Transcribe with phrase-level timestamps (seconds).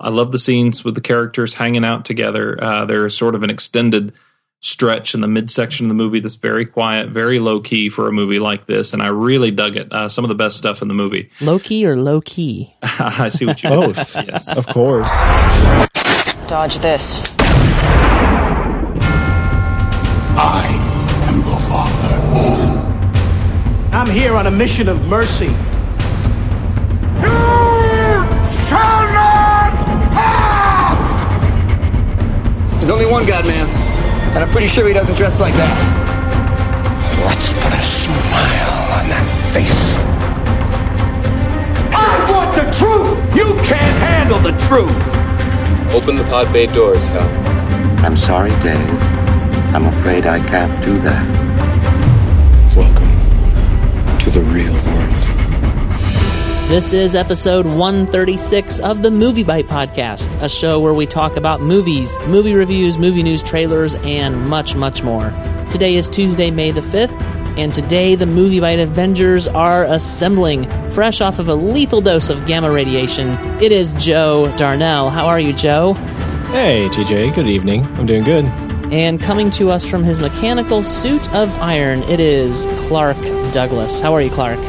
[0.00, 2.62] I love the scenes with the characters hanging out together.
[2.62, 4.12] Uh, there's sort of an extended
[4.60, 8.12] stretch in the midsection of the movie that's very quiet, very low key for a
[8.12, 9.92] movie like this, and I really dug it.
[9.92, 11.30] Uh, some of the best stuff in the movie.
[11.40, 12.74] Low key or low key?
[12.82, 14.16] I see what you both.
[14.28, 15.12] yes, of course.
[16.48, 17.20] Dodge this.
[20.40, 20.66] I
[21.28, 22.16] am your father.
[23.96, 25.46] I'm here on a mission of mercy.
[27.20, 27.28] You
[28.68, 29.07] shall
[32.88, 33.68] There's only one God, man.
[34.30, 35.76] And I'm pretty sure he doesn't dress like that.
[37.26, 39.94] Let's put a smile on that face.
[41.92, 43.36] I want the truth!
[43.36, 45.94] You can't handle the truth!
[45.94, 47.28] Open the pod bay doors, Hal.
[48.06, 48.88] I'm sorry, Dave.
[49.74, 51.47] I'm afraid I can't do that.
[56.68, 62.18] This is episode 136 of the MovieByte Podcast, a show where we talk about movies,
[62.26, 65.30] movie reviews, movie news, trailers, and much, much more.
[65.70, 67.18] Today is Tuesday, May the 5th,
[67.56, 72.70] and today the MovieByte Avengers are assembling, fresh off of a lethal dose of gamma
[72.70, 73.30] radiation.
[73.62, 75.08] It is Joe Darnell.
[75.08, 75.94] How are you, Joe?
[76.52, 77.34] Hey, TJ.
[77.34, 77.84] Good evening.
[77.96, 78.44] I'm doing good.
[78.92, 83.16] And coming to us from his mechanical suit of iron, it is Clark
[83.52, 84.00] Douglas.
[84.00, 84.60] How are you, Clark?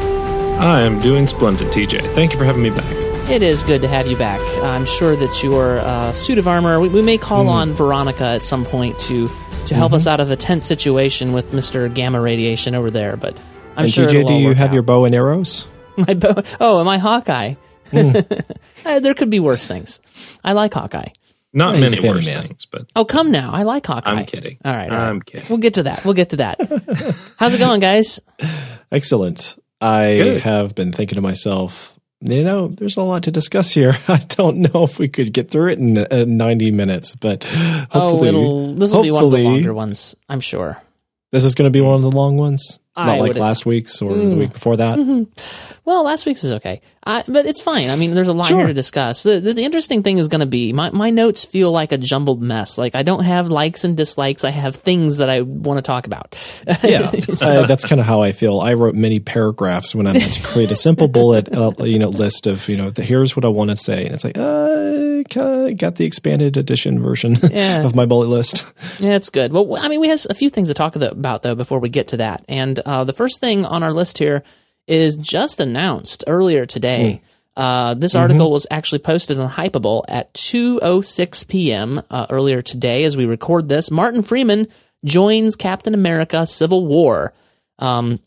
[0.60, 2.14] I am doing splendid, TJ.
[2.14, 2.84] Thank you for having me back.
[3.30, 4.40] It is good to have you back.
[4.62, 6.80] I'm sure that your uh, suit of armor.
[6.80, 7.48] We, we may call Mm.
[7.50, 9.28] on Veronica at some point to
[9.66, 9.96] to help Mm-hmm.
[9.96, 13.16] us out of a tense situation with Mister Gamma Radiation over there.
[13.16, 13.38] But
[13.76, 14.06] I'm and sure.
[14.06, 14.74] TJ, it'll do all you work have out.
[14.74, 15.66] your bow and arrows?
[15.96, 16.42] my bow?
[16.60, 17.54] Oh, am I Hawkeye?
[18.86, 20.00] Uh, there could be worse things.
[20.42, 21.08] I like Hawkeye.
[21.52, 22.42] Not he's many worse man.
[22.42, 23.50] things, but Oh, come now.
[23.52, 24.10] I like Hawkeye.
[24.10, 24.56] I'm kidding.
[24.64, 25.08] All right, all right.
[25.08, 25.46] I'm kidding.
[25.50, 26.02] We'll get to that.
[26.04, 26.58] We'll get to that.
[27.38, 28.20] How's it going, guys?
[28.90, 29.58] Excellent.
[29.80, 30.42] I Good.
[30.42, 33.94] have been thinking to myself, you know, there's a lot to discuss here.
[34.08, 37.86] I don't know if we could get through it in uh, 90 minutes, but oh,
[37.90, 40.82] hopefully, it'll, this will be one of the longer ones, I'm sure.
[41.32, 42.78] this is going to be one of the long ones.
[42.96, 43.40] I Not like would- Mm.
[43.40, 44.98] last week's or the week before that.
[45.84, 47.88] Well, last week's was okay, I, but it's fine.
[47.88, 48.58] I mean, there's a lot Sure.
[48.58, 49.22] here to discuss.
[49.22, 51.98] The, the, the interesting thing is going to be my, my notes feel like a
[51.98, 52.78] jumbled mess.
[52.78, 54.44] Like I don't have likes and dislikes.
[54.44, 56.36] I have things that I want to talk about.
[56.84, 57.10] Yeah,
[57.42, 58.60] uh, that's kind of how I feel.
[58.60, 62.08] I wrote many paragraphs when I meant to create a simple bullet, uh, you know,
[62.08, 65.22] list of you know, the, here's what I want to say, and it's like, uh,
[65.28, 67.84] kinda got the expanded edition version Yeah.
[67.84, 68.64] of my bullet list.
[68.98, 69.52] Yeah, it's good.
[69.52, 72.08] Well, I mean, we have a few things to talk about though before we get
[72.08, 72.44] to that.
[72.48, 74.42] And uh, the first thing on our list here
[74.86, 77.22] is just announced earlier today.
[77.56, 82.00] Uh, this article was actually posted on Hypable at 2:06 p.m.
[82.10, 83.90] Uh, earlier today, as we record this.
[83.90, 84.66] Martin Freeman
[85.04, 87.34] joins Captain America: Civil War.
[87.78, 88.20] Um,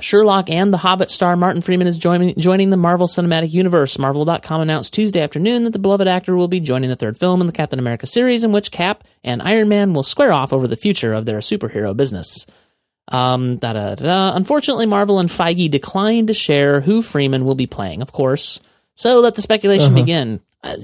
[0.00, 3.98] Sherlock and The Hobbit star Martin Freeman is joining joining the Marvel Cinematic Universe.
[3.98, 7.46] Marvel.com announced Tuesday afternoon that the beloved actor will be joining the third film in
[7.46, 10.76] the Captain America series, in which Cap and Iron Man will square off over the
[10.76, 12.46] future of their superhero business.
[13.08, 14.04] Um, da da da.
[14.04, 14.36] da.
[14.36, 18.60] Unfortunately, Marvel and Feige declined to share who Freeman will be playing, of course.
[18.94, 20.40] So let the speculation begin.
[20.62, 20.76] Uh,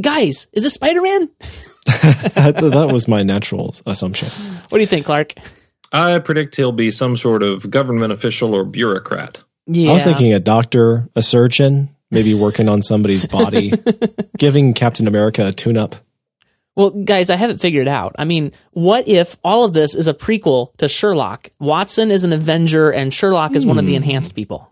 [0.00, 1.30] guys, is this Spider Man?
[2.34, 4.28] that, that was my natural assumption.
[4.68, 5.34] What do you think, Clark?
[5.92, 9.42] I predict he'll be some sort of government official or bureaucrat.
[9.66, 13.72] Yeah, I was thinking a doctor, a surgeon, maybe working on somebody's body,
[14.38, 15.96] giving Captain America a tune-up.
[16.74, 18.14] Well, guys, I haven't figured out.
[18.18, 21.50] I mean, what if all of this is a prequel to Sherlock?
[21.58, 24.68] Watson is an Avenger, and Sherlock is one of the enhanced people.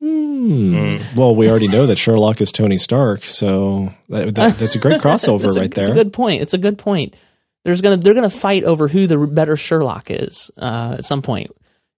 [0.00, 0.98] Hmm.
[1.16, 5.00] Well, we already know that Sherlock is Tony Stark, so that, that, that's a great
[5.00, 5.90] crossover That's a, right It's there.
[5.90, 6.42] a good point.
[6.42, 7.16] It's a good point.
[7.64, 11.50] There's gonna they're gonna fight over who the better Sherlock is uh, at some point.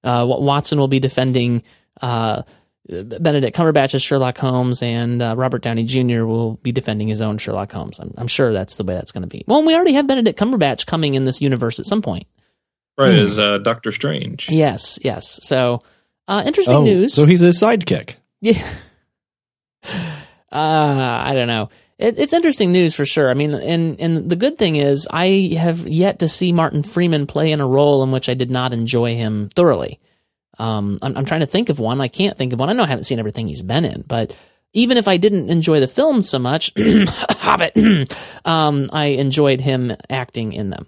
[0.02, 1.62] Uh, Watson will be defending
[2.00, 2.42] uh,
[2.90, 6.24] Benedict Cumberbatch as Sherlock Holmes, and uh, Robert Downey Jr.
[6.24, 7.98] will be defending his own Sherlock Holmes.
[8.00, 9.44] I'm, I'm sure that's the way that's going to be.
[9.46, 12.26] Well, we already have Benedict Cumberbatch coming in this universe at some point.
[12.98, 14.50] Right, as uh, Doctor Strange.
[14.50, 15.38] Yes, yes.
[15.42, 15.80] So
[16.28, 17.14] uh, interesting oh, news.
[17.14, 18.16] so he's his sidekick.
[18.40, 18.62] Yeah.
[20.52, 21.68] Uh, I don't know.
[21.96, 23.30] It, it's interesting news for sure.
[23.30, 27.28] I mean, and and the good thing is, I have yet to see Martin Freeman
[27.28, 30.00] play in a role in which I did not enjoy him thoroughly.
[30.60, 32.00] Um, I'm, I'm trying to think of one.
[32.00, 32.68] I can't think of one.
[32.68, 34.36] I know I haven't seen everything he's been in, but
[34.72, 37.76] even if I didn't enjoy the films so much, Hobbit,
[38.44, 40.86] um, I enjoyed him acting in them.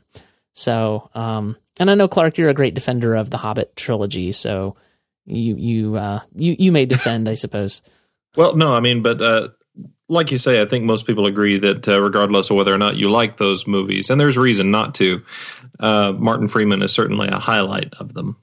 [0.53, 4.77] So, um, and I know Clark, you're a great defender of the Hobbit trilogy, so
[5.25, 7.83] you you uh, you you may defend, I suppose.
[8.35, 9.49] Well, no, I mean, but uh,
[10.09, 12.97] like you say, I think most people agree that uh, regardless of whether or not
[12.97, 15.23] you like those movies, and there's reason not to,
[15.81, 18.42] uh, Martin Freeman is certainly a highlight of them.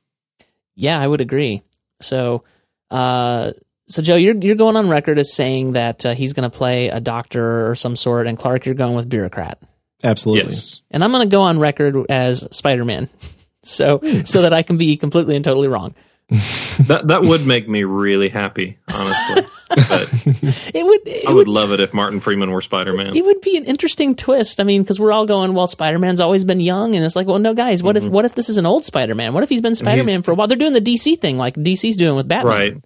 [0.79, 1.61] Yeah, I would agree.
[2.01, 2.45] So,
[2.89, 3.51] uh,
[3.89, 6.87] so Joe, you're you're going on record as saying that uh, he's going to play
[6.87, 9.59] a doctor or some sort, and Clark, you're going with bureaucrat.
[10.05, 10.45] Absolutely.
[10.45, 10.81] Yes.
[10.89, 13.09] And I'm going to go on record as Spider Man,
[13.63, 15.95] so so that I can be completely and totally wrong.
[16.29, 19.43] that that would make me really happy, honestly.
[19.69, 20.09] but
[20.73, 21.01] It would.
[21.07, 23.15] It I would love it if Martin Freeman were Spider Man.
[23.15, 24.59] it would be an interesting twist.
[24.59, 27.27] I mean, because we're all going, well, Spider Man's always been young, and it's like,
[27.27, 29.33] well, no, guys, what if what if this is an old Spider Man?
[29.33, 30.47] What if he's been Spider Man for a while?
[30.47, 32.51] They're doing the DC thing, like DC's doing with Batman.
[32.53, 32.77] Right.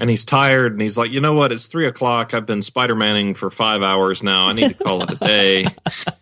[0.00, 1.52] And he's tired and he's like, you know what?
[1.52, 2.34] It's three o'clock.
[2.34, 4.48] I've been Spider Manning for five hours now.
[4.48, 5.66] I need to call it a day.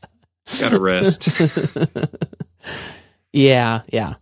[0.60, 1.28] Gotta rest.
[3.32, 4.14] Yeah, yeah.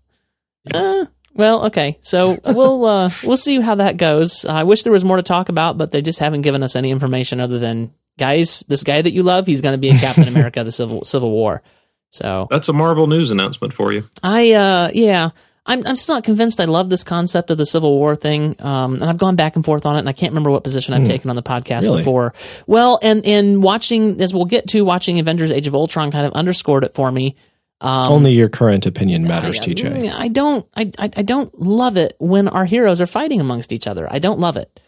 [0.72, 1.98] Uh, well, okay.
[2.00, 4.44] So we'll uh, we'll see how that goes.
[4.44, 6.90] I wish there was more to talk about, but they just haven't given us any
[6.90, 10.28] information other than guys, this guy that you love, he's going to be in Captain
[10.28, 11.62] America: The Civil Civil War.
[12.10, 14.02] So That's a Marvel news announcement for you.
[14.20, 15.30] I, uh, yeah,
[15.64, 18.56] I'm, I'm still not convinced I love this concept of the Civil War thing.
[18.58, 20.92] Um, and I've gone back and forth on it, and I can't remember what position
[20.92, 21.98] I've taken on the podcast Really?
[21.98, 22.34] before.
[22.66, 26.32] Well, and, and watching, as we'll get to, watching Avengers Age of Ultron kind of
[26.32, 27.36] underscored it for me.
[27.80, 30.12] Um, Only your current opinion matters, I, TJ.
[30.12, 33.86] I don't, I, I, I don't love it when our heroes are fighting amongst each
[33.86, 34.06] other.
[34.10, 34.80] I don't love it.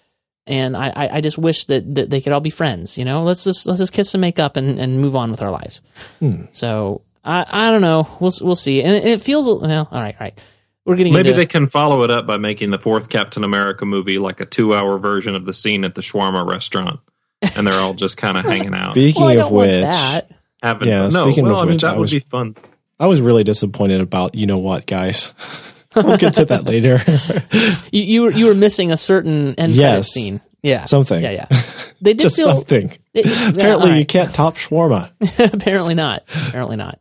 [0.46, 2.98] And I, I, I just wish that, that they could all be friends.
[2.98, 5.40] You know, let's just let's just kiss and make up and, and move on with
[5.40, 5.82] our lives.
[6.18, 6.46] Hmm.
[6.50, 8.08] So I, I don't know.
[8.20, 8.82] We'll we'll see.
[8.82, 9.88] And it, it feels well.
[9.90, 10.38] All right, all right.
[10.84, 13.86] We're getting Maybe into, they can follow it up by making the fourth Captain America
[13.86, 16.98] movie like a two hour version of the scene at the shawarma restaurant.
[17.56, 18.92] And they're all just kind of hanging out.
[18.92, 20.30] Speaking Well, of which, that.
[20.60, 21.02] Having Yeah.
[21.02, 22.56] No, speaking well, of I mean, which, that I would be fun.
[23.00, 25.32] I was really disappointed about you know what, guys.
[25.96, 27.00] we'll get to that later.
[27.92, 30.08] You, you were you were missing a certain end Yes.
[30.08, 30.40] scene.
[30.62, 31.22] Yeah, Something.
[31.22, 31.46] Yeah, yeah.
[32.00, 32.96] They did Just feel something.
[33.14, 35.10] it- yeah, Apparently, all you can't top shawarma.
[35.52, 36.22] Apparently not.
[36.48, 36.98] Apparently not.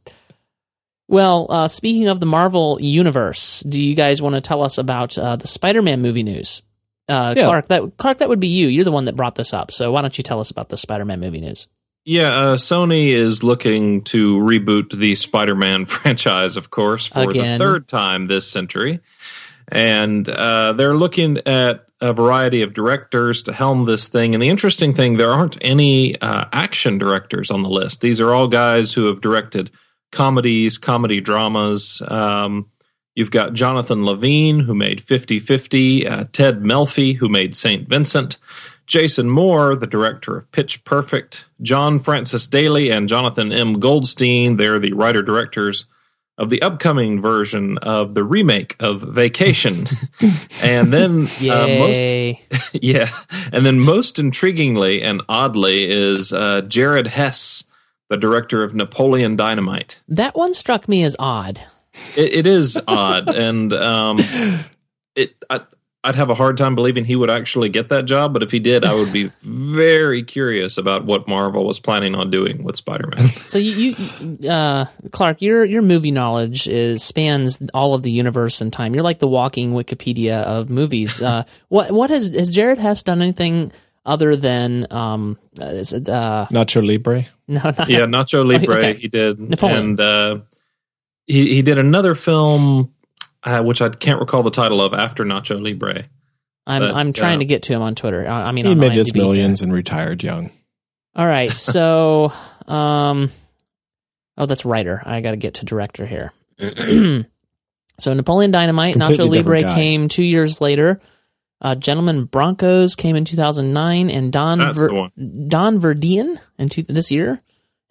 [1.08, 5.18] Well, uh, speaking of the Marvel universe, do you guys want to tell us about
[5.18, 6.62] uh, the Spider-Man movie news?
[7.10, 7.46] Uh, Yeah.
[7.46, 8.68] Clark, that Clark, that would be you.
[8.68, 9.72] You're the one that brought this up.
[9.72, 11.68] So why don't you tell us about the Spider-Man movie news?
[12.04, 17.60] Yeah, uh, Sony is looking to reboot the Spider Man franchise, of course, for Again.
[17.60, 19.00] the third time this century.
[19.68, 24.34] And uh, they're looking at a variety of directors to helm this thing.
[24.34, 28.02] And the interesting thing, there aren't any uh, action directors on the list.
[28.02, 29.70] These are all guys who have directed
[30.12, 32.02] comedies, comedy dramas.
[32.08, 32.70] Um,
[33.16, 37.88] you've got Jonathan Levine, who made 50 50, uh, Ted Melfi, who made St.
[37.88, 38.40] Vincent.
[38.88, 43.80] Jason Moore, the director of Pitch Perfect, John Francis Daly, and Jonathan M.
[43.80, 44.58] Goldstein.
[44.58, 45.86] They're the writer directors
[46.38, 49.86] of the upcoming version of the remake of Vacation.
[50.64, 52.02] and then uh, most
[52.74, 53.10] yeah,
[53.52, 57.66] and then most intriguingly and oddly is uh, Jared Hess,
[58.10, 60.02] the director of Napoleon Dynamite.
[60.08, 61.62] that one struck me as odd.
[62.18, 64.18] It, it is odd, and um,
[65.16, 65.36] it.
[65.50, 65.62] I,
[66.04, 68.60] I'd have a hard time believing he would actually get that job, but if he
[68.60, 73.28] did, I would be very curious about what Marvel was planning on doing with Spider-Man.
[73.52, 78.62] So you, you uh, Clark, your your movie knowledge is spans all of the universe
[78.62, 78.94] and time.
[78.94, 81.22] You're like the walking Wikipedia of movies.
[81.22, 83.72] Uh, what what has has Jared Hess done anything
[84.06, 87.26] other than um, uh, is it, uh, Nacho Libre.
[87.48, 88.94] no, not, yeah, Nacho Libre, okay.
[88.96, 89.80] he did, Napoleon.
[89.80, 90.40] and uh,
[91.28, 92.94] he he did another film,
[93.44, 96.06] uh, which I can't recall the title of after Nacho Libre.
[96.68, 98.28] I'm But, I'm trying uh, to get to him on Twitter.
[98.28, 99.16] I, I mean, He on made his IMDb.
[99.16, 100.52] millions and retired young.
[101.16, 102.32] All right, so
[102.68, 103.32] um,
[104.38, 105.02] oh, that's writer.
[105.06, 106.32] I got to get to director here.
[108.00, 109.76] so Napoleon Dynamite, Completely Nacho Libre guy.
[109.76, 111.00] came two years later.
[111.64, 115.10] Uh, Gentlemen Broncos came in 2009, and Don Ver-
[115.48, 117.40] Don Verdean in two- this year,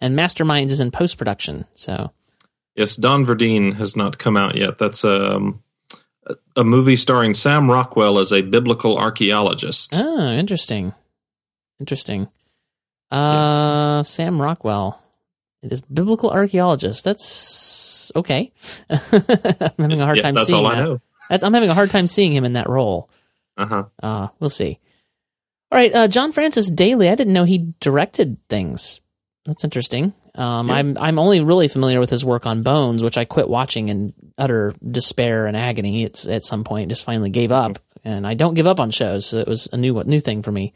[0.01, 1.65] and Masterminds is in post production.
[1.73, 2.11] So
[2.75, 4.77] Yes, Don Verdean has not come out yet.
[4.77, 5.61] That's um,
[6.25, 9.93] a, a movie starring Sam Rockwell as a biblical archaeologist.
[9.95, 10.93] oh, interesting,
[11.79, 12.29] interesting.
[13.09, 15.01] Uh, Sam Rockwell
[15.61, 17.03] is biblical archaeologist.
[17.03, 18.51] That's okay.
[18.89, 20.77] I'm having a hard Yeah, time that's seeing all that.
[20.77, 21.01] I know.
[21.29, 23.09] That's, I'm having a hard time seeing him in that role.
[23.57, 23.83] Uh huh.
[24.01, 24.79] Uh, we'll see.
[25.71, 27.09] All right, uh, John Francis Daly.
[27.09, 29.01] I didn't know he directed things.
[29.45, 30.13] That's interesting.
[30.35, 30.75] Um, Yeah.
[30.75, 34.13] I'm I'm only really familiar with his work on Bones, which I quit watching in
[34.37, 36.03] utter despair and agony.
[36.03, 39.25] It's at some point just finally gave up, and I don't give up on shows.
[39.25, 40.73] So it was a new new thing for me.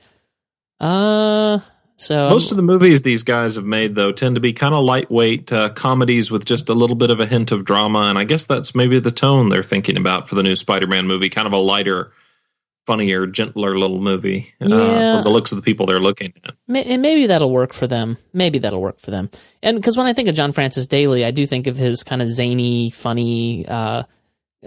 [0.80, 1.60] Uh,
[1.98, 4.84] so Most of the movies these guys have made, though, tend to be kind of
[4.84, 8.00] lightweight uh, comedies with just a little bit of a hint of drama.
[8.10, 11.08] And I guess that's maybe the tone they're thinking about for the new Spider Man
[11.08, 12.12] movie kind of a lighter,
[12.86, 15.16] funnier, gentler little movie uh, Yeah.
[15.16, 16.56] from the looks of the people they're looking at.
[16.68, 18.18] And maybe that'll work for them.
[18.34, 19.30] Maybe that'll work for them.
[19.64, 22.22] And because when I think of John Francis Daly, I do think of his kind
[22.22, 24.04] of zany, funny, uh,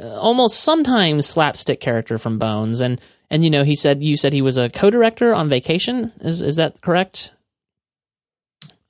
[0.03, 4.43] almost sometimes slapstick character from Bones, and and you know he said you said he
[4.43, 6.13] was a co-director on Vacation.
[6.21, 7.33] Is is that correct?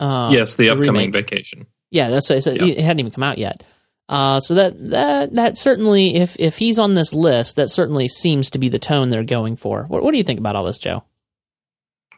[0.00, 1.12] Uh, yes, the upcoming remake.
[1.12, 1.66] Vacation.
[1.90, 2.46] Yeah, that's so yep.
[2.46, 3.64] it hadn't even come out yet.
[4.08, 8.50] Uh, so that that that certainly, if if he's on this list, that certainly seems
[8.50, 9.84] to be the tone they're going for.
[9.84, 11.04] What, what do you think about all this, Joe?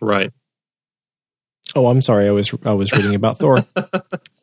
[0.00, 0.32] Right.
[1.74, 2.26] Oh, I'm sorry.
[2.26, 3.64] I was I was reading about Thor.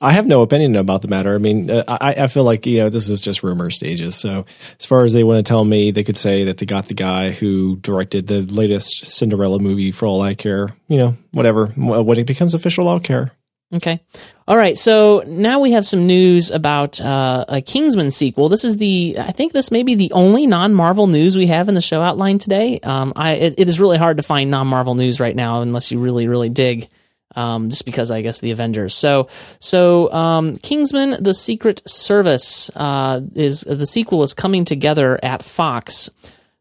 [0.01, 1.36] I have no opinion about the matter.
[1.36, 4.16] I mean, uh, I, I feel like you know this is just rumor stages.
[4.16, 4.46] So
[4.80, 6.94] as far as they want to tell me, they could say that they got the
[6.94, 9.92] guy who directed the latest Cinderella movie.
[9.92, 11.68] For all I care, you know, whatever.
[11.68, 13.34] When it becomes official, I'll care.
[13.74, 14.00] Okay.
[14.47, 14.77] All right.
[14.77, 18.47] So now we have some news about uh, a Kingsman sequel.
[18.47, 21.67] This is the, I think this may be the only non Marvel news we have
[21.67, 22.79] in the show outline today.
[22.79, 25.91] Um, I, it, it is really hard to find non Marvel news right now unless
[25.91, 26.88] you really, really dig
[27.36, 28.95] um, just because I guess the Avengers.
[28.95, 29.27] So,
[29.59, 36.09] so um, Kingsman: The Secret Service uh, is the sequel is coming together at Fox.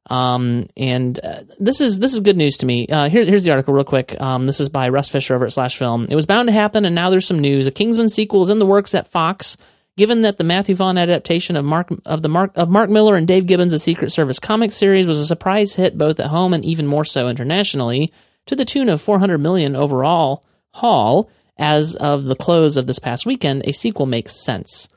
[0.09, 2.87] Um, and uh, this is this is good news to me.
[2.87, 4.21] Uh, here's here's the article real quick.
[4.21, 6.07] Um, this is by Russ Fisher over at Slash Film.
[6.11, 7.67] It was bound to happen, and now there's some news.
[7.67, 9.57] A Kingsman sequel is in the works at Fox.
[9.97, 13.27] Given that the Matthew Vaughn adaptation of Mark of the Mark of Mark Millar and
[13.27, 16.87] Dave Gibbons' Secret Service comic series was a surprise hit both at home and even
[16.87, 18.13] more so internationally,
[18.45, 23.27] to the tune of 400 million overall haul as of the close of this past
[23.27, 24.89] weekend, a sequel makes sense.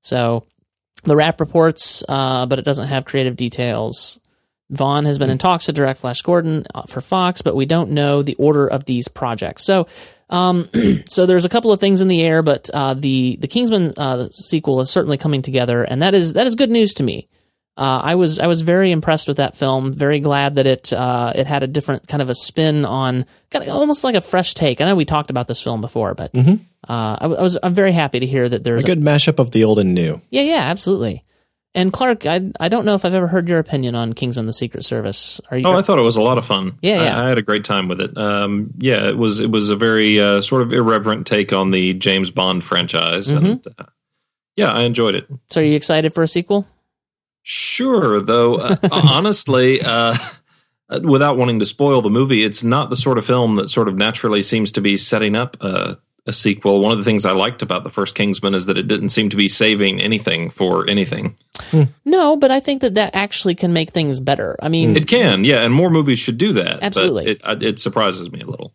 [0.00, 0.44] So
[1.02, 4.20] the Wrap reports, uh, but it doesn't have creative details.
[4.70, 7.90] Vaughn has been in talks to direct Flash Gordon uh, for Fox, but we don't
[7.90, 9.64] know the order of these projects.
[9.64, 9.86] So,
[10.28, 10.68] um,
[11.08, 14.28] so there's a couple of things in the air, but uh, the the Kingsman uh,
[14.30, 17.28] sequel is certainly coming together, and that is that is good news to me.
[17.78, 19.92] Uh, I was I was very impressed with that film.
[19.92, 23.64] Very glad that it uh, it had a different kind of a spin on kind
[23.64, 24.80] of almost like a fresh take.
[24.80, 26.54] I know we talked about this film before, but mm-hmm.
[26.90, 29.38] uh, I, I, was I'm very happy to hear that there's a good a, mashup
[29.38, 30.22] of the old and new.
[30.30, 31.22] Yeah, yeah, absolutely.
[31.76, 34.52] And Clark, I I don't know if I've ever heard your opinion on Kingsman: The
[34.54, 35.42] Secret Service.
[35.50, 35.66] Are you?
[35.66, 36.78] Oh, I thought it was a lot of fun.
[36.80, 37.20] Yeah, yeah.
[37.20, 38.16] I, I had a great time with it.
[38.16, 41.92] Um, yeah, it was it was a very uh, sort of irreverent take on the
[41.92, 43.44] James Bond franchise, mm-hmm.
[43.44, 43.84] and uh,
[44.56, 45.26] yeah, I enjoyed it.
[45.50, 46.66] So, are you excited for a sequel?
[47.42, 50.16] Sure, though uh, honestly, uh,
[51.02, 53.96] without wanting to spoil the movie, it's not the sort of film that sort of
[53.96, 56.80] naturally seems to be setting up a, a, sequel.
[56.80, 59.30] One of the things I liked about the first Kingsman is that it didn't seem
[59.30, 61.36] to be saving anything for anything.
[61.70, 61.84] Hmm.
[62.04, 64.56] No, but I think that that actually can make things better.
[64.60, 66.82] I mean, it can, yeah, and more movies should do that.
[66.82, 68.72] Absolutely, it, it surprises me a little.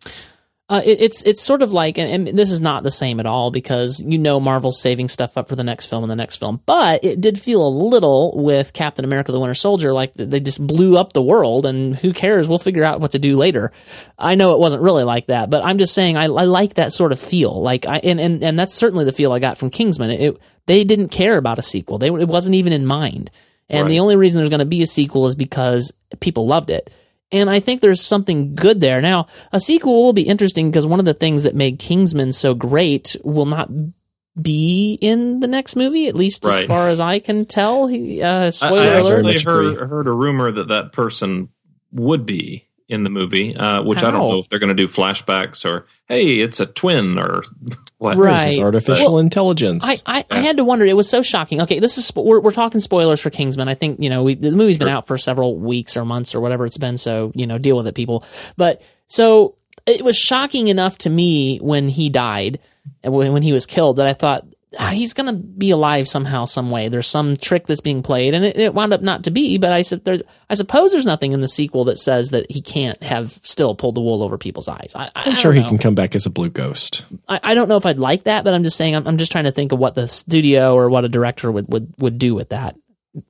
[0.68, 3.26] Uh, it, it's it's sort of like, and, and, this is not the same at
[3.26, 6.36] all because you know Marvel's saving stuff up for the next film and the next
[6.36, 10.40] film, but it did feel a little with Captain America: The Winter Soldier like they
[10.40, 12.48] just blew up the world, and who cares?
[12.48, 13.72] We'll figure out what to do later.
[14.18, 16.92] I know it wasn't really like that, but I'm just saying I, I like that
[16.92, 17.60] sort of feel.
[17.60, 20.10] Like I and, and and that's certainly the feel I got from Kingsman.
[20.10, 23.30] It, they didn't care about a sequel; they it wasn't even in mind.
[23.68, 23.88] And right.
[23.88, 26.92] the only reason there's going to be a sequel is because people loved it.
[27.32, 29.00] And I think there's something good there.
[29.00, 32.54] Now, a sequel will be interesting because one of the things that made Kingsman so
[32.54, 33.70] great will not
[34.40, 36.62] be in the next movie, at least right.
[36.62, 37.84] as far as I can tell.
[37.84, 39.26] Uh, spoiler I, I alert.
[39.26, 41.48] I heard, heard a rumor that that person
[41.90, 44.08] would be in the movie, uh, which How?
[44.08, 47.42] I don't know if they're going to do flashbacks or hey, it's a twin or
[47.98, 48.16] what?
[48.16, 49.84] Right, this artificial well, intelligence.
[49.86, 50.84] I, I, I, had to wonder.
[50.84, 51.62] It was so shocking.
[51.62, 53.68] Okay, this is we're, we're talking spoilers for Kingsman.
[53.68, 56.40] I think you know we, the movie's been out for several weeks or months or
[56.40, 56.96] whatever it's been.
[56.96, 58.24] So you know, deal with it, people.
[58.56, 59.56] But so
[59.86, 62.58] it was shocking enough to me when he died
[63.02, 64.46] and when, when he was killed that I thought
[64.78, 66.88] Uh, he's going to be alive somehow, some way.
[66.88, 69.58] There's some trick that's being played, and it, it wound up not to be.
[69.58, 73.00] But I, there's, I suppose there's nothing in the sequel that says that he can't
[73.02, 74.92] have still pulled the wool over people's eyes.
[74.96, 77.04] I, am sure he can come back as a blue ghost.
[77.28, 79.32] I, I, don't know if I'd like that, but I'm just saying I'm, I'm just
[79.32, 82.34] trying to think of what the studio or what a director would, would, would do
[82.34, 82.76] with that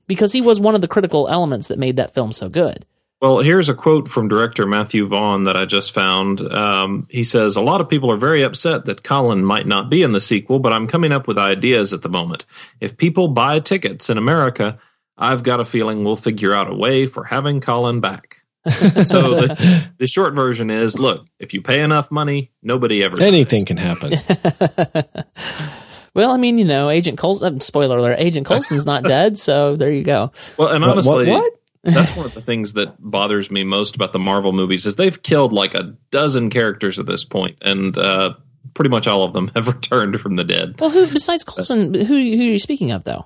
[0.06, 2.86] because he was one of the critical elements that made that film so good.
[3.22, 6.40] Well, here's a quote from director Matthew Vaughn that I just found.
[6.40, 10.02] Um, he says, A lot of people are very upset that Colin might not be
[10.02, 12.46] in the sequel, but I'm coming up with ideas at the moment.
[12.80, 14.76] If people buy tickets in America,
[15.16, 18.38] I've got a feeling we'll figure out a way for having Colin back.
[18.68, 23.64] so the, the, short version is look, if you pay enough money, nobody ever Anything
[23.64, 23.64] dies.
[23.64, 25.04] can happen.
[26.14, 29.92] well, I mean, you know, Agent Coulson, spoiler alert, Agent Coulson's not dead, so there
[29.92, 30.32] you go.
[30.56, 31.40] Well, and honestly, what?
[31.40, 31.61] what?
[31.84, 35.20] That's one of the things that bothers me most about the Marvel movies is they've
[35.22, 38.34] killed like a dozen characters at this point, and uh,
[38.74, 40.80] pretty much all of them have returned from the dead.
[40.80, 41.94] Well, who besides Coulson?
[41.94, 43.24] Who, who are you speaking of, though?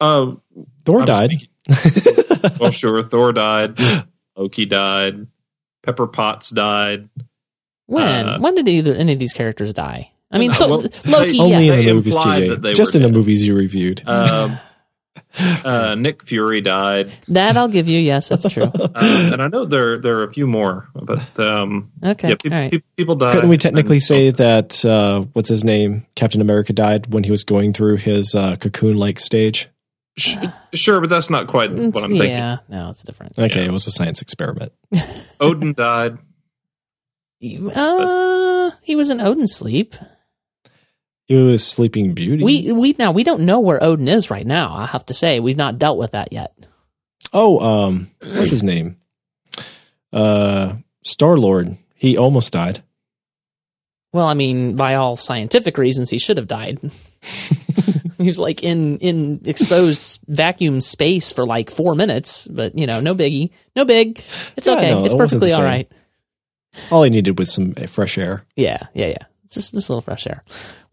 [0.00, 0.32] Uh,
[0.84, 1.30] Thor died.
[1.70, 3.78] Speaking, well, sure, Thor died.
[4.36, 5.26] Loki died.
[5.82, 7.08] Pepper Potts died.
[7.86, 8.28] When?
[8.28, 10.12] Uh, when did either any of these characters die?
[10.30, 11.38] I mean, well, Loki.
[11.38, 11.78] Only yes.
[11.80, 12.74] in the movies, TJ.
[12.74, 14.02] Just in the movies you reviewed.
[14.06, 14.58] Um,
[15.38, 17.98] Uh, Nick Fury died, That I'll give you.
[17.98, 18.62] Yes, that's true.
[18.74, 22.50] uh, and I know there there are a few more, but um, Okay, yeah, pe-
[22.50, 22.72] all right.
[22.72, 23.34] pe- people died.
[23.34, 27.30] Couldn't we technically and- say that uh, what's his name, Captain America, died when he
[27.30, 29.68] was going through his uh, cocoon-like stage?
[30.72, 32.30] Sure, but that's not quite what I'm thinking.
[32.30, 33.38] yeah, no, it's different.
[33.38, 33.66] Okay, Yeah.
[33.66, 34.72] it was a science experiment.
[35.40, 36.16] Odin died.
[37.42, 39.94] Uh, he was in Odin's sleep.
[41.26, 42.44] He was Sleeping Beauty.
[42.44, 44.72] We we now we don't know where Odin is right now.
[44.74, 46.52] I have to say we've not dealt with that yet.
[47.32, 48.96] oh, um, what's his name?
[50.12, 51.76] Uh, Star Lord.
[51.94, 52.82] He almost died.
[54.12, 56.78] Well, I mean, by all scientific reasons, he should have died.
[58.18, 63.00] he was like in in exposed vacuum space for like four minutes, but you know,
[63.00, 64.22] no biggie, no big.
[64.56, 64.90] It's Yeah, okay.
[64.90, 65.88] no, it's it perfectly all right.
[66.72, 66.84] all same.
[66.84, 66.92] right.
[66.92, 68.44] All he needed was some uh, fresh air.
[68.54, 69.24] Yeah, yeah, yeah.
[69.50, 70.44] Just just a little fresh air.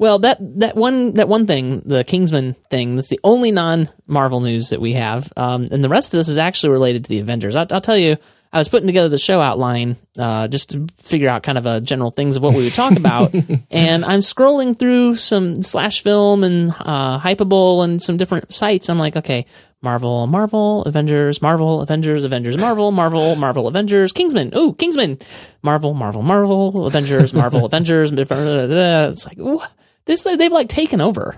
[0.04, 4.42] Well, that that one that one thing, the Kingsman thing, that's the only non Marvel
[4.42, 5.32] news that we have.
[5.38, 7.56] Um, and the rest of this is actually related to the Avengers.
[7.56, 8.18] I, I'll tell you,
[8.52, 11.80] I was putting together the show outline uh, just to figure out kind of a
[11.80, 13.34] general things of what we would talk about,
[13.72, 18.90] and I'm scrolling through some slash film and uh, Hypable and some different sites.
[18.90, 19.46] I'm like, okay.
[19.82, 24.54] Marvel, Marvel, Avengers, Marvel, Avengers, Avengers, Marvel, Marvel, Marvel, Avengers, Kingsman.
[24.56, 25.20] Ooh, Kingsman.
[25.62, 28.12] Marvel, Marvel, Marvel, Avengers, Marvel, Avengers.
[28.18, 29.72] It's like what?
[30.06, 30.24] This.
[30.24, 31.38] They've like taken over.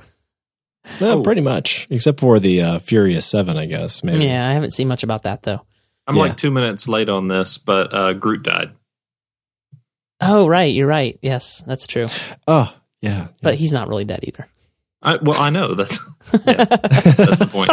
[1.01, 4.03] Uh, Pretty much, except for the uh, Furious Seven, I guess.
[4.03, 4.25] Maybe.
[4.25, 5.61] Yeah, I haven't seen much about that though.
[6.07, 6.21] I'm Yeah.
[6.21, 8.71] like two minutes late on this, but uh, Groot died.
[10.21, 11.17] Oh, right, you're right.
[11.21, 12.05] Yes, that's true.
[12.47, 13.27] Oh, yeah.
[13.41, 14.47] But he's not really dead either.
[15.05, 15.99] I, well, I know that's
[16.47, 17.69] yeah, that's the point.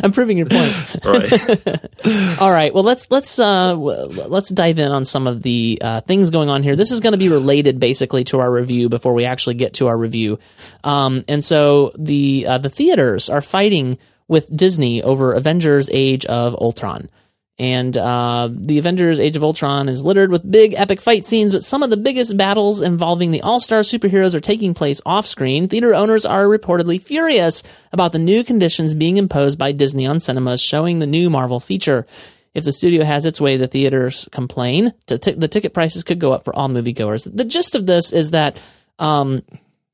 [0.04, 0.96] I'm proving your point.
[1.04, 2.40] Right.
[2.40, 2.72] All right.
[2.72, 6.62] Well, let's let's uh, let's dive in on some of the uh, things going on
[6.62, 6.76] here.
[6.76, 9.88] This is going to be related basically to our review before we actually get to
[9.88, 10.38] our review.
[10.82, 16.54] Um, and so the uh, the theaters are fighting with Disney over Avengers: Age of
[16.54, 17.10] Ultron.
[17.58, 21.62] And uh, the Avengers: Age of Ultron is littered with big epic fight scenes, but
[21.62, 25.66] some of the biggest battles involving the all-star superheroes are taking place off-screen.
[25.66, 30.60] Theater owners are reportedly furious about the new conditions being imposed by Disney on cinemas
[30.60, 32.06] showing the new Marvel feature.
[32.52, 34.92] If the studio has its way, the theaters complain.
[35.06, 37.30] The ticket prices could go up for all moviegoers.
[37.34, 38.62] The gist of this is that
[38.98, 39.42] um,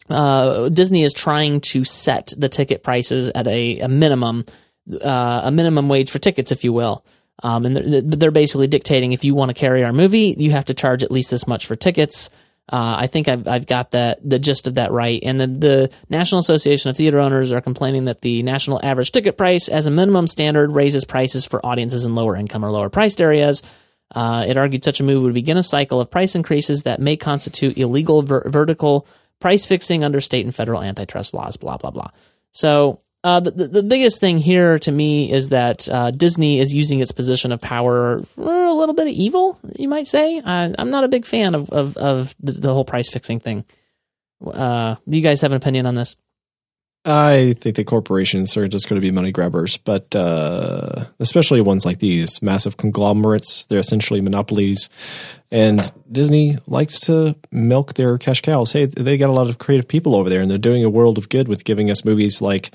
[0.09, 4.46] uh, Disney is trying to set the ticket prices at a, a minimum,
[5.01, 7.05] uh, a minimum wage for tickets, if you will.
[7.42, 10.66] Um, and they're, they're basically dictating if you want to carry our movie, you have
[10.66, 12.31] to charge at least this much for tickets.
[12.68, 15.21] Uh, I think I've, I've got that the gist of that right.
[15.25, 19.37] And the, the National Association of Theater Owners are complaining that the national average ticket
[19.37, 23.21] price, as a minimum standard, raises prices for audiences in lower income or lower priced
[23.21, 23.62] areas.
[24.14, 27.16] Uh, it argued such a move would begin a cycle of price increases that may
[27.16, 29.07] constitute illegal ver- vertical
[29.40, 31.57] price fixing under state and federal antitrust laws.
[31.57, 32.11] Blah blah blah.
[32.53, 37.01] So uh, the, the biggest thing here to me is that uh, Disney is using
[37.01, 40.43] its position of power for a little bit of evil, you might say.
[40.45, 43.65] I'm not a big fan of of, of the, the whole price fixing thing.
[44.45, 46.17] Uh, do you guys have an opinion on this?
[47.05, 51.85] I think the corporations are just going to be money grabbers, but uh, especially ones
[51.85, 53.65] like these massive conglomerates.
[53.65, 54.89] They're essentially monopolies,
[55.51, 58.71] and Disney likes to milk their cash cows.
[58.71, 61.19] Hey, they got a lot of creative people over there, and they're doing a world
[61.19, 62.73] of good with giving us movies like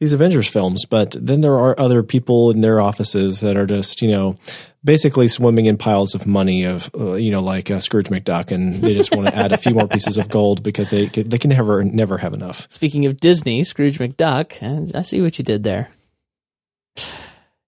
[0.00, 0.84] these Avengers films.
[0.84, 4.36] But then there are other people in their offices that are just, you know,
[4.84, 8.74] basically swimming in piles of money of, uh, you know, like uh, Scrooge McDuck, and
[8.74, 11.50] they just want to add a few more pieces of gold because they they can
[11.50, 12.66] never never have enough.
[12.70, 15.90] Speaking of Disney, Scrooge McDuck, and I see what you did there.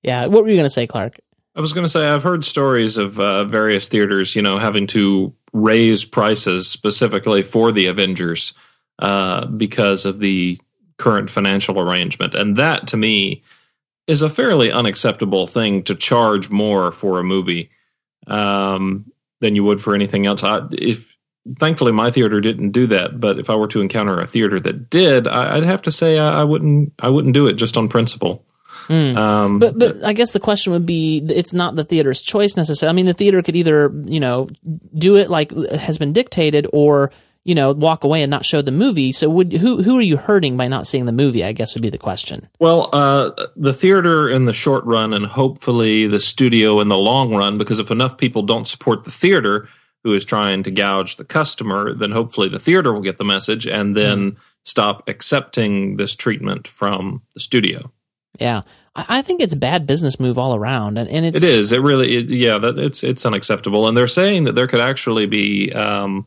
[0.03, 1.19] Yeah, what were you going to say, Clark?
[1.57, 4.87] I was going to say I've heard stories of uh, various theaters, you know, having
[4.88, 8.55] to raise prices specifically for the Avengers
[9.01, 10.59] uh, because of the
[10.98, 13.42] current financial arrangement, and that to me
[14.06, 17.70] is a fairly unacceptable thing to charge more for a movie
[18.26, 20.42] um, than you would for anything else.
[20.42, 21.14] I, if
[21.58, 24.90] thankfully my theater didn't do that, but if I were to encounter a theater that
[24.90, 26.92] did, I, I'd have to say I, I wouldn't.
[26.98, 28.44] I wouldn't do it just on principle.
[28.90, 32.94] Um, But but I guess the question would be it's not the theater's choice necessarily.
[32.94, 34.48] I mean, the theater could either you know
[34.96, 37.11] do it like has been dictated, or
[37.44, 39.12] you know walk away and not show the movie.
[39.12, 41.44] So would who who are you hurting by not seeing the movie?
[41.44, 42.48] I guess would be the question.
[42.61, 47.35] Well, uh, the theater in the short run, and hopefully the studio in the long
[47.35, 49.68] run, because if enough people don't support the theater
[50.05, 53.66] who is trying to gouge the customer, then hopefully the theater will get the message
[53.66, 57.90] and then stop accepting this treatment from the studio.
[58.38, 58.62] Yeah,
[58.94, 61.72] I, I think it's a bad business move all around, and, and it's It is.
[61.72, 62.16] It really.
[62.16, 62.59] It, yeah.
[62.59, 63.88] That it's it's unacceptable.
[63.88, 66.27] And they're saying that there could actually be um,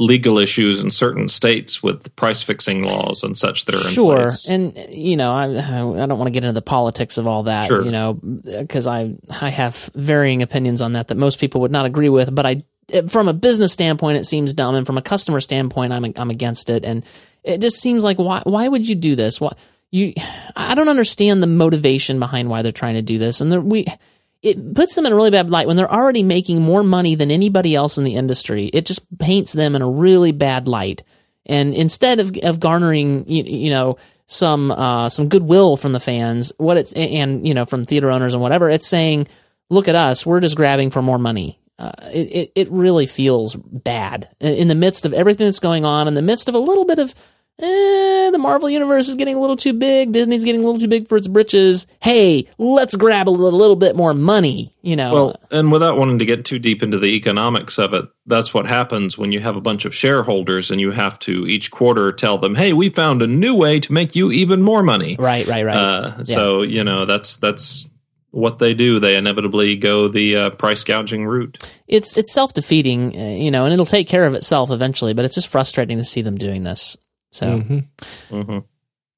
[0.00, 4.44] legal issues in certain states with price fixing laws and such that are in place.
[4.44, 7.42] sure and you know i i don't want to get into the politics of all
[7.42, 7.84] that Sure.
[7.84, 11.84] you know because i i have varying opinions on that that most people would not
[11.84, 12.62] agree with but i
[13.08, 16.70] from a business standpoint it seems dumb and from a customer standpoint i'm i'm against
[16.70, 17.04] it and
[17.42, 19.52] it just seems like why why would you do this why
[19.90, 20.14] you
[20.54, 23.84] i don't understand the motivation behind why they're trying to do this and there, we
[24.42, 27.30] it puts them in a really bad light when they're already making more money than
[27.30, 28.66] anybody else in the industry.
[28.66, 31.02] It just paints them in a really bad light.
[31.46, 33.96] And instead of of garnering, you, you know,
[34.26, 38.34] some uh, some goodwill from the fans, what it's and you know from theater owners
[38.34, 39.26] and whatever, it's saying,
[39.70, 41.58] look at us, we're just grabbing for more money.
[41.78, 45.84] Uh, it, it it really feels bad in in the midst of everything that's going
[45.84, 47.14] on, in the midst of a little bit of
[47.60, 50.12] eh, the Marvel universe is getting a little too big.
[50.12, 51.86] Disney's getting a little too big for its britches.
[52.00, 54.74] Hey, let's grab a little, little bit more money.
[54.82, 58.06] You know, Well, and without wanting to get too deep into the economics of it,
[58.26, 61.70] that's what happens when you have a bunch of shareholders and you have to each
[61.70, 65.16] quarter tell them, "Hey, we found a new way to make you even more money."
[65.18, 65.76] right, right, right.
[65.76, 67.88] Uh, So you know that's that's
[68.30, 69.00] what they do.
[69.00, 71.58] They inevitably go the uh, price gouging route.
[71.86, 75.12] it's it's self defeating, uh, you know, and it'll take care of itself eventually.
[75.14, 76.96] But it's just frustrating to see them doing this.
[77.30, 77.60] So.
[78.30, 78.58] hmm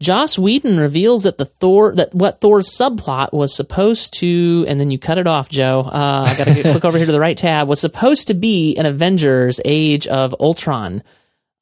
[0.01, 4.88] Joss Whedon reveals that the Thor that what Thor's subplot was supposed to, and then
[4.88, 5.81] you cut it off, Joe.
[5.81, 7.68] Uh, I got to click over here to the right tab.
[7.68, 11.03] Was supposed to be an Avengers: Age of Ultron.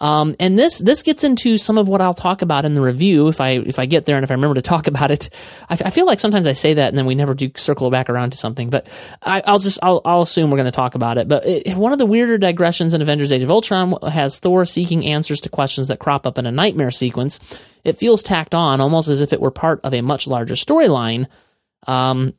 [0.01, 3.27] Um, and this this gets into some of what I'll talk about in the review
[3.27, 5.31] if I if I get there and if I remember to talk about it.
[5.69, 8.09] I, I feel like sometimes I say that and then we never do circle back
[8.09, 8.71] around to something.
[8.71, 8.87] But
[9.23, 11.27] I, I'll just I'll, I'll assume we're going to talk about it.
[11.27, 15.07] But it, one of the weirder digressions in Avengers: Age of Ultron has Thor seeking
[15.07, 17.41] answers to questions that crop up in a nightmare sequence.
[17.85, 21.27] It feels tacked on, almost as if it were part of a much larger storyline.
[21.87, 22.35] Um,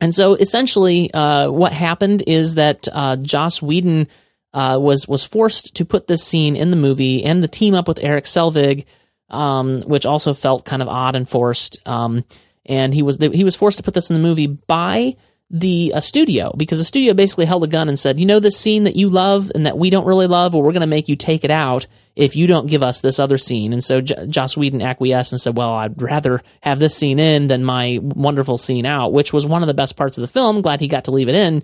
[0.00, 4.08] and so essentially, uh, what happened is that uh, Joss Whedon
[4.56, 7.86] uh, was was forced to put this scene in the movie and the team up
[7.86, 8.86] with Erik Selvig,
[9.28, 11.78] um, which also felt kind of odd and forced.
[11.86, 12.24] Um,
[12.64, 15.14] and he was he was forced to put this in the movie by
[15.50, 18.56] the uh, studio because the studio basically held a gun and said, "You know this
[18.56, 21.06] scene that you love and that we don't really love, well, we're going to make
[21.06, 24.26] you take it out if you don't give us this other scene." And so J-
[24.26, 28.56] Joss Whedon acquiesced and said, "Well, I'd rather have this scene in than my wonderful
[28.56, 30.62] scene out," which was one of the best parts of the film.
[30.62, 31.62] Glad he got to leave it in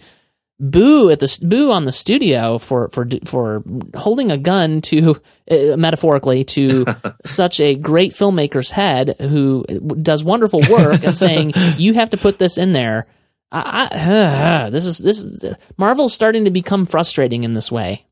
[0.61, 3.65] boo at the boo on the studio for for for
[3.97, 6.87] holding a gun to uh, metaphorically to
[7.25, 9.65] such a great filmmaker's head who
[10.01, 13.07] does wonderful work and saying you have to put this in there.
[13.55, 18.07] I, I, this is this is, Marvel's starting to become frustrating in this way.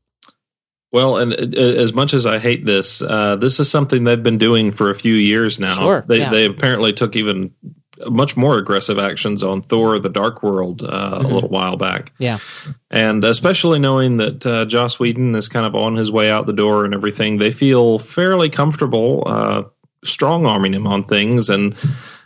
[0.91, 4.37] Well, and uh, as much as I hate this, uh, this is something they've been
[4.37, 5.75] doing for a few years now.
[5.75, 6.29] Sure, they yeah.
[6.29, 7.55] they apparently took even
[8.07, 10.87] much more aggressive actions on Thor: The Dark World uh,
[11.17, 11.25] Mm-hmm.
[11.25, 12.13] a little while back.
[12.19, 12.39] Yeah,
[12.89, 16.53] And especially knowing that uh, Joss Whedon is kind of on his way out the
[16.53, 19.63] door and everything, they feel fairly comfortable uh,
[20.03, 21.49] strong arming him on things.
[21.49, 21.75] And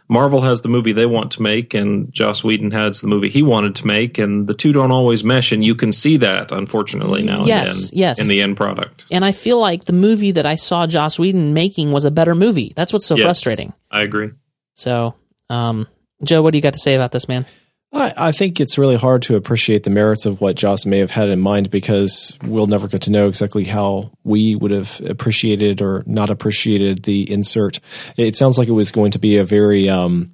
[0.08, 3.42] Marvel has the movie they want to make, and Joss Whedon has the movie he
[3.42, 5.52] wanted to make, and the two don't always mesh.
[5.52, 8.22] And you can see that, unfortunately, now Yes, and then yes.
[8.22, 9.04] in the end product.
[9.10, 12.36] and I feel like the movie that I saw Joss Whedon making was a better
[12.36, 12.72] movie.
[12.76, 13.74] That's what's so Yes, frustrating.
[13.90, 14.30] I agree.
[14.76, 15.16] So,
[15.50, 15.88] um,
[16.24, 17.46] Joe, what do you got to say about this, man?
[17.92, 21.12] I, I think it's really hard to appreciate the merits of what Joss may have
[21.12, 25.82] had in mind because we'll never get to know exactly how we would have appreciated
[25.82, 27.80] or not appreciated the insert.
[28.18, 30.34] It sounds like it was going to be a very um,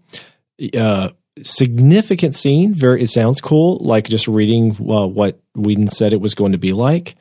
[0.78, 1.10] uh,
[1.44, 2.74] significant scene.
[2.74, 6.58] Very, it sounds cool, like just reading uh, what Whedon said it was going to
[6.58, 7.16] be like.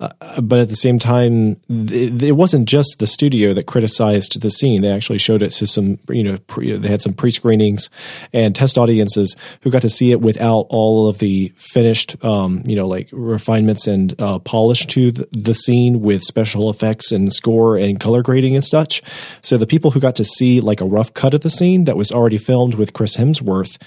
[0.00, 4.50] Uh, but at the same time, th- it wasn't just the studio that criticized the
[4.50, 4.82] scene.
[4.82, 7.90] They actually showed it to some, you know, pre, they had some pre screenings
[8.32, 12.76] and test audiences who got to see it without all of the finished, um, you
[12.76, 17.76] know, like refinements and uh, polish to the, the scene with special effects and score
[17.76, 19.02] and color grading and such.
[19.42, 21.96] So the people who got to see like a rough cut of the scene that
[21.96, 23.78] was already filmed with Chris Hemsworth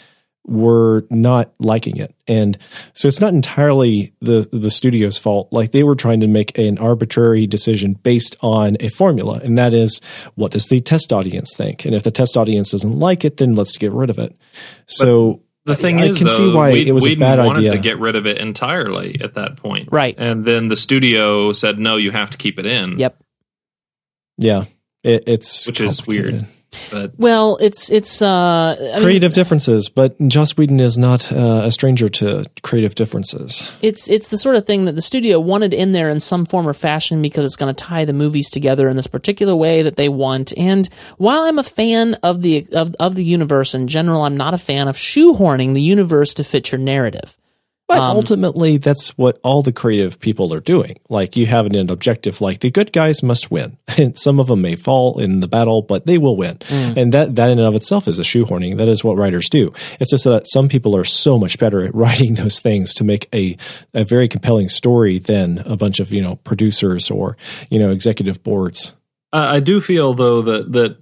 [0.46, 2.16] were not liking it.
[2.28, 2.58] And
[2.94, 5.48] so it's not entirely the the studio's fault.
[5.52, 9.74] Like they were trying to make an arbitrary decision based on a formula, and that
[9.74, 10.02] is
[10.36, 11.86] what does the test audience think?
[11.86, 14.36] And if the test audience doesn't like it, then let's get rid of it.
[14.88, 17.60] So The thing I is, can though, see why Whedon- it was a bad wanted
[17.60, 17.72] idea.
[17.74, 20.16] to get rid of it entirely at that point, Right.
[20.18, 23.24] And then the studio said, "No, you have to keep it in." Yep.
[24.40, 24.66] yeah,
[25.04, 26.46] it, it's which is weird.
[26.72, 27.18] Complicated.
[27.18, 31.62] But Well, it's it's uh, I mean, creative differences, but Joss Whedon is not uh,
[31.66, 33.70] a stranger to creative differences.
[33.82, 36.68] it's it's the sort of thing that the studio wanted in there in some form
[36.68, 39.96] or fashion because it's going to tie the movies together in this particular way that
[39.96, 40.54] they want.
[40.58, 44.54] And while I'm a fan of the of, of the universe in general, I'm not
[44.54, 47.38] a fan of shoehorning the universe to fit your narrative.
[47.92, 50.98] But um, ultimately, that's what all the creative people are doing.
[51.10, 54.62] Like you have an objective, like the good guys must win, and some of them
[54.62, 56.56] may fall in the battle, but they will win.
[56.60, 56.96] Mm.
[56.96, 58.78] And that that in and of itself is a shoehorning.
[58.78, 59.74] That is what writers do.
[60.00, 63.28] It's just that some people are so much better at writing those things to make
[63.36, 63.58] a
[63.94, 67.36] a very compelling story than a bunch of you know producers or
[67.70, 68.94] you know executive boards.
[69.34, 71.01] I do feel though that that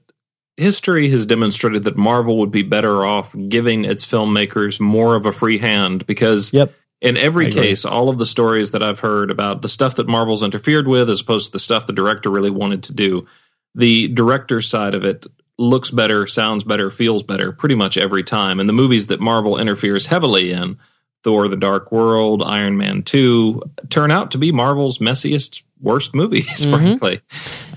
[0.60, 5.32] history has demonstrated that Marvel would be better off giving its filmmakers more of a
[5.32, 6.74] free hand because yep.
[7.02, 10.44] in every case, all of the stories that I've heard about the stuff that Marvel's
[10.44, 13.26] interfered with as opposed to the stuff the director really wanted to do,
[13.76, 15.26] the director side of it
[15.58, 18.60] looks better, sounds better, feels better pretty much every time.
[18.60, 20.78] And the movies that Marvel interferes heavily in,
[21.24, 26.46] Thor the Dark World, Iron Man 2, turn out to be Marvel's messiest worst movies,
[26.66, 26.74] mm-hmm.
[26.74, 27.22] frankly.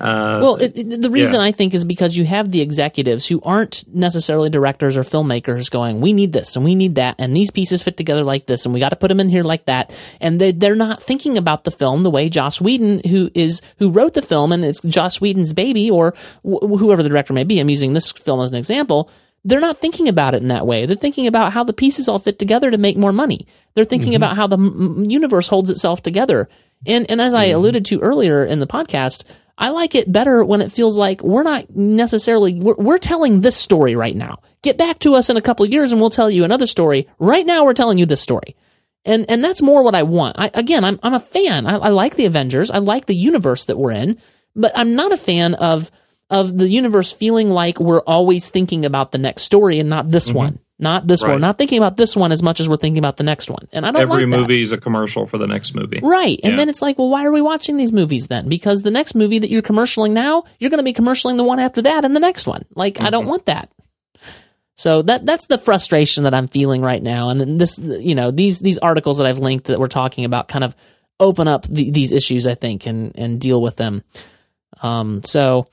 [0.00, 1.46] Uh, well, it, the reason yeah.
[1.46, 6.00] I think is because you have the executives who aren't necessarily directors or filmmakers going,
[6.00, 8.74] we need this and we need that, and these pieces fit together like this, and
[8.74, 9.96] we got to put them in here like that.
[10.20, 13.90] And they, they're not thinking about the film the way Joss Whedon, who is who
[13.90, 17.60] wrote the film, and it's Joss Whedon's baby, or wh- whoever the director may be.
[17.60, 19.10] I'm using this film as an example
[19.44, 20.86] they're not thinking about it in that way.
[20.86, 23.46] They're thinking about how the pieces all fit together to make more money.
[23.74, 24.16] They're thinking mm-hmm.
[24.16, 26.48] about how the m- universe holds itself together.
[26.86, 27.56] And and as I mm-hmm.
[27.56, 29.24] alluded to earlier in the podcast,
[29.58, 33.56] I like it better when it feels like we're not necessarily we're, we're telling this
[33.56, 34.38] story right now.
[34.62, 37.08] Get back to us in a couple of years and we'll tell you another story.
[37.18, 38.56] Right now we're telling you this story.
[39.04, 40.38] And and that's more what I want.
[40.38, 41.66] I, again, I'm I'm a fan.
[41.66, 42.70] I, I like the Avengers.
[42.70, 44.18] I like the universe that we're in,
[44.54, 45.90] but I'm not a fan of
[46.30, 50.28] of the universe feeling like we're always thinking about the next story and not this
[50.28, 50.38] mm-hmm.
[50.38, 51.32] one not this right.
[51.32, 51.40] one.
[51.40, 53.68] Not thinking about this one as much as we're thinking about the next one.
[53.72, 56.38] And I don't every like movie is a commercial for the next movie, right?
[56.42, 56.56] And yeah.
[56.56, 58.48] then it's like, well, why are we watching these movies then?
[58.48, 61.60] Because the next movie that you're commercialing now, you're going to be commercialing the one
[61.60, 62.64] after that and the next one.
[62.74, 63.06] Like, mm-hmm.
[63.06, 63.30] I don't mm-hmm.
[63.30, 63.70] want that.
[64.74, 67.28] So that that's the frustration that I'm feeling right now.
[67.28, 70.64] And this, you know, these these articles that I've linked that we're talking about kind
[70.64, 70.74] of
[71.20, 74.02] open up the, these issues, I think, and and deal with them.
[74.82, 75.66] Um, so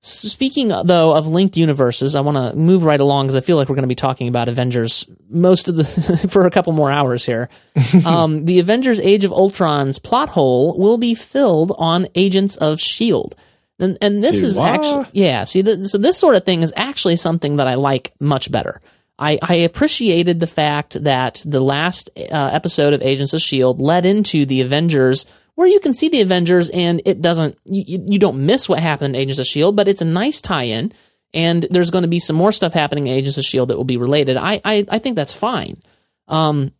[0.00, 3.68] Speaking though of linked universes, I want to move right along because I feel like
[3.68, 5.84] we're going to be talking about Avengers most of the
[6.30, 7.48] for a couple more hours here.
[8.06, 13.34] um, the Avengers: Age of Ultron's plot hole will be filled on Agents of Shield,
[13.80, 14.68] and and this Dude, is what?
[14.68, 15.42] actually yeah.
[15.42, 18.80] See, the, so this sort of thing is actually something that I like much better.
[19.18, 24.06] I, I appreciated the fact that the last uh, episode of Agents of Shield led
[24.06, 25.26] into the Avengers
[25.58, 29.16] where you can see the Avengers and it doesn't, you, you don't miss what happened
[29.16, 30.92] in Agents of S.H.I.E.L.D., but it's a nice tie in.
[31.34, 33.72] And there's going to be some more stuff happening in Agents of S.H.I.E.L.D.
[33.72, 34.36] that will be related.
[34.36, 35.82] I, I, I think that's fine.
[36.28, 36.70] Um,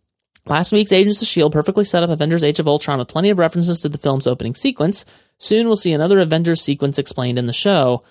[0.47, 1.53] last week's Agents of S.H.I.E.L.D.
[1.53, 4.55] perfectly set up Avengers Age of Ultron with plenty of references to the film's opening
[4.55, 5.05] sequence.
[5.39, 8.05] Soon we'll see another Avengers sequence explained in the show.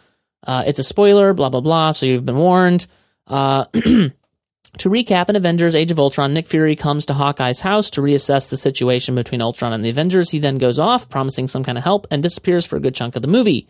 [0.45, 2.87] Uh, it's a spoiler, blah, blah, blah, so you've been warned.
[3.25, 3.63] Uh,
[4.79, 8.49] To recap, in Avengers Age of Ultron, Nick Fury comes to Hawkeye's house to reassess
[8.49, 10.29] the situation between Ultron and the Avengers.
[10.29, 13.15] He then goes off, promising some kind of help, and disappears for a good chunk
[13.15, 13.67] of the movie.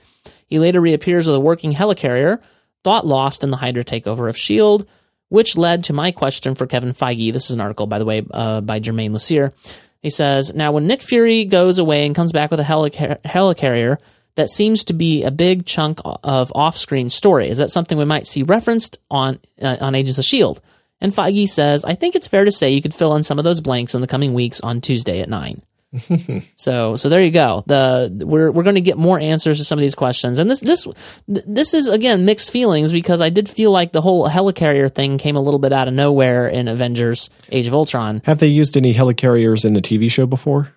[0.47, 2.41] He later reappears with a working helicarrier,
[2.83, 4.85] thought lost in the Hydra takeover of S.H.I.E.L.D.,
[5.29, 7.31] which led to my question for Kevin Feige.
[7.31, 9.53] This is an article, by the way, uh, by Germain Lussier.
[10.01, 13.97] He says, Now, when Nick Fury goes away and comes back with a helicar- helicarrier,
[14.35, 17.49] that seems to be a big chunk of off-screen story.
[17.49, 20.61] Is that something we might see referenced on uh, on Agents of Shield?
[20.99, 23.45] And Feige says, I think it's fair to say you could fill in some of
[23.45, 25.61] those blanks in the coming weeks on Tuesday at 9.
[26.55, 27.63] so so there you go.
[27.65, 30.37] The we're we're going to get more answers to some of these questions.
[30.37, 30.85] And this this
[31.27, 35.37] this is again mixed feelings because I did feel like the whole helicarrier thing came
[35.37, 38.21] a little bit out of nowhere in Avengers Age of Ultron.
[38.25, 40.73] Have they used any helicarriers in the TV show before?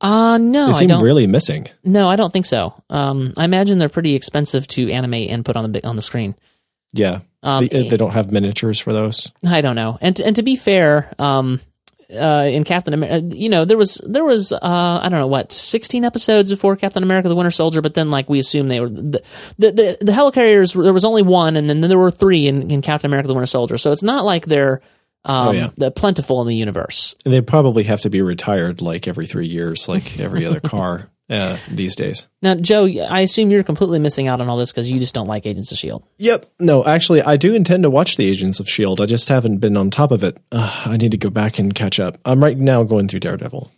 [0.00, 1.66] Uh no, they seem really missing.
[1.84, 2.82] No, I don't think so.
[2.90, 6.34] Um, I imagine they're pretty expensive to animate and put on the on the screen.
[6.92, 9.30] Yeah, um, they, they, don't have miniatures for those.
[9.46, 9.98] I don't know.
[10.00, 11.60] And and to be fair, um,
[12.10, 15.52] uh, in Captain America, you know, there was there was uh, I don't know what
[15.52, 18.88] sixteen episodes before Captain America: The Winter Soldier, but then like we assume they were
[18.88, 19.22] the
[19.58, 20.80] the the, the helicarriers.
[20.80, 23.34] There was only one, and then, then there were three in, in Captain America: The
[23.34, 23.78] Winter Soldier.
[23.78, 24.80] So it's not like they're
[25.24, 25.70] um, oh, yeah.
[25.76, 27.14] the plentiful in the universe.
[27.24, 31.10] And they probably have to be retired like every three years, like every other car
[31.28, 32.26] uh, these days.
[32.42, 35.26] Now, Joe, I assume you're completely missing out on all this because you just don't
[35.26, 36.04] like Agents of Shield.
[36.18, 36.46] Yep.
[36.60, 39.00] No, actually, I do intend to watch the Agents of Shield.
[39.00, 40.38] I just haven't been on top of it.
[40.52, 42.18] Uh, I need to go back and catch up.
[42.24, 43.70] I'm right now going through Daredevil.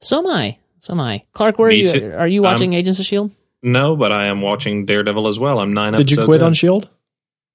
[0.00, 0.58] So am I.
[0.78, 1.24] So am I.
[1.32, 1.88] Clark, where Me are you?
[1.88, 2.12] Too.
[2.16, 3.32] Are you watching um, Agents of Shield?
[3.62, 5.60] No, but I am watching Daredevil as well.
[5.60, 5.92] I'm nine.
[5.92, 6.46] Did you quit in.
[6.46, 6.90] on Shield?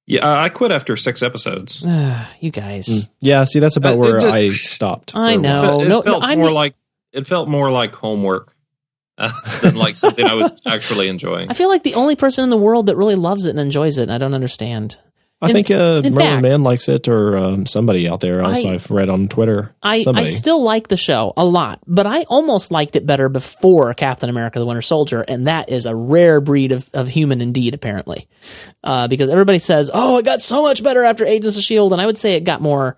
[0.06, 1.82] Yeah, I quit after six episodes.
[2.40, 2.88] you guys.
[2.88, 3.10] Mm.
[3.20, 5.14] Yeah, see, that's about uh, where I stopped.
[5.16, 5.82] I know.
[5.82, 6.76] It, it no, felt no, more like
[7.12, 8.54] it felt more like homework
[9.18, 11.50] uh, than like something I was actually enjoying.
[11.50, 13.98] I feel like the only person in the world that really loves it and enjoys
[13.98, 14.04] it.
[14.04, 15.00] And I don't understand.
[15.40, 18.42] I In- think uh, in Merlin fact- Man likes it, or um, somebody out there
[18.42, 19.76] else I- I've read on Twitter.
[19.84, 23.94] I, I still like the show a lot, but I almost liked it better before
[23.94, 27.76] Captain America the Winter Soldier, and that is a rare breed of, of human indeed,
[27.76, 28.28] apparently.
[28.84, 32.02] Uh, because everybody says, oh, it got so much better after Agents of S.H.I.E.L.D., and
[32.02, 32.98] I would say it got more,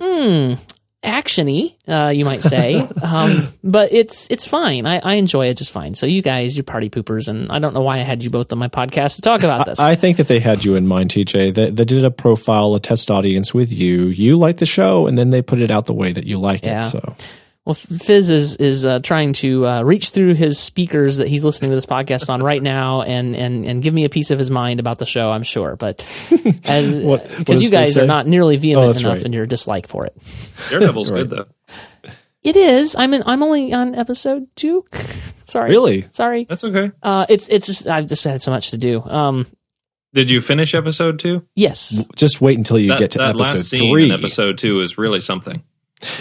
[0.00, 0.54] hmm,
[1.02, 2.74] actiony, uh, you might say.
[3.02, 4.86] um, but it's it's fine.
[4.86, 5.94] I, I enjoy it just fine.
[5.94, 8.52] So you guys, you party poopers, and I don't know why I had you both
[8.52, 9.80] on my podcast to talk about this.
[9.80, 11.54] I think that they had you in mind, TJ.
[11.54, 14.06] They, they did a profile, a test audience with you.
[14.06, 16.64] You like the show, and then they put it out the way that you like
[16.64, 16.84] Yeah.
[16.84, 16.88] it.
[16.88, 17.16] So
[17.66, 21.70] Well, Fizz is is uh, trying to uh, reach through his speakers that he's listening
[21.70, 24.50] to this podcast on right now, and and and give me a piece of his
[24.50, 25.30] mind about the show.
[25.30, 26.00] I'm sure, but
[26.64, 29.26] as What- what because you guys are not nearly Oh, vehement that's enough right.
[29.26, 30.16] in your dislike for it.
[30.70, 31.28] Daredevil's Right.
[31.28, 31.46] good though.
[32.42, 32.96] It is.
[32.96, 34.86] I'm in, I'm only on episode two.
[35.44, 36.06] Sorry, Really?
[36.12, 36.44] Sorry.
[36.48, 36.90] That's okay.
[37.02, 39.02] Uh, it's it's just I've just had so much to do.
[39.02, 39.46] Um,
[40.14, 41.44] Did you finish episode two?
[41.54, 42.06] yes.
[42.16, 44.04] just wait until you that get to that episode last scene three.
[44.06, 45.62] in episode two is really something.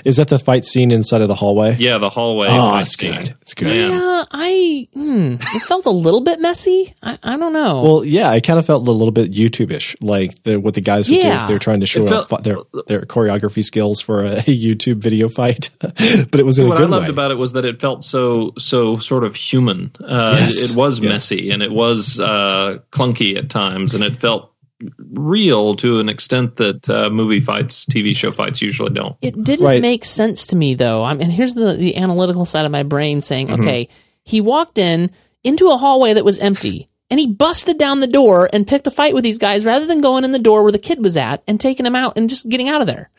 [0.05, 1.75] Is that the fight scene inside of the hallway?
[1.77, 2.47] Yeah, the hallway.
[2.49, 3.13] Oh, fight it's scene.
[3.15, 3.35] good.
[3.41, 3.67] It's good.
[3.67, 3.91] Man.
[3.91, 6.93] Yeah, I hmm, it felt a little bit messy.
[7.01, 7.81] I, I don't know.
[7.81, 11.07] Well, yeah, I kind of felt a little bit YouTube-ish, like the, what the guys
[11.09, 14.35] would do if they're trying to show It off their their choreography skills for a
[14.43, 15.69] YouTube video fight.
[15.79, 17.09] but it was in what a I good loved way.
[17.11, 19.91] about it was that it felt so so sort of human.
[19.99, 20.57] Uh, Yes.
[20.63, 21.09] it, it was Yes.
[21.09, 24.51] messy and it was uh, clunky at times, and it felt
[24.97, 29.15] real to an extent that uh, movie fights, TV show fights usually don't.
[29.21, 29.81] It didn't Right.
[29.81, 31.03] make sense to me though.
[31.03, 33.61] I mean, here's the the analytical side of my brain saying, Mm-hmm.
[33.61, 33.89] okay,
[34.23, 35.11] he walked in
[35.43, 36.87] into a hallway that was empty.
[37.11, 39.99] And he busted down the door and picked a fight with these guys rather than
[39.99, 42.47] going in the door where the kid was at and taking him out and just
[42.49, 43.09] getting out of there.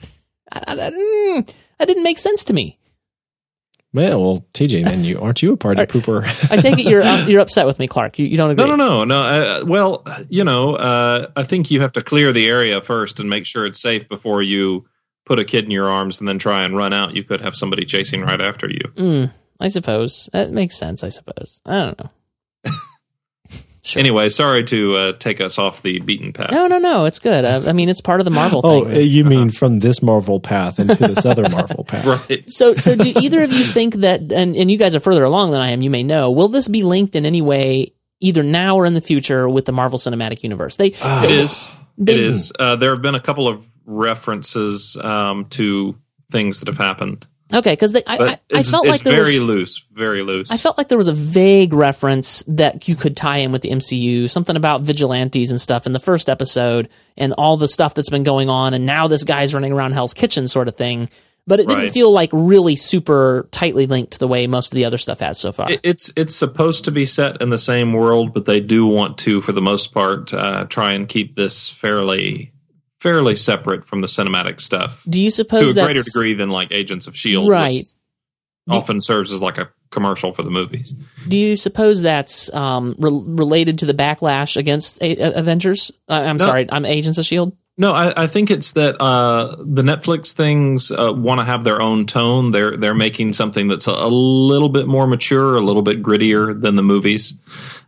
[0.53, 2.79] I, I, I- mm, that didn't make sense to me.
[3.93, 6.23] Man, well, TJ, man, you aren't you a party pooper?
[6.51, 8.19] I take it you're um, you're upset with me, Clark.
[8.19, 8.65] You, you don't agree?
[8.65, 9.23] No, no, no, no.
[9.23, 13.29] Uh, well, you know, uh, I think you have to clear the area first and
[13.29, 14.87] make sure it's safe before you
[15.27, 17.17] put a kid in your arms and then try and run out.
[17.17, 18.81] You could have somebody chasing right after you.
[18.95, 21.03] Mm, I suppose that makes sense.
[21.03, 21.61] I suppose.
[21.67, 22.11] I don't know.
[23.91, 24.01] Sure.
[24.01, 26.53] Anyway, sorry to uh, take us off the beaten path.
[26.53, 27.07] No, no, no.
[27.07, 27.45] It's good.
[27.45, 28.97] Uh, I mean, it's part of the Marvel oh, thing.
[28.97, 32.07] uh, you mean from this Marvel path into this other Marvel path?
[32.31, 32.49] Right.
[32.49, 35.51] So, so do either of you think that, and, and you guys are further along
[35.51, 38.77] than I am, you may know, will this be linked in any way, either now
[38.77, 40.77] or in the future, with the Marvel Cinematic Universe?
[40.77, 41.77] They, It is.
[41.99, 42.53] They- it is.
[42.59, 45.97] Uh, there have been a couple of references um, to
[46.31, 49.85] things that have happened, okay, because I, I, I felt like there very was, loose.
[49.93, 50.51] Very loose.
[50.51, 53.71] I felt like there was a vague reference that you could tie in with the
[53.71, 58.11] MCU, something about vigilantes and stuff in the first episode, and all the stuff that's
[58.11, 61.09] been going on, and now this guy's running around Hell's Kitchen, sort of thing.
[61.47, 61.93] But it didn't Right.
[61.93, 65.39] feel like really super tightly linked to the way most of the other stuff has
[65.39, 65.71] so far.
[65.73, 69.17] It- it's it's supposed to be set in the same world, but they do want
[69.19, 72.53] to, for the most part, uh, try and keep this fairly
[73.01, 76.71] fairly separate from the cinematic stuff Do you suppose to a greater degree than like
[76.73, 77.77] Agents of Shield, Right.
[77.77, 77.87] which
[78.77, 80.95] often serves as like a commercial for the movies.
[81.27, 85.91] Do you suppose that's um, re- related to the backlash against a- A- Avengers?
[86.09, 86.45] Uh, I'm No.
[86.45, 87.57] sorry, I'm Agents of Shield.
[87.77, 91.81] No, I, I think it's that uh, the Netflix things uh, want to have their
[91.81, 92.51] own tone.
[92.53, 96.61] They're they're making something that's a, a little bit more mature, a little bit grittier
[96.61, 97.35] than the movies,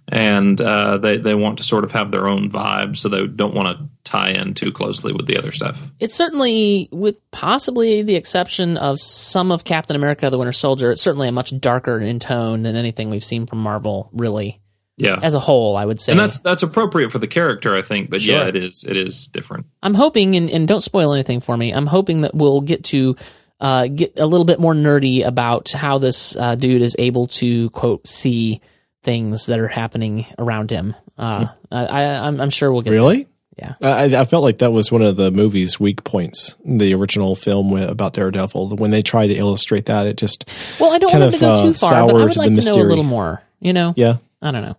[0.08, 3.54] and uh, they they want to sort of have their own vibe, so they don't
[3.54, 5.78] want to tie in too closely with the other stuff.
[6.00, 11.02] It's certainly, with possibly the exception of some of Captain America: The Winter Soldier, it's
[11.02, 14.60] certainly a much darker in tone than anything we've seen from Marvel, really,
[14.96, 15.76] Yeah, as a whole.
[15.76, 18.10] I would say, and that's that's appropriate for the character, I think.
[18.10, 18.34] But Sure.
[18.34, 19.66] yeah, it is it is different.
[19.82, 21.72] I'm hoping, and, and don't spoil anything for me.
[21.72, 23.16] I'm hoping that we'll get to
[23.60, 27.70] uh, get a little bit more nerdy about how this uh, dude is able to
[27.70, 28.60] quote see
[29.02, 30.94] things that are happening around him.
[31.18, 32.98] Uh, I, I, I'm, I'm sure we'll get there.
[33.00, 33.26] Really?
[33.58, 33.74] Yeah.
[33.82, 36.56] I, I felt like that was one of the movie's weak points.
[36.64, 40.98] The original film about Daredevil, when they tried to illustrate that, it just Well, I
[40.98, 42.84] don't want him to go too uh, far, but I would like to know a
[42.84, 43.42] little more.
[43.60, 44.16] You know, yeah.
[44.40, 44.76] I don't know.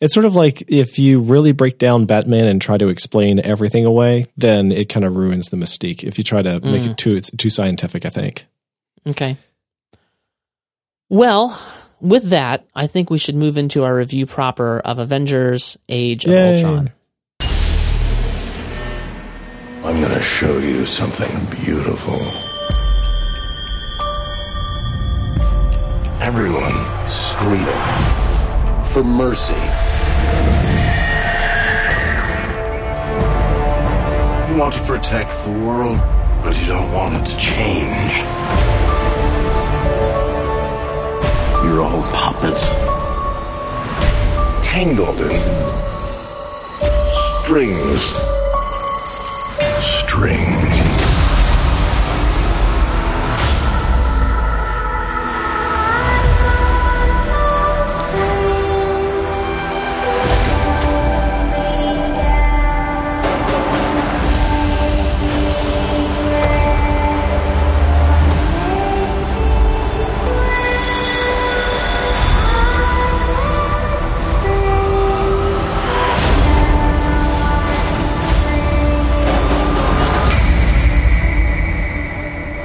[0.00, 3.86] It's sort of like if you really break down Batman and try to explain everything
[3.86, 6.04] away, then it kind of ruins the mystique.
[6.04, 6.90] If you try to make Mm.
[6.90, 8.44] it too it's too scientific, I think.
[9.06, 9.38] Okay.
[11.08, 11.58] Well,
[12.04, 16.32] with that, I think we should move into our review proper of Avengers: Age of
[16.32, 16.56] Yay.
[16.56, 16.92] Ultron.
[19.84, 22.20] I'm gonna show you something beautiful.
[26.20, 27.82] Everyone screaming
[28.84, 29.54] for mercy.
[34.50, 35.98] You want to protect the world,
[36.42, 38.83] but you don't want it to change.
[41.64, 42.66] You're all puppets.
[44.62, 45.40] Tangled in
[47.42, 48.02] strings.
[49.80, 50.73] Strings.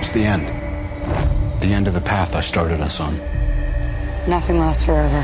[0.09, 0.47] It's the end.
[1.61, 3.15] The end of the path I started us on.
[4.27, 5.23] Nothing lasts forever.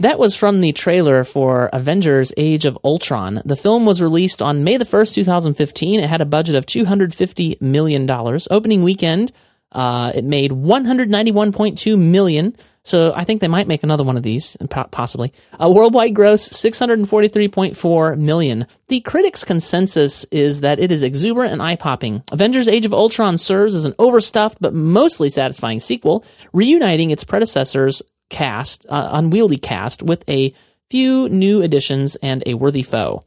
[0.00, 3.42] That was from the trailer for Avengers Age of Ultron.
[3.44, 6.00] The film was released on May the 1st, 2015.
[6.00, 8.10] It had a budget of $250 million.
[8.50, 9.30] Opening weekend,
[9.70, 12.56] uh, it made 191.2 million.
[12.84, 14.56] So I think they might make another one of these,
[14.90, 15.32] possibly.
[15.60, 18.66] A worldwide gross 643.4 million.
[18.88, 22.24] The critics' consensus is that it is exuberant and eye-popping.
[22.32, 28.02] Avengers: Age of Ultron serves as an overstuffed but mostly satisfying sequel, reuniting its predecessors'
[28.30, 30.52] cast, uh, unwieldy cast, with a
[30.90, 33.24] few new additions and a worthy foe.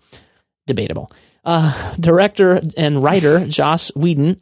[0.68, 1.12] Debatable.
[1.46, 4.42] Uh, director and writer Joss Whedon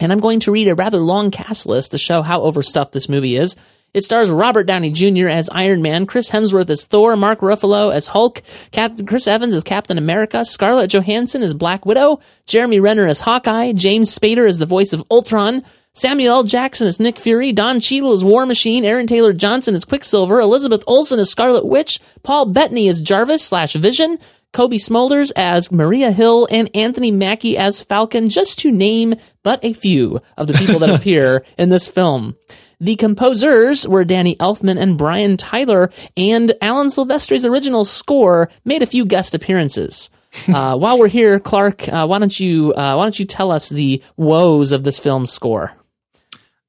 [0.00, 3.08] and I'm going to read a rather long cast list to show how overstuffed this
[3.08, 3.56] movie is.
[3.94, 5.28] It stars Robert Downey Jr.
[5.28, 8.42] as Iron Man, Chris Hemsworth as Thor, Mark Ruffalo as Hulk,
[8.72, 13.72] Captain Chris Evans as Captain America, Scarlett Johansson as Black Widow, Jeremy Renner as Hawkeye,
[13.72, 16.42] James Spader as the voice of Ultron, Samuel L.
[16.42, 20.82] Jackson as Nick Fury, Don Cheadle as War Machine, Aaron Taylor Johnson as Quicksilver, Elizabeth
[20.88, 24.18] Olsen as Scarlet Witch, Paul Bettany as Jarvis slash Vision,
[24.52, 29.14] Cobie Smulders as Maria Hill, and Anthony Mackie as Falcon, just to name
[29.44, 32.36] but a few of the people that appear in this film.
[32.80, 38.86] The composers were Danny Elfman and Brian Tyler, and Alan Silvestri's original score made a
[38.86, 40.10] few guest appearances.
[40.48, 43.68] uh, while we're here, Clark, uh, why don't you uh, why don't you tell us
[43.68, 45.72] the woes of this film's score?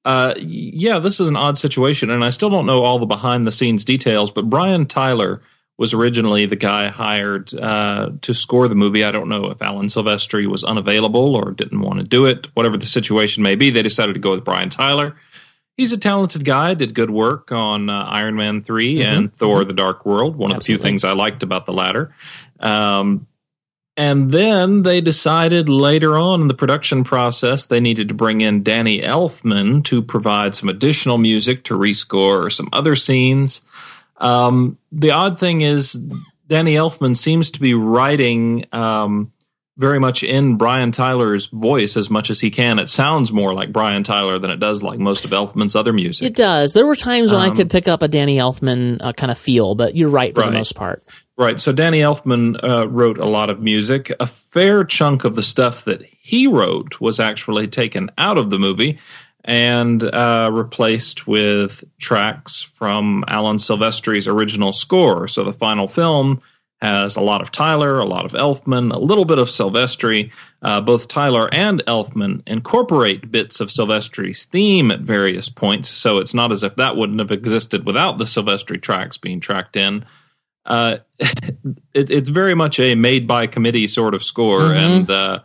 [0.04, 3.46] Uh, yeah, this is an odd situation, and I still don't know all the behind
[3.46, 4.30] the scenes details.
[4.30, 5.42] But Brian Tyler
[5.78, 9.04] was originally the guy hired uh, to score the movie.
[9.04, 12.48] I don't know if Alan Silvestri was unavailable or didn't want to do it.
[12.54, 15.16] Whatever the situation may be, they decided to go with Brian Tyler.
[15.78, 16.74] He's a talented guy.
[16.74, 19.18] Did good work on uh, Iron Man 3 mm-hmm.
[19.18, 19.68] and Thor: mm-hmm.
[19.68, 20.36] The Dark World.
[20.36, 20.56] One Absolutely.
[20.56, 22.14] of the few things I liked about the latter.
[22.60, 23.28] Um,
[23.98, 28.62] and then they decided later on in the production process they needed to bring in
[28.62, 33.62] Danny Elfman to provide some additional music to rescore some other scenes.
[34.18, 35.94] Um, the odd thing is,
[36.48, 39.32] Danny Elfman seems to be writing um,
[39.78, 42.80] very much in Brian Tyler's voice as much as he can.
[42.80, 46.28] It sounds more like Brian Tyler than it does like most of Elfman's other music.
[46.28, 46.74] It does.
[46.74, 49.38] There were times when um, I could pick up a Danny Elfman uh, kind of
[49.38, 50.52] feel, but you're right for right.
[50.52, 51.04] the most part.
[51.38, 51.60] Right.
[51.60, 54.12] So Danny Elfman uh, wrote a lot of music.
[54.20, 58.60] A fair chunk of the stuff that he wrote was actually taken out of the
[58.60, 58.98] movie
[59.44, 65.28] and uh, replaced with tracks from Alan Silvestri's original score.
[65.28, 66.42] So the final film
[66.82, 70.32] has a lot of Tyler, a lot of Elfman, a little bit of Silvestri.
[70.62, 76.34] Uh, both Tyler and Elfman incorporate bits of Silvestri's theme at various points, so it's
[76.34, 80.06] not as if that wouldn't have existed without the Silvestri tracks being tracked in.
[80.66, 80.98] Uh,
[81.94, 84.78] it, it's very much a made by committee sort of score, mm-hmm.
[84.78, 85.40] and uh,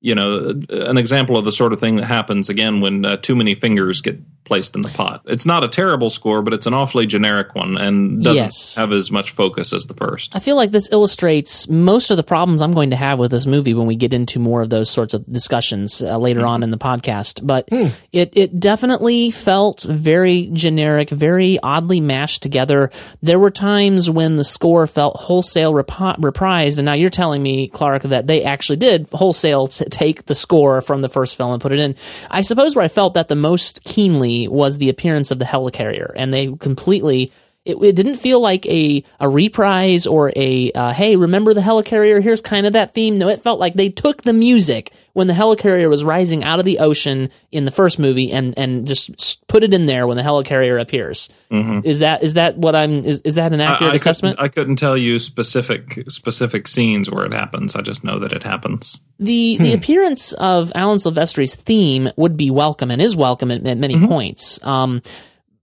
[0.00, 3.36] you know, an example of the sort of thing that happens again when uh, too
[3.36, 4.18] many fingers get
[4.50, 5.22] placed in the pot.
[5.26, 8.74] It's not a terrible score, but it's an awfully generic one and doesn't yes.
[8.74, 10.34] have as much focus as the first.
[10.34, 13.46] I feel like this illustrates most of the problems I'm going to have with this
[13.46, 16.48] movie when we get into more of those sorts of discussions uh, later mm.
[16.48, 17.46] on in the podcast.
[17.46, 17.96] But mm.
[18.10, 22.90] it it definitely felt very generic, very oddly mashed together.
[23.22, 27.68] There were times when the score felt wholesale rep- reprised, and now you're telling me,
[27.68, 31.62] Clark, that they actually did wholesale t- take the score from the first film and
[31.62, 31.94] put it in.
[32.32, 36.12] I suppose where I felt that the most keenly was the appearance of the helicarrier,
[36.16, 37.32] and they completely.
[37.66, 42.22] It, it didn't feel like a, a reprise or a uh, hey remember the helicarrier
[42.22, 45.34] here's kind of that theme no it felt like they took the music when the
[45.34, 49.62] helicarrier was rising out of the ocean in the first movie and and just put
[49.62, 51.80] it in there when the helicarrier appears mm-hmm.
[51.84, 54.44] is that is that what i'm is, is that an accurate I, I assessment couldn't,
[54.46, 58.42] I couldn't tell you specific specific scenes where it happens i just know that it
[58.42, 59.62] happens the hmm.
[59.62, 63.94] the appearance of Alan Silvestri's theme would be welcome and is welcome at, at many
[63.94, 64.06] mm-hmm.
[64.06, 64.64] points.
[64.64, 65.02] Um,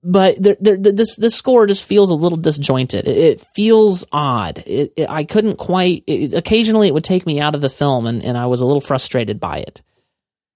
[0.03, 3.07] but there, there, this this score just feels a little disjointed.
[3.07, 4.59] It, it feels odd.
[4.65, 6.03] It, it, I couldn't quite.
[6.07, 8.81] occasionally, it would take me out of the film, and, and I was a little
[8.81, 9.81] frustrated by it.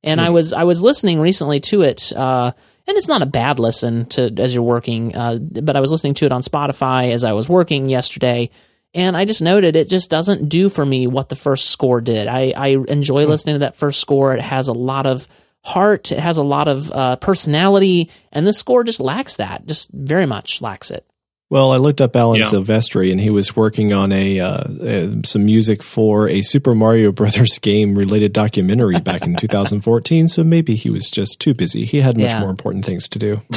[0.03, 0.19] And.
[0.19, 2.51] I was I was listening recently to it, uh,
[2.87, 5.15] and it's not a bad listen to as you're working.
[5.15, 8.49] Uh, but I was listening to it on Spotify as I was working yesterday,
[8.93, 12.27] And I just noted it just doesn't do for me what the first score did.
[12.27, 14.35] I, I enjoy listening to that first score.
[14.35, 15.27] It has a lot of
[15.63, 16.11] heart.
[16.11, 19.65] It has a lot of uh, personality, and this score just lacks that.
[19.67, 21.05] Just very much lacks it.
[21.49, 22.45] Well, I looked up Alan Yeah.
[22.45, 27.11] Silvestri, and he was working on a uh, uh, some music for a Super Mario
[27.11, 30.29] Brothers game related documentary back in 2014.
[30.29, 31.83] So maybe he was just too busy.
[31.83, 32.39] He had much Yeah.
[32.39, 33.41] more important things to do.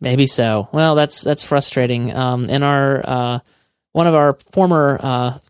[0.00, 0.68] Maybe so.
[0.72, 2.14] Well, that's that's frustrating.
[2.14, 3.38] Um, and our uh,
[3.92, 5.40] one of our former uh, co-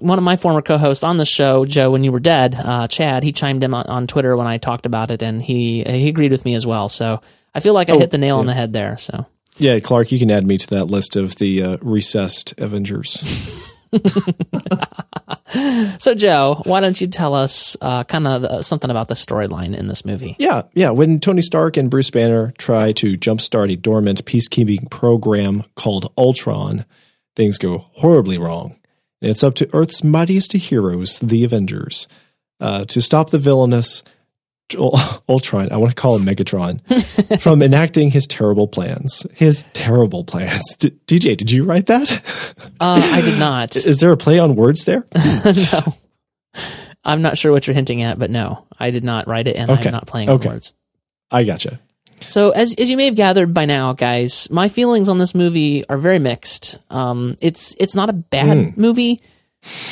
[0.00, 3.22] one of my former co-hosts on the show, Joe, when you were dead, uh, Chad,
[3.22, 6.32] he chimed in on, on Twitter when I talked about it, and he he agreed
[6.32, 6.88] with me as well.
[6.88, 7.20] So
[7.54, 8.96] I feel like I Oh, hit the nail on the head there.
[8.96, 9.26] So
[9.58, 13.62] Yeah, Clark, you can add me to that list of the uh, recessed Avengers.
[15.98, 19.86] so Joe, why don't you tell us uh, kind of something about the storyline in
[19.88, 20.36] this movie?
[20.38, 20.90] Yeah, yeah.
[20.90, 26.84] When Tony Stark and Bruce Banner try to jumpstart a dormant peacekeeping program called Ultron,
[27.36, 28.76] things go horribly wrong.
[29.20, 32.06] And it's up to Earth's mightiest heroes, the Avengers,
[32.60, 34.02] uh, to stop the villainous
[34.78, 39.26] Ultron, I want to call him Megatron, from enacting his terrible plans.
[39.34, 40.76] His terrible plans.
[40.76, 42.22] D- DJ, did you write that?
[42.78, 43.76] Uh, I did not.
[43.86, 45.06] Is there a play on words there?
[45.14, 45.96] no,
[47.02, 49.70] I'm not sure what you're hinting at, but no, I did not write it, and
[49.70, 49.86] Okay.
[49.88, 50.48] I'm not playing Okay.
[50.48, 50.74] on words.
[51.30, 51.80] I gotcha.
[52.28, 55.88] So, as as you may have gathered by now, guys, my feelings on this movie
[55.88, 56.78] are very mixed.
[56.90, 59.22] Um, it's it's not a bad movie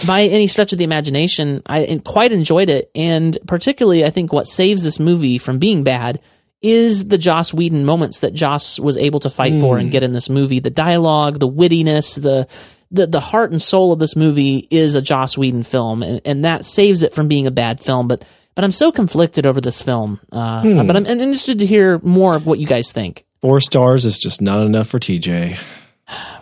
[0.06, 1.62] by any stretch of the imagination.
[1.66, 6.20] I quite enjoyed it, and particularly, I think what saves this movie from being bad
[6.62, 10.12] is the Joss Whedon moments that Joss was able to fight for and get in
[10.12, 10.60] this movie.
[10.60, 12.48] The dialogue, the wittiness, the
[12.90, 16.44] the the heart and soul of this movie is a Joss Whedon film, and, and
[16.44, 18.08] that saves it from being a bad film.
[18.08, 18.24] But
[18.56, 20.18] but I'm so conflicted over this film.
[20.32, 23.24] Uh, But I'm interested to hear more of what you guys think.
[23.40, 25.56] Four stars is just not enough for TJ.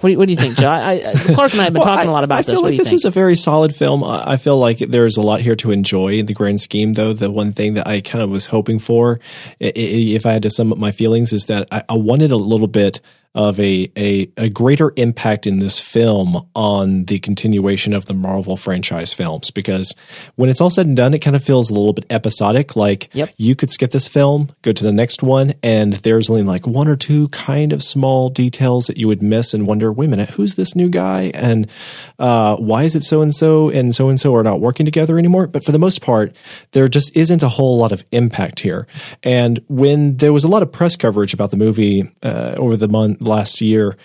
[0.00, 0.68] What do you, what do you think, Joe?
[0.68, 2.54] I, I, Clark and I have been Well, talking I- a lot about I this.
[2.54, 2.96] feel What like this think?
[2.98, 4.04] is a very solid film.
[4.04, 7.14] I I feel like there's a lot here to enjoy in the grand scheme, though.
[7.14, 9.20] The one thing that I kind of was hoping for,
[9.62, 9.72] i- i-
[10.18, 12.66] if I had to sum up my feelings, is that I, I wanted a little
[12.68, 13.00] bit
[13.34, 18.56] of a, a a greater impact in this film on the continuation of the Marvel
[18.56, 19.50] franchise films.
[19.50, 19.94] Because
[20.36, 22.76] when it's all said and done, it kind of feels a little bit episodic.
[22.76, 23.30] Like Yep.
[23.36, 26.86] you could skip this film, go to the next one, and there's only like one
[26.88, 30.30] or two kind of small details that you would miss and wonder, wait a minute,
[30.30, 31.32] who's this new guy?
[31.34, 31.68] And
[32.18, 35.18] uh, why is it so and so and so and so are not working together
[35.18, 35.46] anymore?
[35.48, 36.36] But for the most part,
[36.72, 38.86] there just isn't a whole lot of impact here.
[39.22, 42.88] And when there was a lot of press coverage about the movie uh, over the
[42.88, 43.96] month last year,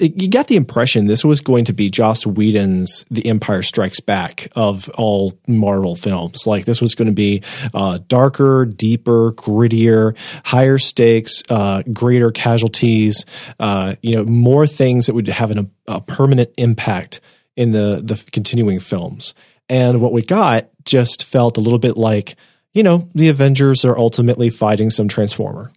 [0.00, 4.48] you got the impression this was going to be Joss Whedon's The Empire Strikes Back
[4.56, 6.46] of all Marvel films.
[6.46, 7.42] Like this was going to be
[7.74, 13.26] uh, darker, deeper, grittier, higher stakes, uh, greater casualties.
[13.58, 17.20] Uh, you know, more things that would have an, a permanent impact
[17.56, 19.34] in the the continuing films.
[19.68, 22.34] And what we got just felt a little bit like,
[22.72, 25.70] you know, the Avengers are ultimately fighting some Transformer.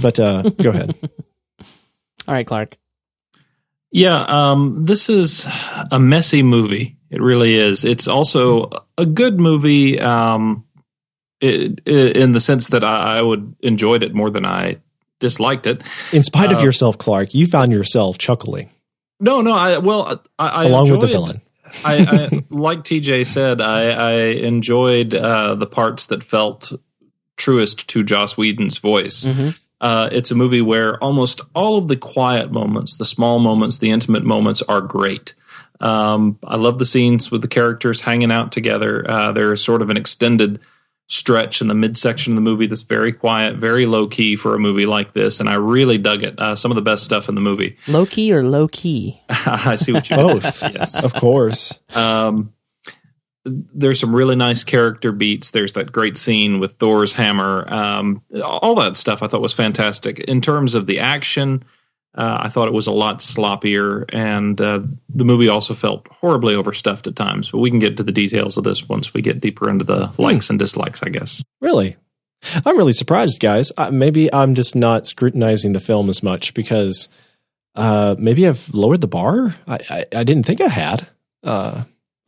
[0.00, 0.94] But uh, go ahead.
[2.28, 2.76] All right, Clark.
[3.90, 5.46] Yeah, um, this is
[5.90, 6.96] a messy movie.
[7.10, 7.84] It really is.
[7.84, 10.64] It's also a good movie um,
[11.42, 14.78] it, it, in the sense that I, I would enjoyed it more than I
[15.20, 15.82] disliked it.
[16.12, 18.70] In spite of Uh, yourself, Clark, you found yourself chuckling
[19.20, 19.52] No, no.
[19.52, 21.42] I well, I, I along with the villain.
[21.84, 26.72] I, I like TJ said, I, I enjoyed uh, the parts that felt
[27.36, 29.26] truest to Joss Whedon's voice.
[29.82, 33.90] Uh, it's a movie where almost all of the quiet moments, the small moments, the
[33.90, 35.34] intimate moments are great.
[35.80, 39.04] Um, I love the scenes with the characters hanging out together.
[39.10, 40.60] Uh, there's sort of an extended
[41.08, 44.58] stretch in the midsection of the movie that's very quiet, very low key for a
[44.58, 46.38] movie like this, and I really dug it.
[46.38, 47.76] Uh, some of the best stuff in the movie.
[47.88, 49.20] Loki or low key?
[49.28, 50.26] I see what you mean.
[50.34, 50.62] Both.
[50.62, 51.02] yes.
[51.02, 51.78] Of course.
[51.94, 52.54] Um,
[53.44, 55.50] there's some really nice character beats.
[55.50, 57.66] There's that great scene with Thor's hammer.
[57.72, 60.20] Um, all that stuff I thought was fantastic.
[60.20, 61.64] In terms of the action,
[62.14, 66.54] uh, I thought it was a lot sloppier, and uh, the movie also felt horribly
[66.54, 67.50] overstuffed at times.
[67.50, 70.12] But we can get to the details of this once we get deeper into the
[70.18, 71.42] likes and dislikes, I guess.
[71.60, 71.96] Really?
[72.66, 73.72] I'm really surprised, guys.
[73.76, 77.08] Uh, maybe I'm just not scrutinizing the film as much because
[77.74, 79.56] uh, maybe I've lowered the bar.
[79.66, 81.08] I, I, I didn't think I had.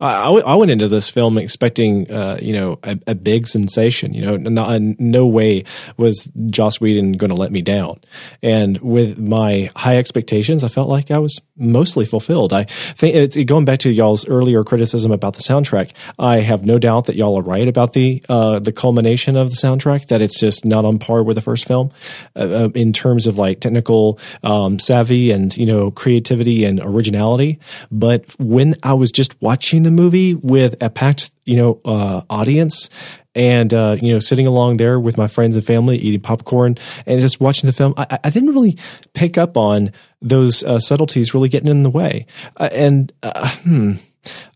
[0.01, 4.13] Uh, I, I went into this film expecting, uh, you know, a, a, big sensation.
[4.13, 5.63] You know, not, no way
[5.95, 8.01] was Joss Whedon going to let me down.
[8.43, 12.53] And with my high expectations, I felt like I was mostly fulfilled.
[12.53, 15.91] I think it's going back to y'all's earlier criticism about the soundtrack.
[16.19, 19.55] I have no doubt that y'all are right about the uh, the culmination of the
[19.55, 20.07] soundtrack.
[20.07, 21.91] That it's just not on par with the first film
[22.35, 27.59] uh, uh in terms of like technical um, savvy and you know creativity and originality.
[27.91, 32.89] But when I was just watching the movie with a packed, you know, uh, audience
[33.35, 37.21] and uh, you know sitting along there with my friends and family eating popcorn and
[37.21, 38.77] just watching the film i, I didn't really
[39.13, 42.25] pick up on those uh, subtleties really getting in the way
[42.57, 43.93] uh, and uh, hmm,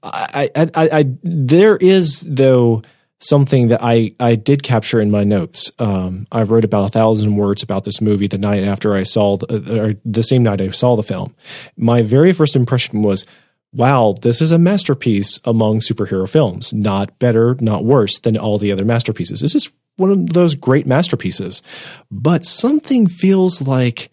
[0.02, 2.82] I, I, I, there is though
[3.20, 5.72] something that I, I did capture in my notes.
[5.78, 9.38] Um, I wrote about a thousand words about this movie the night after I saw
[9.38, 11.36] the, or the same night I saw the film.
[11.76, 13.26] My very first impression was,
[13.74, 16.74] wow, this is a masterpiece among superhero films.
[16.74, 19.42] Not better, not worse than all the other masterpieces.
[19.42, 21.62] This is one of those great masterpieces.
[22.10, 24.10] But something feels like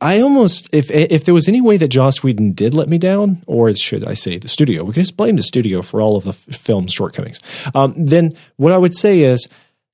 [0.00, 3.42] I almost if if there was any way that Joss Whedon did let me down,
[3.46, 6.24] or should I say the studio, we can just blame the studio for all of
[6.24, 7.40] the f- film's shortcomings.
[7.74, 9.48] Um, then what I would say is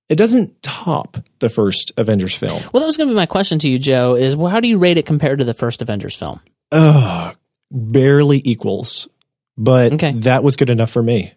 [0.08, 2.62] it doesn't top the first Avengers film.
[2.72, 4.14] Well, that was going to be my question to you, Joe.
[4.14, 6.40] Is well, how do you rate it compared to the first Avengers film?
[6.72, 7.34] Oh
[7.70, 9.08] barely equals,
[9.56, 10.12] but okay.
[10.12, 11.32] that was good enough for me.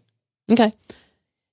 [0.50, 0.74] Okay.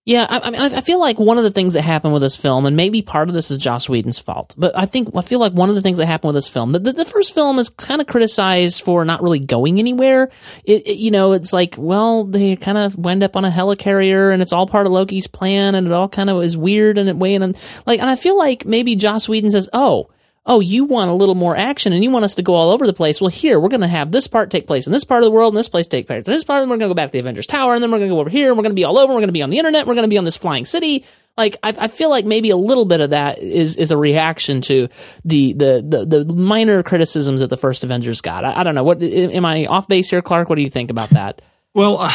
[0.07, 2.37] Yeah, I, I, mean, I feel like one of the things that happened with this
[2.37, 5.41] film, and maybe part of this is Joss Whedon's fault, but I think I feel
[5.41, 7.59] like one of the things that happened with this film, the, the, the first film
[7.59, 10.31] is kind of criticized for not really going anywhere.
[10.63, 14.33] It, it, you know, it's like, well, they kind of wind up on a helicarrier,
[14.33, 17.09] and it's all part of Loki's plan, and it all kind of is weird and
[17.09, 20.09] it way, and like, and I feel like maybe Joss Whedon says, oh
[20.47, 22.87] oh, you want a little more action and you want us to go all over
[22.87, 23.21] the place.
[23.21, 25.31] Well, here, we're going to have this part take place in this part of the
[25.31, 27.09] world and this place take place in this part, and we're going to go back
[27.09, 28.71] to the Avengers Tower, and then we're going to go over here, and we're going
[28.71, 30.19] to be all over, we're going to be on the internet, we're going to be
[30.19, 31.05] on this flying city.
[31.37, 34.63] Like, I, I, feel like maybe a little bit of that is, is a reaction
[34.63, 34.89] to
[35.25, 38.43] the, the, the, the minor criticisms that the first Avengers got.
[38.43, 38.85] I, I don't know.
[38.85, 40.49] What, am I off base here, Clark?
[40.49, 41.43] What do you think about that?
[41.75, 42.11] Well, uh,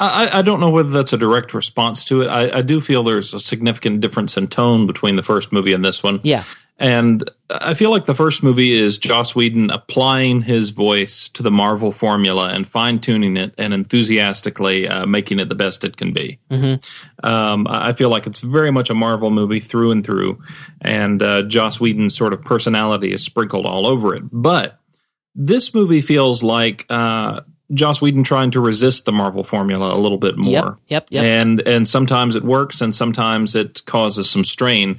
[0.00, 2.28] I, I, don't know whether that's a direct response to it.
[2.28, 5.84] I, I, do feel there's a significant difference in tone between the first movie and
[5.84, 6.20] this one.
[6.22, 6.44] Yeah.
[6.78, 11.50] And I feel like the first movie is Joss Whedon applying his voice to the
[11.50, 16.12] Marvel formula and fine tuning it and enthusiastically uh, making it the best it can
[16.12, 16.38] be.
[16.50, 17.26] Mm-hmm.
[17.26, 20.42] Um, I feel like it's very much a Marvel movie through and through,
[20.80, 24.24] and uh, Joss Whedon's sort of personality is sprinkled all over it.
[24.32, 24.78] But
[25.34, 27.42] this movie feels like uh,
[27.72, 30.50] Joss Whedon trying to resist the Marvel formula a little bit more.
[30.50, 31.24] Yep, yep, yep.
[31.24, 34.98] And and sometimes it works, and sometimes it causes some strain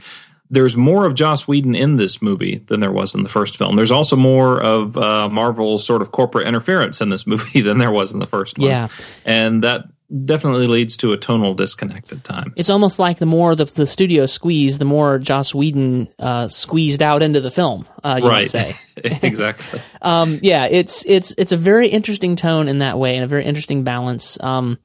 [0.53, 3.75] there's more of Joss Whedon in this movie than there was in the first film.
[3.75, 7.91] There's also more of uh, Marvel's sort of corporate interference in this movie than there
[7.91, 8.67] was in the first one.
[8.67, 8.87] Yeah,
[9.25, 9.85] and that
[10.25, 12.53] definitely leads to a tonal disconnect at times.
[12.55, 17.01] It's almost like the more the, the studio squeezed, the more Joss Whedon uh, squeezed
[17.01, 17.87] out into the film.
[18.03, 18.41] Uh, you right.
[18.41, 19.81] might say exactly.
[20.03, 23.45] um, yeah, it's it's it's a very interesting tone in that way, and a very
[23.45, 24.39] interesting balance.
[24.39, 24.77] Um,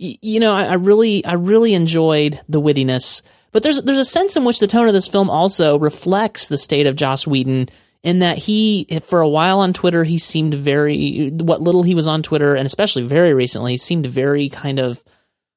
[0.00, 3.20] y- you know, I, I really I really enjoyed the wittiness.
[3.52, 6.58] But there's there's a sense in which the tone of this film also reflects the
[6.58, 7.68] state of Joss Whedon
[8.02, 12.06] in that he for a while on Twitter he seemed very what little he was
[12.06, 15.04] on Twitter and especially very recently he seemed very kind of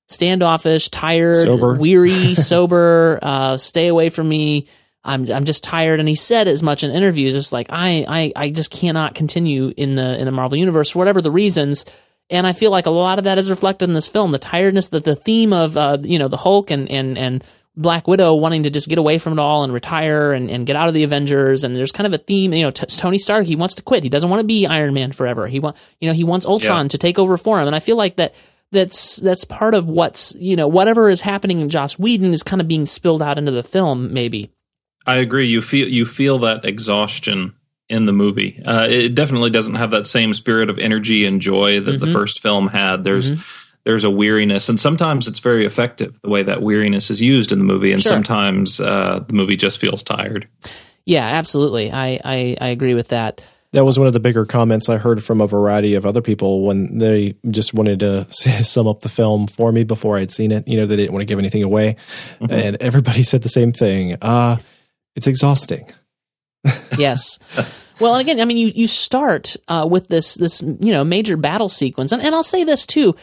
[0.07, 1.75] standoffish, tired, sober.
[1.75, 4.67] weary, sober, uh, stay away from me.
[5.03, 8.33] I'm I'm just tired and he said as much in interviews it's like I I
[8.35, 11.85] I just cannot continue in the in the Marvel universe for whatever the reasons
[12.31, 14.89] and I feel like a lot of that is reflected in this film the tiredness
[14.89, 17.43] that the theme of uh, you know the Hulk and and and
[17.77, 20.75] Black Widow wanting to just get away from it all and retire and, and get
[20.75, 21.63] out of the Avengers.
[21.63, 24.03] And there's kind of a theme, you know, t- Tony Stark, he wants to quit.
[24.03, 25.47] He doesn't want to be Iron Man forever.
[25.47, 26.89] He want, you know, he wants Ultron yeah.
[26.89, 27.67] to take over for him.
[27.67, 28.33] And I feel like that,
[28.71, 32.61] that's, that's part of what's, you know, whatever is happening in Joss Whedon is kind
[32.61, 34.51] of being spilled out into the film, maybe.
[35.05, 35.47] I agree.
[35.47, 37.55] You feel, you feel that exhaustion
[37.89, 38.61] in the movie.
[38.65, 42.05] Uh, it definitely doesn't have that same spirit of energy and joy that mm-hmm.
[42.05, 43.03] the first film had.
[43.03, 43.41] There's, mm-hmm
[43.85, 47.59] there's a weariness, and sometimes it's very effective the way that weariness is used in
[47.59, 48.11] the movie, and sure.
[48.11, 50.47] sometimes uh, the movie just feels tired.
[51.05, 51.91] Yeah, absolutely.
[51.91, 53.41] I, I, I agree with that.
[53.73, 56.63] That was one of the bigger comments I heard from a variety of other people
[56.65, 60.67] when they just wanted to sum up the film for me before I'd seen it.
[60.67, 61.97] You know, they didn't want to give anything away,
[62.39, 62.51] mm-hmm.
[62.51, 64.17] and everybody said the same thing.
[64.21, 64.57] Uh,
[65.15, 65.91] it's exhausting.
[66.97, 67.37] yes.
[67.99, 71.37] Well, and again, I mean, you you start uh, with this this you know major
[71.37, 73.15] battle sequence, and, and I'll say this too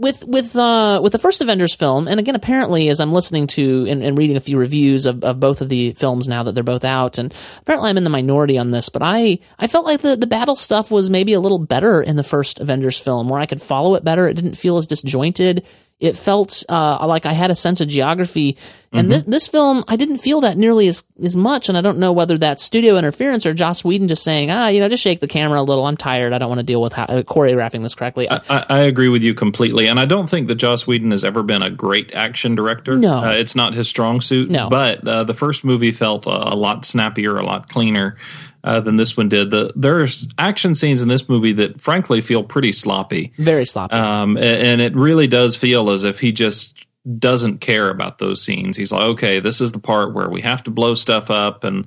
[0.00, 3.86] with with uh, with the first Avengers film, and again, apparently, as I'm listening to
[3.86, 6.64] and, and reading a few reviews of, of both of the films now that they're
[6.64, 10.00] both out, and apparently I'm in the minority on this, but I I felt like
[10.00, 13.40] the the battle stuff was maybe a little better in the first Avengers film, where
[13.40, 14.26] I could follow it better.
[14.26, 15.66] It didn't feel as disjointed.
[16.00, 18.56] It felt uh, like I had a sense of geography.
[18.92, 19.10] And Mm-hmm.
[19.10, 21.68] this this film, I didn't feel that nearly as as much.
[21.68, 24.80] And I don't know whether that's studio interference or Joss Whedon just saying, ah, you
[24.80, 25.84] know, just shake the camera a little.
[25.86, 26.32] I'm tired.
[26.32, 28.28] I don't want to deal with how, uh, choreographing this correctly.
[28.28, 31.22] I- I, I agree with you completely, and I don't think that Joss Whedon has
[31.22, 32.96] ever been a great action director.
[32.96, 33.18] No.
[33.18, 34.50] uh, it's not his strong suit.
[34.50, 34.68] No.
[34.68, 38.16] but uh, the first movie felt a, a lot snappier, a lot cleaner
[38.64, 39.50] uh, than this one did.
[39.50, 43.94] The, there's action scenes in this movie that, frankly, feel pretty sloppy, very sloppy.
[43.94, 46.76] um, a- and it really does feel as if he just
[47.18, 48.76] doesn't care about those scenes.
[48.76, 51.86] He's like, okay, this is the part where we have to blow stuff up and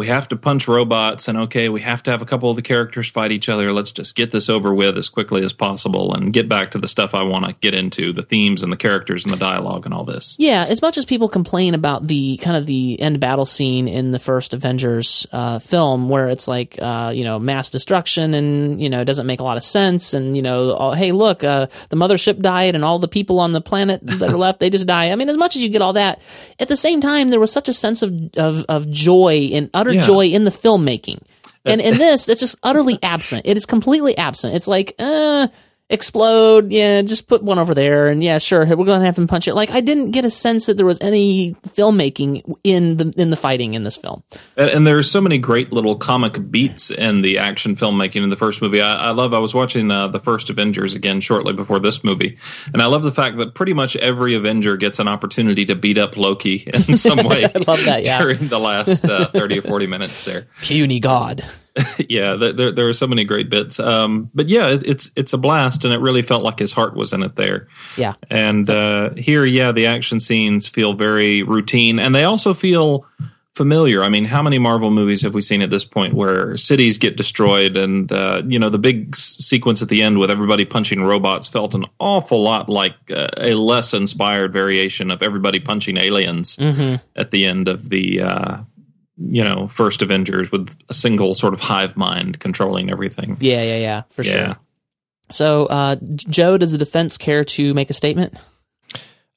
[0.00, 2.62] we have to punch robots and okay, we have to have a couple of the
[2.62, 3.70] characters fight each other.
[3.70, 6.88] Let's just get this over with as quickly as possible and get back to the
[6.88, 9.92] stuff I want to get into, the themes and the characters and the dialogue and
[9.92, 10.36] all this.
[10.38, 14.10] Yeah, as much as people complain about the kind of the end battle scene in
[14.10, 18.88] the first Avengers uh, film, where it's like uh, you know mass destruction and you
[18.88, 21.66] know it doesn't make a lot of sense, and you know oh, hey look uh,
[21.90, 24.86] the mothership died and all the people on the planet that are left they just
[24.86, 25.10] die.
[25.10, 26.22] I mean, as much as you get all that,
[26.58, 29.89] at the same time there was such a sense of of, of joy and utter
[29.94, 30.02] Yeah.
[30.02, 31.20] joy in the filmmaking,
[31.64, 33.46] and in this it's just utterly absent.
[33.46, 34.54] It is completely absent.
[34.54, 35.48] It's like uh
[35.90, 36.70] explode.
[36.70, 39.48] Yeah, just put one over there, and yeah, sure, we're going to have him punch
[39.48, 39.54] it.
[39.54, 43.36] Like I didn't get a sense that there was any filmmaking in the in the
[43.36, 44.22] fighting in this film.
[44.56, 48.36] And, and are so many great little comic beats in the action filmmaking in the
[48.36, 48.80] first movie.
[48.80, 49.34] I, I love.
[49.34, 52.38] I was watching uh, the first Avengers again shortly before this movie,
[52.72, 55.98] and I love the fact that pretty much every Avenger gets an opportunity to beat
[55.98, 57.44] up Loki in some way.
[57.44, 58.20] I love that, yeah.
[58.20, 60.46] during the last uh, thirty or forty minutes there.
[60.62, 61.44] Puny God.
[62.08, 63.78] yeah, there there are so many great bits.
[63.78, 66.94] Um, but yeah, it, it's it's a blast, and it really felt like his heart
[66.94, 67.68] was in it there.
[67.96, 68.14] Yeah.
[68.28, 73.06] And uh, here, yeah, the action scenes feel very routine, and they also feel
[73.54, 74.02] familiar.
[74.02, 77.16] I mean, how many Marvel movies have we seen at this point where cities get
[77.16, 81.02] destroyed, and uh, you know the big s- sequence at the end with everybody punching
[81.02, 86.58] robots felt an awful lot like uh, a less inspired variation of everybody punching aliens
[87.16, 88.20] at the end of the.
[89.20, 93.36] Uh, you know, first Avengers with a single sort of hive mind controlling everything.
[93.40, 94.44] Yeah, yeah, yeah, for Yeah.
[94.46, 94.56] sure.
[95.30, 98.34] So, uh, Joe, does the defense care to make a statement?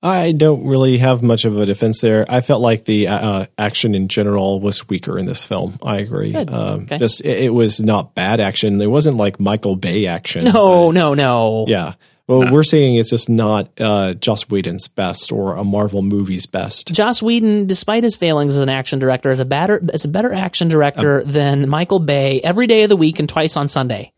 [0.02, 2.26] I don't really have much of a defense there.
[2.30, 5.80] I felt like the uh, action in general was weaker in this film.
[5.82, 6.34] I agree.
[6.34, 6.52] Good.
[6.52, 6.98] Um, Okay.
[6.98, 8.82] Just it, it was not bad action.
[8.82, 10.44] It wasn't like Michael Bay action.
[10.46, 11.66] No, no, no.
[11.70, 11.94] Yeah.
[12.28, 16.88] Well, we're saying it's just not uh, Joss Whedon's best or a Marvel movie's best.
[16.88, 20.34] Joss Whedon, despite his failings as an action director, is a better is a better
[20.34, 24.14] action director than Michael Bay every day of the week and twice on Sunday.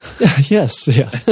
[0.48, 1.24] yes, yes.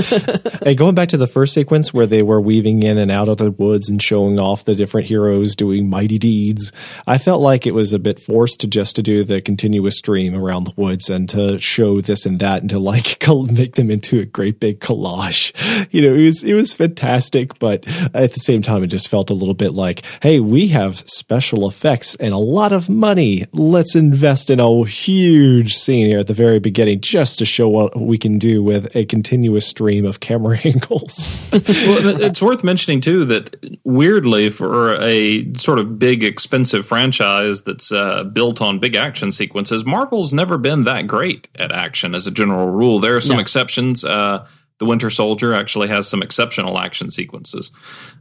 [0.64, 3.36] hey, going back to the first sequence where they were weaving in and out of
[3.36, 6.72] the woods and showing off the different heroes doing mighty deeds,
[7.06, 10.34] I felt like it was a bit forced to just to do the continuous stream
[10.34, 14.18] around the woods and to show this and that and to like make them into
[14.18, 15.52] a great big collage.
[15.90, 19.30] You know, it was it was fantastic, but at the same time, it just felt
[19.30, 23.44] a little bit like, hey, we have special effects and a lot of money.
[23.52, 27.96] Let's invest in a huge scene here at the very beginning just to show what
[27.96, 31.30] we can do with a continuous stream of camera angles.
[31.52, 37.90] well, it's worth mentioning too that weirdly, for a sort of big, expensive franchise that's
[37.92, 42.30] uh, built on big action sequences, Marvel's never been that great at action as a
[42.30, 43.00] general rule.
[43.00, 43.42] There are some No.
[43.42, 44.04] exceptions.
[44.04, 44.46] Uh,
[44.78, 47.72] the Winter Soldier actually has some exceptional action sequences,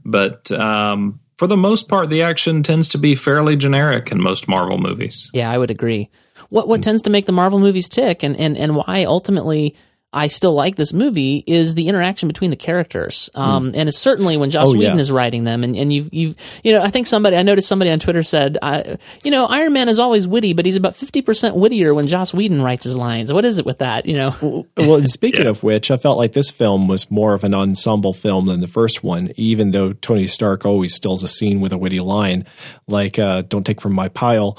[0.05, 4.47] but um, for the most part, the action tends to be fairly generic in most
[4.47, 5.29] Marvel movies.
[5.33, 6.09] Yeah, I would agree.
[6.49, 9.75] What what tends to make the Marvel movies tick and, and, and why ultimately
[10.15, 13.29] I still like this movie is the interaction between the characters.
[13.35, 14.79] Um, And it's certainly when Joss Oh, yeah.
[14.79, 17.67] Whedon is writing them and, and you've you've you know, I think somebody I noticed
[17.67, 20.95] somebody on Twitter said I you know, Iron Man is always witty, but he's about
[20.95, 23.33] fifty percent wittier when Joss Whedon writes his lines.
[23.33, 24.05] What is it with that?
[24.05, 24.65] You know?
[24.77, 28.13] well, and speaking of which, I felt like this film was more of an ensemble
[28.13, 31.77] film than the first one, even though Tony Stark always stills a scene with a
[31.77, 32.45] witty line,
[32.87, 34.57] like uh, "Don't take from my pile."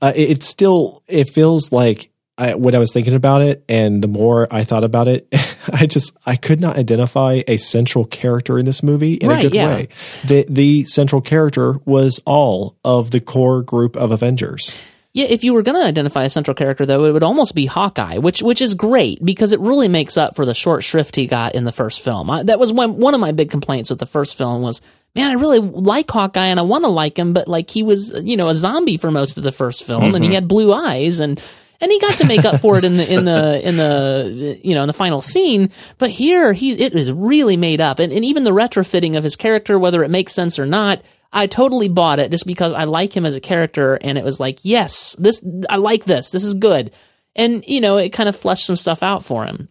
[0.00, 4.02] Uh, it, it still it feels like I, when I was thinking about it, and
[4.02, 5.28] the more I thought about it,
[5.72, 9.48] I just I could not identify a central character in this movie in Right, a
[9.48, 9.66] good yeah.
[9.68, 9.88] way.
[10.24, 14.74] The the central character was all of the core group of Avengers.
[15.14, 17.66] Yeah, if you were going to identify a central character, though, it would almost be
[17.66, 21.26] Hawkeye, which which is great because it really makes up for the short shrift he
[21.26, 22.30] got in the first film.
[22.30, 24.80] I, that was one one of my big complaints with the first film was,
[25.14, 28.18] man, I really like Hawkeye and I want to like him, but like he was,
[28.24, 30.34] you know, a zombie for most of the first film, and he mm-hmm.
[30.34, 31.40] had blue eyes and.
[31.82, 34.74] And he got to make up for it in the in the in the you
[34.74, 35.70] know in the final scene.
[35.98, 39.36] But here, he it is really made up, and and even the retrofitting of his
[39.36, 41.02] character, whether it makes sense or not.
[41.34, 44.38] I totally bought it just because I like him as a character, and it was
[44.38, 46.30] like, yes, this I like this.
[46.30, 46.92] This is good,
[47.34, 49.68] and you know, it kind of fleshed some stuff out for him.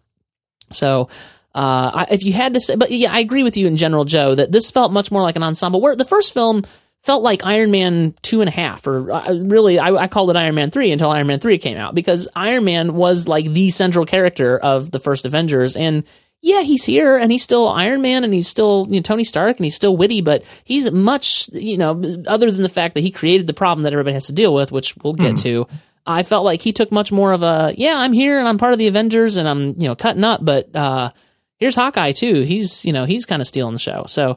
[0.70, 1.08] So,
[1.54, 4.04] uh, I, if you had to say, but yeah, I agree with you in general,
[4.04, 5.80] Joe, that this felt much more like an ensemble.
[5.80, 6.64] Where the first film
[7.02, 10.36] felt like Iron Man two and a half, or uh, really, I, I called it
[10.36, 13.70] Iron Man three until Iron Man three came out because Iron Man was like the
[13.70, 16.04] central character of the first Avengers, and
[16.44, 19.58] yeah, he's here and he's still Iron Man and he's still you know, Tony Stark
[19.58, 23.12] and he's still witty, but he's much, you know, other than the fact that he
[23.12, 25.68] created the problem that everybody has to deal with, which we'll get to.
[26.04, 28.72] I felt like he took much more of a, yeah, I'm here and I'm part
[28.72, 31.12] of the Avengers and I'm, you know, cutting up, but, uh,
[31.58, 32.42] here's Hawkeye too.
[32.42, 34.06] He's, you know, he's kind of stealing the show.
[34.08, 34.36] So,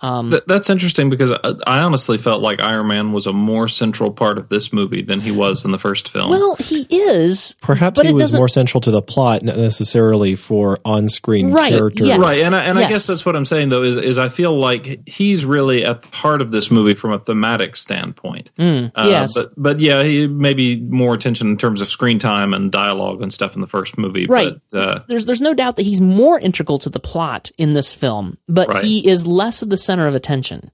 [0.00, 3.68] um, Th- that's interesting because I, I honestly felt like Iron Man was a more
[3.68, 6.30] central part of this movie than he was in the first film.
[6.30, 7.56] well, he is.
[7.62, 12.06] Perhaps he was more central to the plot, not necessarily for on-screen Right, characters.
[12.06, 12.18] yes.
[12.18, 14.58] Right, and I, and I guess that's what I'm saying though is is I feel
[14.58, 18.50] like he's really at the heart of this movie from a thematic standpoint.
[18.58, 19.34] Uh, yes.
[19.34, 23.32] but but yeah, he maybe more attention in terms of screen time and dialogue and
[23.32, 24.26] stuff in the first movie.
[24.26, 24.54] Right.
[24.70, 27.92] But, uh, there's there's no doubt that he's more integral to the plot in this
[27.94, 28.84] film, but Right.
[28.84, 30.70] he is less of the center of attention.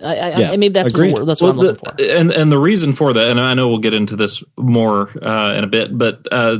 [0.00, 1.12] I, I, Yeah, I maybe that's agreed.
[1.14, 2.02] what, that's what I'm well, looking for.
[2.02, 5.54] and and the reason for that, and I know we'll get into this more uh,
[5.56, 6.58] in a bit, but uh,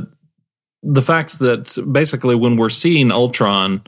[0.83, 3.81] the fact that basically when we're seeing Ultron,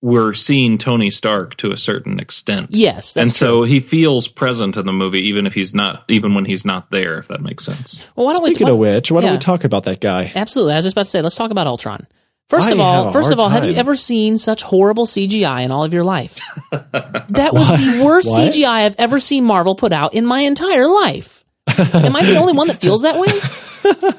[0.00, 2.68] we're seeing Tony Stark to a certain extent.
[2.70, 3.62] Yes, that's and so true.
[3.64, 7.18] he feels present in the movie, even if he's not, even when he's not there.
[7.18, 8.00] If that makes sense.
[8.14, 8.72] Well, why don't Speaking we?
[8.72, 10.30] of which, why don't we talk about that guy?
[10.34, 10.74] Absolutely.
[10.74, 12.06] I was just about to say, let's talk about Ultron.
[12.48, 15.70] First I of all, first of all, have you ever seen such horrible CGI in
[15.70, 16.40] all of your life?
[16.70, 18.52] that was the worst What?
[18.54, 21.44] CGI I've ever seen Marvel put out in my entire life.
[21.76, 23.28] Am I the only one that feels that way?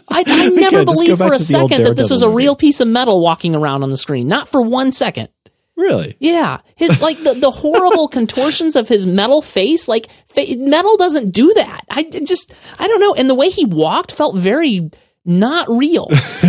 [0.07, 2.29] I, I never Okay, believed for a to the old second that this was a
[2.29, 4.27] real piece of metal walking around on the screen.
[4.27, 5.29] Not for one second.
[5.75, 6.15] Really?
[6.19, 9.87] Yeah, his like the, the horrible contortions of his metal face.
[9.87, 11.81] Like fa- metal doesn't do that.
[11.89, 13.15] I just I don't know.
[13.15, 14.91] And the way he walked felt very
[15.25, 16.07] not real.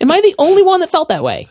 [0.00, 1.48] Am I the only one that felt that way?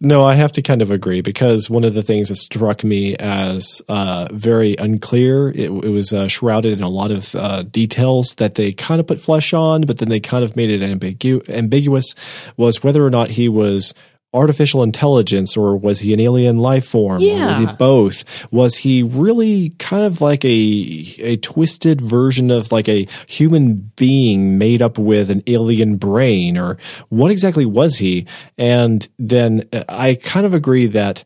[0.00, 3.16] No, I have to kind of agree because one of the things that struck me
[3.16, 8.34] as uh, very unclear, it, it was uh, shrouded in a lot of uh, details
[8.36, 11.48] that they kind of put flesh on, but then they kind of made it ambigu-
[11.48, 12.14] ambiguous,
[12.56, 13.94] was whether or not he was
[14.32, 17.20] artificial intelligence or was he an alien life form?
[17.44, 18.52] Or was he both?
[18.52, 24.58] Was he really kind of like a a twisted version of like a human being
[24.58, 26.56] made up with an alien brain?
[26.56, 26.78] Or
[27.08, 28.26] what exactly was he?
[28.56, 31.24] And then uh, i kind of agree that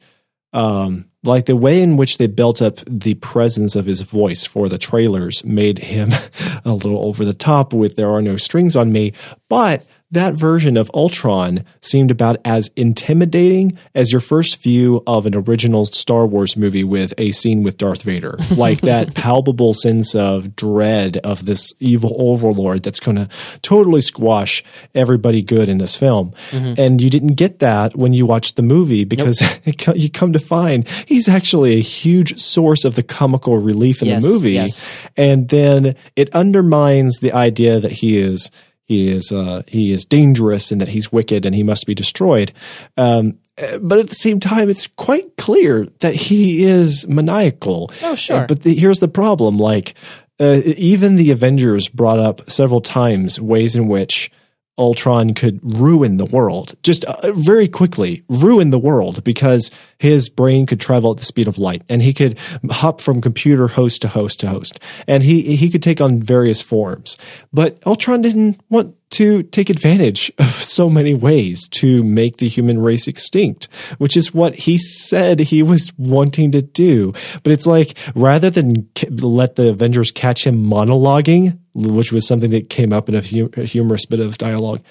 [0.53, 4.69] um like the way in which they built up the presence of his voice for
[4.69, 6.11] the trailers made him
[6.65, 9.13] a little over the top with there are no strings on me.
[9.49, 15.35] But that version of Ultron seemed about as intimidating as your first view of an
[15.35, 18.37] original Star Wars movie with a scene with Darth Vader.
[18.55, 23.29] Like that palpable sense of dread of this evil overlord that's going to
[23.63, 24.63] totally squash
[24.95, 26.33] everybody good in this film.
[26.51, 26.81] Mm-hmm.
[26.81, 29.43] And you didn't get that when you watched the movie because
[29.95, 34.23] you come to find he's actually a huge source of the comical relief in Yes,
[34.23, 34.53] the movie.
[34.53, 34.95] yes.
[35.17, 38.51] And then it undermines the idea that he is
[38.85, 42.53] he is uh, he is dangerous and that he's wicked and he must be destroyed.
[42.97, 43.39] Um,
[43.81, 47.91] but at the same time, it's quite clear that he is maniacal.
[48.03, 48.39] Oh, sure.
[48.39, 49.95] Uh, but the, here's the problem: like
[50.39, 54.31] uh, even the Avengers brought up several times ways in which.
[54.77, 60.67] Ultron could ruin the world just uh, very quickly, ruin the world because his brain
[60.67, 62.39] could travel at the speed of light and he could
[62.71, 66.61] hop from computer host to host to host and he he could take on various
[66.61, 67.17] forms.
[67.53, 72.81] But Ultron didn't want to take advantage of so many ways to make the human
[72.81, 77.13] race extinct, which is what he said he was wanting to do.
[77.43, 82.71] But it's like rather than let the Avengers catch him monologuing, which was something that
[82.71, 84.83] came up in a, hu- a humorous bit of dialogue,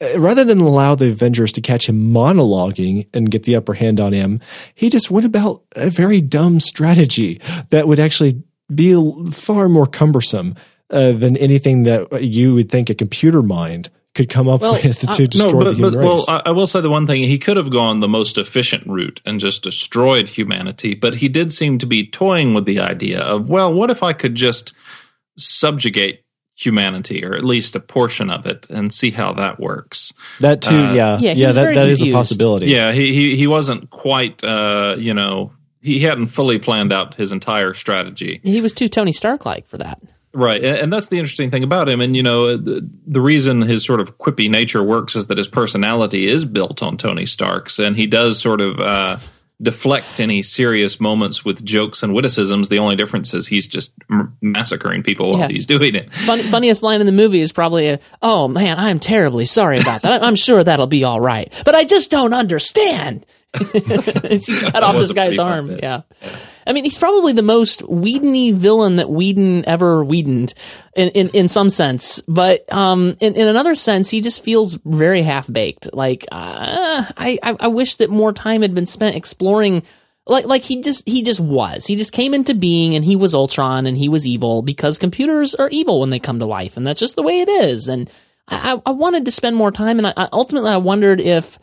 [0.00, 4.00] uh, rather than allow the Avengers to catch him monologuing and get the upper hand
[4.00, 4.40] on him,
[4.74, 7.40] he just went about a very dumb strategy
[7.70, 8.42] that would actually
[8.74, 8.94] be
[9.30, 10.52] far more cumbersome
[10.90, 15.06] uh, than anything that you would think a computer mind could come up Well, with
[15.08, 16.28] uh, to destroy the human well, race.
[16.28, 19.20] I, I will say the one thing he could have gone the most efficient route
[19.26, 23.48] and just destroyed humanity, but he did seem to be toying with the idea of,
[23.48, 24.74] well, what if I could just
[25.36, 26.22] subjugate
[26.56, 30.14] humanity or at least a portion of it and see how that works.
[30.40, 32.66] that too, uh, yeah, Yeah, yeah, that that is a possibility.
[32.66, 37.30] Yeah, he he he wasn't quite uh, you know, he hadn't fully planned out his
[37.32, 38.40] entire strategy.
[38.42, 40.00] He was too Tony Stark like for that.
[40.38, 42.02] Right, and, and that's the interesting thing about him.
[42.02, 45.48] And you know, the, the reason his sort of quippy nature works is that his
[45.48, 49.16] personality is built on Tony Stark's, and he does sort of uh,
[49.62, 52.68] deflect any serious moments with jokes and witticisms.
[52.68, 55.38] The only difference is he's just m- massacring people Yeah.
[55.38, 56.12] while he's doing it.
[56.12, 60.02] Fun, funniest line in the movie is probably, a, "Oh man, I'm terribly sorry about
[60.02, 60.22] that.
[60.22, 63.24] I- I'm sure that'll be all right, but I just don't understand."
[63.54, 65.68] It's- he cut off this guy's arm.
[65.68, 65.80] bit.
[65.82, 66.02] Yeah.
[66.66, 70.52] I mean, he's probably the most Whedon-y villain that Whedon ever Whedoned
[70.96, 72.20] in, in, in some sense.
[72.26, 75.94] But um, in, in another sense, he just feels very half-baked.
[75.94, 79.84] Like, uh, I, I, wish that more time had been spent exploring
[80.26, 83.34] like like he just he just was he just came into being and he was
[83.34, 86.86] ultron and he was evil because computers are evil when they come to life and
[86.86, 88.10] that's just the way it is and
[88.48, 91.58] i i I wanted to spend more time and I, I ultimately i wondered if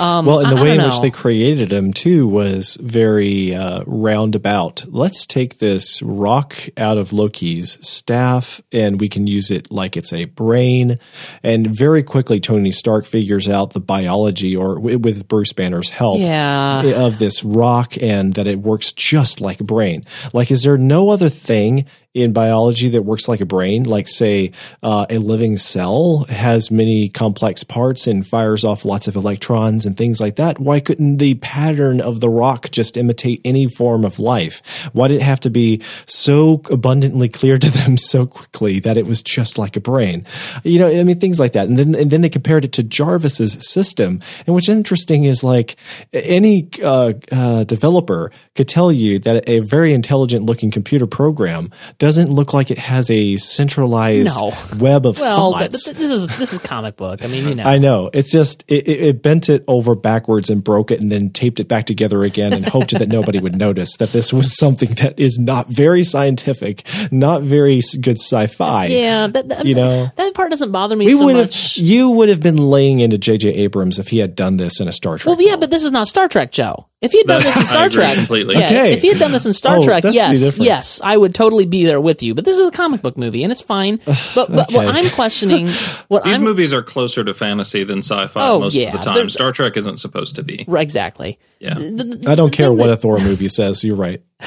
[0.00, 2.76] um Well, and the I- I way in don't which they created him too was
[2.80, 4.84] very uh, roundabout.
[4.88, 10.12] Let's take this rock out of Loki's staff, and we can use it like it's
[10.12, 10.98] a brain.
[11.42, 16.82] And very quickly, Tony Stark figures out the biology, or with Bruce Banner's help, Yeah.
[17.06, 20.04] of this rock, and that it works just like a brain.
[20.32, 21.84] Like, is there no other thing?
[22.16, 24.52] In biology, that works like a brain, like say
[24.82, 29.98] uh, a living cell has many complex parts and fires off lots of electrons and
[29.98, 30.58] things like that.
[30.58, 34.62] Why couldn't the pattern of the rock just imitate any form of life?
[34.94, 39.04] Why did it have to be so abundantly clear to them so quickly that it
[39.04, 40.24] was just like a brain?
[40.64, 41.68] You know, I mean, things like that.
[41.68, 44.22] And then, and then they compared it to Jarvis's system.
[44.46, 45.76] And what's interesting is like
[46.14, 51.70] any uh, uh, developer could tell you that a very intelligent looking computer program
[52.06, 54.52] doesn't look like it has a centralized No.
[54.78, 55.84] web of well thoughts.
[55.84, 58.10] th- this is this is comic book i mean you know I know.
[58.12, 61.66] It's just it, it, bent it over backwards and broke it, and then taped it
[61.68, 65.36] back together again, and hoped that nobody would notice that this was something that is
[65.38, 68.86] not very scientific, not very good sci-fi.
[68.86, 70.10] yeah that, that, you know.
[70.16, 71.46] that part doesn't bother me we so would have.
[71.46, 73.50] much You would have been laying into J.J.
[73.50, 75.26] Abrams if he had done this in a Star Trek.
[75.36, 77.64] well yeah but this is not star trek joe if he had done this in
[77.66, 78.56] Star Trek, completely.
[78.58, 78.92] yeah, Okay.
[78.92, 81.84] if he had done this in Star Oh, Trek, yes, yes, I would totally be
[81.84, 82.34] there with you.
[82.34, 84.00] But this is a comic book movie, and it's fine.
[84.34, 85.68] But, but what I'm questioning,
[86.08, 88.88] what These I'm movies are closer to fantasy than sci-fi Oh, most yeah.
[88.94, 89.30] of the time.
[89.30, 90.64] Star Trek isn't supposed to be.
[90.68, 91.38] Right, exactly.
[91.60, 91.78] Yeah.
[92.26, 93.82] I don't care what a Thor movie says.
[93.82, 94.22] You're right.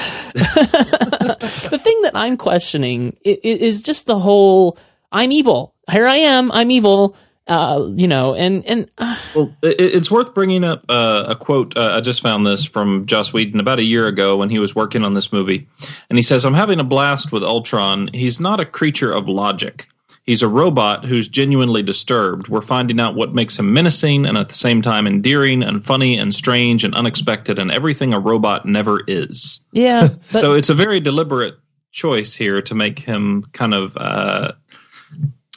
[1.70, 4.76] The thing that I'm questioning i- i- is just the whole
[5.12, 5.74] I'm evil.
[5.90, 6.52] Here I am.
[6.52, 7.16] I'm evil.
[7.46, 11.76] Uh, you know, and and uh, Well, it, it's worth bringing up uh, a quote.
[11.76, 14.74] Uh, I just found this from Joss Whedon about a year ago when he was
[14.74, 15.66] working on this movie,
[16.08, 18.10] and he says, "I'm having a blast with Ultron.
[18.12, 19.88] He's not a creature of logic.
[20.22, 22.46] He's a robot who's genuinely disturbed.
[22.46, 26.16] We're finding out what makes him menacing and at the same time endearing and funny
[26.16, 29.64] and strange and unexpected and everything a robot never is.
[29.72, 31.56] yeah, so it's a very deliberate
[31.90, 34.52] choice here to make him kind of uh,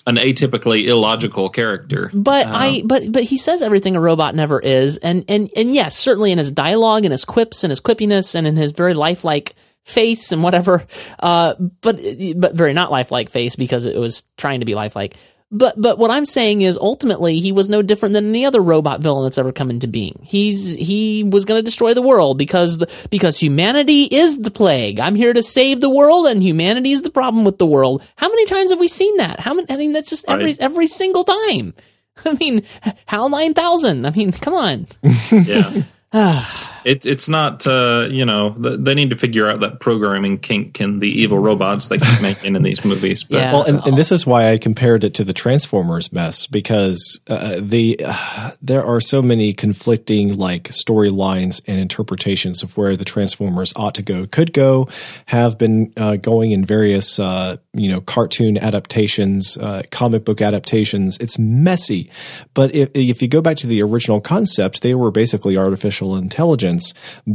[0.05, 2.11] an atypically illogical character.
[2.13, 5.97] but I but but he says everything a robot never is, and and and yes,
[5.97, 9.55] certainly in his dialogue and his quips and his quippiness and in his very lifelike
[9.83, 10.85] face and whatever.
[11.19, 11.99] Uh, but
[12.35, 15.15] but very not lifelike face because it was trying to be lifelike.
[15.55, 19.01] But but what I'm saying is ultimately he was no different than any other robot
[19.01, 20.19] villain that's ever come into being.
[20.23, 24.99] He's he was going to destroy the world because the, because humanity is the plague.
[24.99, 28.01] I'm here to save the world and humanity is the problem with the world.
[28.15, 29.39] How many times have we seen that?
[29.39, 29.67] How many?
[29.69, 30.59] I mean that's just every Right.
[30.59, 31.75] every single time.
[32.25, 32.63] I mean,
[33.05, 34.05] HAL 9000.
[34.05, 34.87] I mean, come on.
[35.31, 35.83] yeah.
[36.15, 36.69] Ah.
[36.85, 40.79] It, it's not, uh, you know, th- they need to figure out that programming kink
[40.81, 43.23] in the evil robots they keep making in these movies.
[43.23, 43.53] But Yeah.
[43.53, 47.59] Well, and, and this is why I compared it to the Transformers mess because uh,
[47.59, 53.73] the uh, there are so many conflicting like storylines and interpretations of where the Transformers
[53.75, 54.87] ought to go, could go,
[55.27, 61.17] have been uh, going in various uh, you know cartoon adaptations, uh, comic book adaptations.
[61.19, 62.09] It's messy,
[62.53, 66.72] but if if you go back to the original concept, they were basically artificial intelligence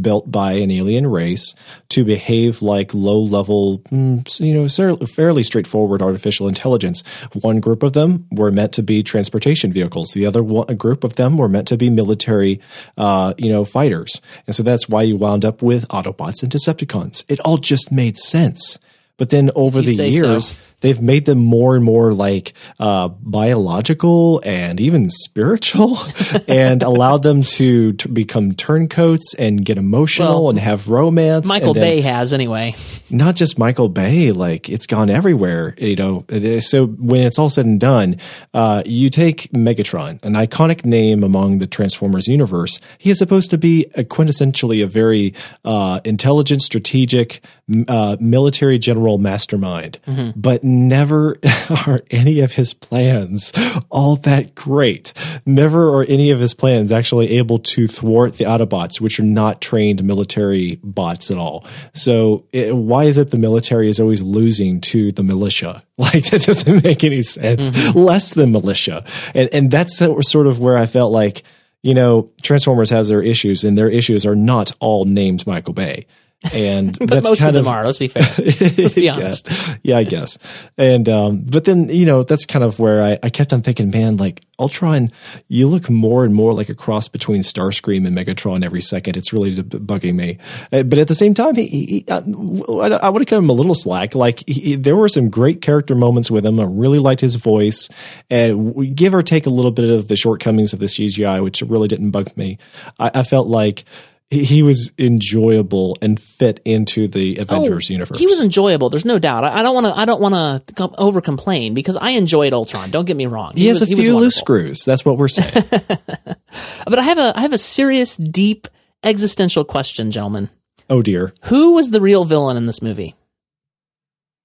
[0.00, 1.54] built by an alien race
[1.90, 7.02] to behave like low level, mm, you know, fairly straightforward artificial intelligence.
[7.42, 10.12] One group of them were meant to be transportation vehicles.
[10.12, 12.60] The other one, a group of them were meant to be military,
[12.96, 14.20] uh, you know, fighters.
[14.46, 17.24] And so that's why you wound up with Autobots and Decepticons.
[17.28, 18.78] It all just made sense.
[19.18, 20.56] But then over you the years, so.
[20.80, 25.98] They've made them more and more like uh, biological and even spiritual
[26.48, 31.48] and allowed them to, to become turncoats and get emotional Well, and have romance.
[31.48, 32.74] Michael then- Bay has anyway.
[33.10, 35.74] not just Michael Bay, like it's gone everywhere.
[35.78, 36.24] You know,
[36.60, 38.16] so when it's all said and done,
[38.54, 42.78] uh, you take Megatron, an iconic name among the Transformers universe.
[42.98, 47.42] He is supposed to be a quintessentially a very uh, intelligent, strategic,
[47.88, 49.98] uh, military general mastermind.
[50.36, 51.36] But never
[51.86, 53.52] are any of his plans
[53.90, 55.12] all that great.
[55.46, 59.60] Never are any of his plans actually able to thwart the Autobots, which are not
[59.60, 61.64] trained military bots at all.
[61.94, 65.82] So it, why is it the military is always losing to the militia?
[65.98, 67.72] Like that doesn't make any sense.
[67.72, 67.98] Mm-hmm.
[67.98, 69.04] Less than militia,
[69.34, 71.42] and and that's sort of where I felt like
[71.82, 76.06] you know Transformers has their issues, and their issues are not all named Michael Bay
[76.52, 77.84] and but that's most kind of them are.
[77.84, 78.22] Let's be fair.
[78.38, 79.48] Let's be honest.
[79.82, 80.38] yeah, I guess.
[80.76, 83.90] And um, but then you know that's kind of where I, I kept on thinking,
[83.90, 85.10] man, like Ultron,
[85.48, 89.16] you look more and more like a cross between Starscream and Megatron every second.
[89.16, 90.38] It's really bugging me.
[90.72, 92.22] Uh, but at the same time, he, he, uh,
[92.68, 94.14] I, I would have given him a little slack.
[94.14, 96.58] Like he, there were some great character moments with him.
[96.60, 97.88] I really liked his voice.
[98.30, 101.88] And give or take a little bit of the shortcomings of the CGI, which really
[101.88, 102.58] didn't bug me.
[102.98, 103.84] I, I felt like
[104.30, 108.18] he was enjoyable and fit into the Avengers oh, universe.
[108.18, 108.90] He was enjoyable.
[108.90, 109.44] There's no doubt.
[109.44, 109.98] I don't want to.
[109.98, 112.90] I don't want to over complain because I enjoyed Ultron.
[112.90, 113.52] Don't get me wrong.
[113.54, 114.84] He, he has was, a few loose screws.
[114.84, 115.64] That's what we're saying.
[115.70, 118.68] but I have a I have a serious, deep
[119.02, 120.50] existential question, gentlemen.
[120.90, 121.32] Oh dear.
[121.44, 123.14] Who was the real villain in this movie?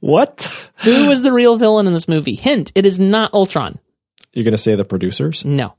[0.00, 0.70] what?
[0.84, 2.34] Who was the real villain in this movie?
[2.34, 3.78] Hint: It is not Ultron.
[4.32, 5.44] You're going to say the producers?
[5.44, 5.74] No.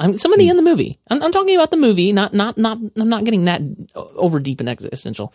[0.00, 0.50] I'm somebody hmm.
[0.50, 0.98] in the movie.
[1.08, 2.78] I'm, I'm, talking about the movie, not not not.
[2.96, 3.60] I'm not getting that
[3.94, 5.32] over deep and existential.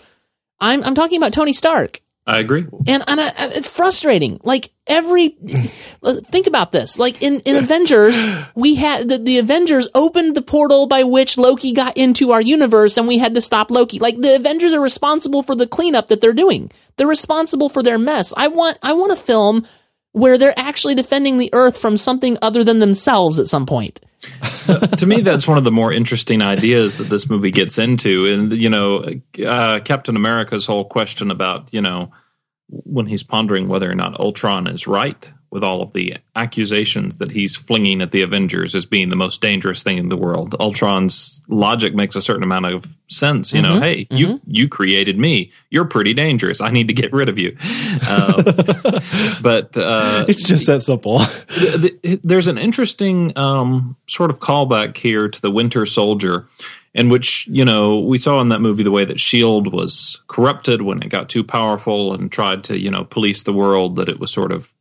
[0.59, 2.01] I'm I'm talking about Tony Stark.
[2.28, 4.39] I agree, and and I, it's frustrating.
[4.43, 5.30] Like every,
[6.03, 6.97] think about this.
[6.97, 11.72] Like in in Avengers, we had the, the Avengers opened the portal by which Loki
[11.72, 13.99] got into our universe, and we had to stop Loki.
[13.99, 16.72] Like the Avengers are responsible for the cleanup that they're doing.
[16.97, 18.34] They're responsible for their mess.
[18.36, 19.68] I want I want a film
[20.13, 23.99] where they're actually defending the Earth from something other than themselves at some point.
[24.97, 28.26] to me, that's one of the more interesting ideas that this movie gets into.
[28.26, 29.05] And, you know,
[29.45, 32.11] uh, Captain America's whole question about, you know,
[32.67, 37.32] when he's pondering whether or not Ultron is right with all of the accusations that
[37.32, 40.53] he's flinging at the Avengers as being the most dangerous thing in the world.
[40.60, 43.53] Ultron's logic makes a certain amount of sense.
[43.53, 44.18] You mm-hmm, know, hey, mm-hmm.
[44.18, 45.53] you you created me.
[45.70, 46.60] You're pretty dangerous.
[46.60, 47.56] I need to get rid of you.
[48.12, 48.34] Um,
[49.41, 51.20] but uh, it's just that simple.
[51.20, 56.49] the, the, there's an interesting um, sort of callback here to the Winter Soldier
[56.93, 60.82] in which you know we saw in that movie the way that shield was corrupted
[60.82, 64.20] when it got too powerful and tried to you know police the world that it
[64.20, 64.74] was sort of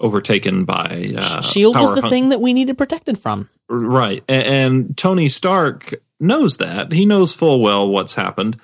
[0.00, 3.48] overtaken by uh, Shield was the thing that we needed protected from.
[3.68, 6.92] Right, and, and Tony Stark knows that.
[6.92, 8.60] He knows full well what's happened,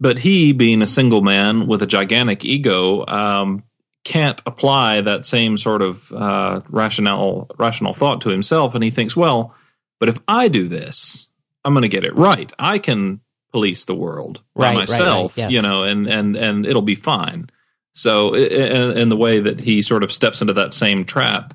[0.00, 3.64] but he, being a single man with a gigantic ego, um,
[4.04, 9.16] can't apply that same sort of uh, rational rational thought to himself, and he thinks,
[9.16, 9.54] well,
[10.00, 11.28] but if I do this,
[11.64, 12.52] I'm going to get it right.
[12.58, 13.20] I can
[13.52, 15.52] police the world by right, myself, right, right, yes.
[15.52, 17.50] you know, and and and it'll be fine.
[17.98, 21.52] So, in, the way that he sort of steps into that same trap,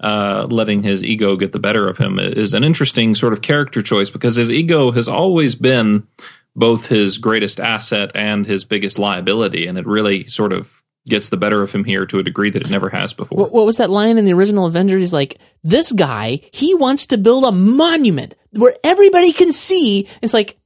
[0.00, 3.80] uh, letting his ego get the better of him is an interesting sort of character
[3.80, 6.06] choice because his ego has always been
[6.54, 11.38] both his greatest asset and his biggest liability, and it really sort of gets the
[11.38, 13.38] better of him here to a degree that it never has before.
[13.38, 15.00] What was that line in the original Avengers?
[15.00, 20.34] He's like, "This guy, he wants to build a monument where everybody can see." It's
[20.34, 20.58] like,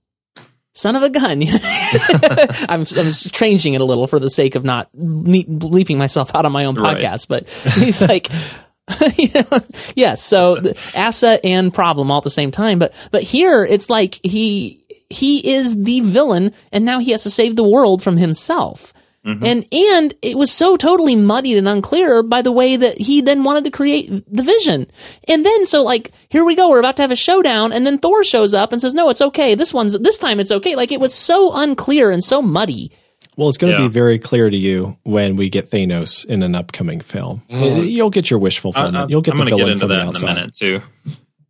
[0.73, 1.43] son of a gun.
[2.69, 6.53] I'm, I'm changing it a little for the sake of not bleeping myself out on
[6.53, 7.45] my own podcast, right.
[7.45, 8.29] but he's like,
[9.17, 9.59] you know,
[9.95, 10.23] yes.
[10.23, 10.61] So
[10.95, 12.79] asset and problem all at the same time.
[12.79, 17.31] But, but here it's like he, he is the villain and now he has to
[17.31, 18.93] save the world from himself.
[19.25, 19.45] Mm-hmm.
[19.45, 23.45] And and it was so totally muddied and unclear by the way that he then
[23.45, 24.89] wanted to create the vision.
[25.29, 27.99] And then so like here we go, we're about to have a showdown, and then
[27.99, 29.55] Thor shows up and says, "No, it's okay.
[29.55, 32.91] This one's this time it's okay." Like it was so unclear and so muddy.
[33.37, 33.89] Well, it's going to yeah.
[33.89, 37.43] be very clear to you when we get Thanos in an upcoming film.
[37.49, 37.91] Mm.
[37.91, 39.09] You'll get your wish fulfillment.
[39.09, 40.83] You'll get I'm the villain get into that in a minute too.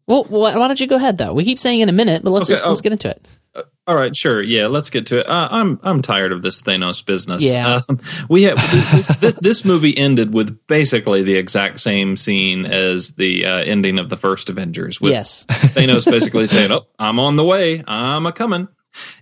[0.07, 1.32] Well, why don't you go ahead though?
[1.32, 2.82] We keep saying in a minute, but let's okay, just, let's oh.
[2.82, 3.26] get into it.
[3.55, 4.42] Uh, all right, sure.
[4.42, 5.28] Yeah, let's get to it.
[5.28, 7.42] Uh, I'm I'm tired of this Thanos business.
[7.42, 8.57] Yeah, um, we have
[9.20, 14.09] this, this, movie ended with basically the exact same scene as the uh, ending of
[14.09, 15.00] the first Avengers.
[15.00, 17.84] With yes, Thanos basically saying, "Oh, I'm on the way.
[17.86, 18.68] I'm a coming."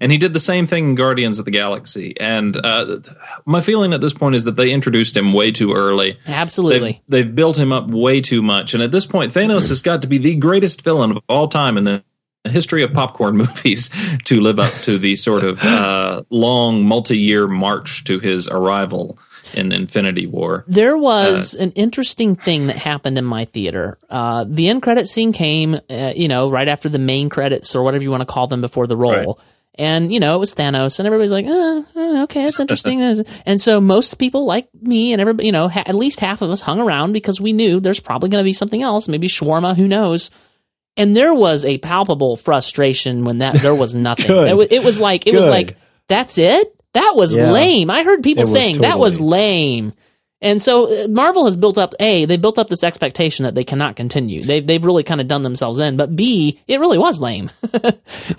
[0.00, 2.14] And he did the same thing in Guardians of the Galaxy.
[2.18, 3.00] And uh,
[3.44, 6.18] my feeling at this point is that they introduced him way too early.
[6.26, 7.02] Absolutely.
[7.08, 8.74] They've, they've built him up way too much.
[8.74, 11.76] And at this point, Thanos has got to be the greatest villain of all time
[11.76, 12.02] in the
[12.48, 13.90] history of popcorn movies
[14.24, 19.18] to live up to the sort of uh, long multi-year march to his arrival
[19.54, 20.64] in Infinity War.
[20.68, 23.98] There was uh, an interesting thing that happened in my theater.
[24.08, 27.82] Uh, the end credit scene came, uh, you know, right after the main credits or
[27.82, 29.12] whatever you want to call them before the roll.
[29.12, 29.46] Right.
[29.80, 33.00] And you know, it was Thanos, and everybody's like, uh, uh, "Okay, that's interesting."
[33.46, 36.50] and so most people, like me and everybody, you know, ha- at least half of
[36.50, 39.74] us hung around because we knew there's probably going to be something else, maybe shawarma,
[39.74, 40.30] who knows.
[40.98, 44.26] And there was a palpable frustration when that there was nothing.
[44.26, 45.38] it, was, it, was, like it Good.
[45.38, 45.78] was like
[46.08, 46.76] that's it.
[46.92, 47.50] That was yeah.
[47.50, 47.90] lame.
[47.90, 48.88] I heard people saying totally.
[48.88, 49.94] that was lame.
[50.42, 53.64] And so uh, Marvel has built up a they built up this expectation that they
[53.64, 54.42] cannot continue.
[54.42, 55.96] They've they've really kind of done themselves in.
[55.96, 57.50] But b it really was lame.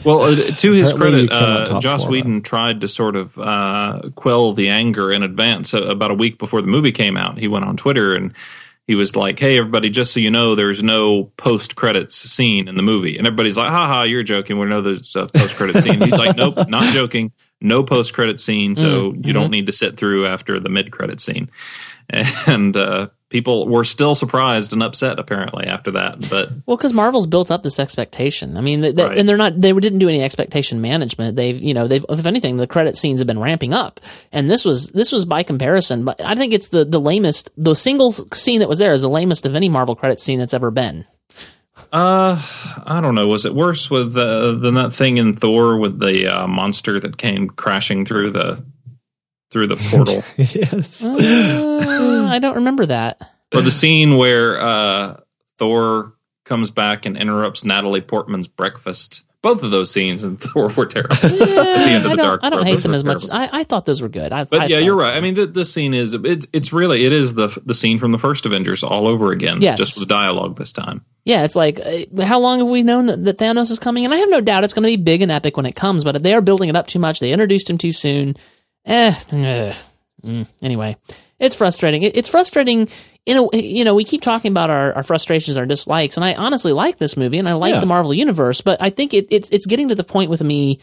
[0.03, 4.69] well, uh, to his credit, uh, Joss Whedon tried to sort of uh, quell the
[4.69, 5.73] anger in advance.
[5.73, 8.34] Uh, about a week before the movie came out, he went on Twitter and
[8.88, 12.76] he was like, "Hey, everybody, just so you know, there's no post credits scene in
[12.76, 14.57] the movie." And everybody's like, "Ha ha, you're joking.
[14.57, 17.32] We know there's a post credit scene." He's like, "Nope, not joking.
[17.61, 19.26] No post credit scene, so mm-hmm.
[19.26, 21.49] you don't need to sit through after the mid credit scene."
[22.10, 26.30] And uh, people were still surprised and upset apparently after that.
[26.30, 28.57] But well, because Marvel's built up this expectation.
[28.57, 29.18] I mean, they, they, right.
[29.18, 31.36] and they're not they didn't do any expectation management.
[31.36, 33.99] They've you know they've if anything the credit scenes have been ramping up,
[34.32, 36.06] and this was this was by comparison.
[36.06, 37.49] But I think it's the the lamest.
[37.57, 40.53] The single scene that was there is the lamest of any Marvel credit scene that's
[40.53, 41.06] ever been.
[41.91, 42.41] Uh,
[42.86, 43.28] I don't know.
[43.28, 47.18] Was it worse with uh, than that thing in Thor with the uh, monster that
[47.18, 48.64] came crashing through the
[49.52, 50.23] through the portal.
[50.38, 51.06] yes.
[51.06, 53.22] Uh, I don't remember that.
[53.53, 55.19] Or the scene where uh,
[55.57, 56.14] Thor
[56.45, 59.23] comes back and interrupts Natalie Portman's breakfast.
[59.41, 61.15] Both of those scenes in Thor were terrible.
[61.23, 61.30] Yeah,
[61.99, 63.26] the I don't, I don't hate them as much.
[63.32, 64.32] I, I, thought those were good.
[64.32, 65.15] I, but I yeah, you're right.
[65.15, 68.11] I mean, the, the, scene is it's it's really it is the the scene from
[68.11, 69.60] the first Avengers all over again.
[69.60, 69.80] Yes.
[69.80, 71.03] just with dialogue this time.
[71.26, 74.06] Yeah, it's like uh, how long have we known that, that Thanos is coming?
[74.06, 76.03] And I have no doubt it's going to be big and epic when it comes.
[76.03, 77.19] But they are building it up too much.
[77.19, 78.36] They introduced him too soon
[78.86, 79.74] eh, eh.
[80.26, 80.48] Mm.
[80.62, 80.98] anyway,
[81.40, 82.03] it's frustrating.
[82.03, 82.88] It, it's frustrating.
[83.26, 86.34] In a, you know, we keep talking about our, our frustrations, our dislikes, and I
[86.34, 87.80] honestly like this movie and I like yeah.
[87.80, 90.80] the Marvel universe, but I think it, it's it's getting to the point with me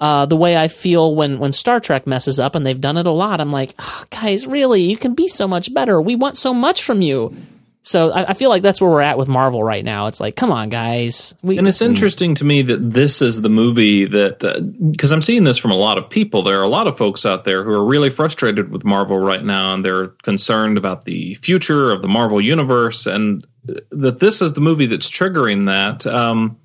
[0.00, 3.06] uh, the way I feel when when Star Trek messes up, and they've done it
[3.06, 3.40] a lot.
[3.40, 6.00] I'm like, oh, guys, really, you can be so much better.
[6.00, 7.36] We want so much from you.
[7.82, 10.06] So I, I, feel like that's where we're at with Marvel right now.
[10.06, 11.34] It's like, come on, guys.
[11.42, 14.40] We, and it's interesting to me that this is the movie that
[14.90, 16.42] because uh, I'm seeing this from a lot of people.
[16.42, 19.42] There are a lot of folks out there who are really frustrated with Marvel right
[19.42, 24.52] now, and they're concerned about the future of the Marvel universe, and that this is
[24.52, 26.06] the movie that's triggering that.
[26.06, 26.58] Um,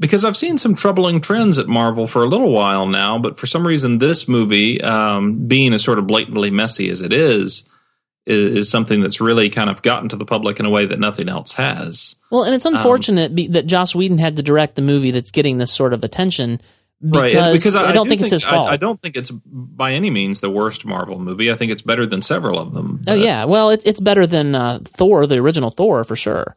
[0.00, 3.46] because I've seen some troubling trends at Marvel for a little while now, but for
[3.46, 7.68] some reason, this movie, um, being as sort of blatantly messy as it is
[8.26, 10.98] is, is, something that's really kind of gotten to the public in a way that
[10.98, 12.16] nothing else has.
[12.30, 15.30] Well, and it's unfortunate um, be, that Joss Whedon had to direct the movie that's
[15.30, 16.60] getting this sort of attention.
[17.02, 18.70] Because, right, because I, I don't I do think, think, it's his fault.
[18.70, 21.52] I, I, don't think it's by any means the worst Marvel movie.
[21.52, 23.02] I think it's better than several of them.
[23.06, 26.56] Oh yeah, well, it's it's better than uh, Thor, the original Thor, for sure.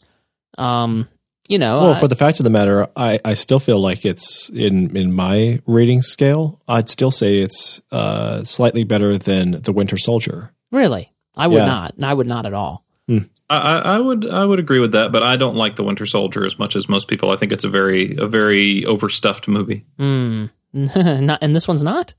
[0.58, 1.10] Um,
[1.50, 4.50] you know, well, for the fact of the matter, I, I still feel like it's
[4.50, 6.62] in in my rating scale.
[6.68, 10.54] I'd still say it's uh, slightly better than the Winter Soldier.
[10.72, 11.12] Really?
[11.38, 11.66] I would yeah.
[11.66, 11.96] not.
[12.02, 12.84] I would not at all.
[13.08, 13.20] Hmm.
[13.50, 16.46] I, I, would I would agree with that, but I don't like the Winter Soldier
[16.46, 17.32] as much as most people.
[17.32, 19.86] I think it's a very a very overstuffed movie.
[19.98, 20.50] Mm.
[20.74, 22.14] not, and this one's not.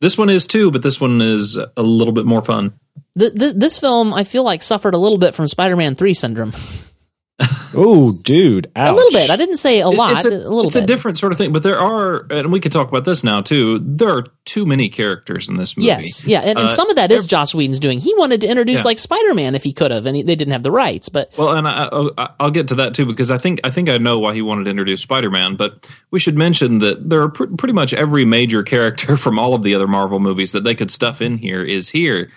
[0.00, 2.78] This one is too, but this one is a little bit more fun.
[3.14, 6.52] The, the, this film, I feel like, suffered a little bit from Spider-Man Three syndrome.
[7.74, 8.90] oh, dude, ouch.
[8.90, 9.30] a little bit.
[9.30, 10.12] I didn't say a lot.
[10.12, 10.64] It's a, a little.
[10.64, 10.84] It's bit.
[10.84, 13.40] a different sort of thing, but there are, and we could talk about this now
[13.40, 13.78] too.
[13.80, 15.86] There are too many characters in this movie.
[15.86, 18.00] Yes, yeah, and, and uh, some of that is Joss Whedon's doing.
[18.00, 18.84] He wanted to introduce yeah.
[18.84, 21.08] like Spider Man if he could have, and he, they didn't have the rights.
[21.08, 21.88] But well, and I,
[22.40, 24.64] will get to that too because I think I think I know why he wanted
[24.64, 25.56] to introduce Spider Man.
[25.56, 29.54] But we should mention that there are pr- pretty much every major character from all
[29.54, 32.30] of the other Marvel movies that they could stuff in here is here,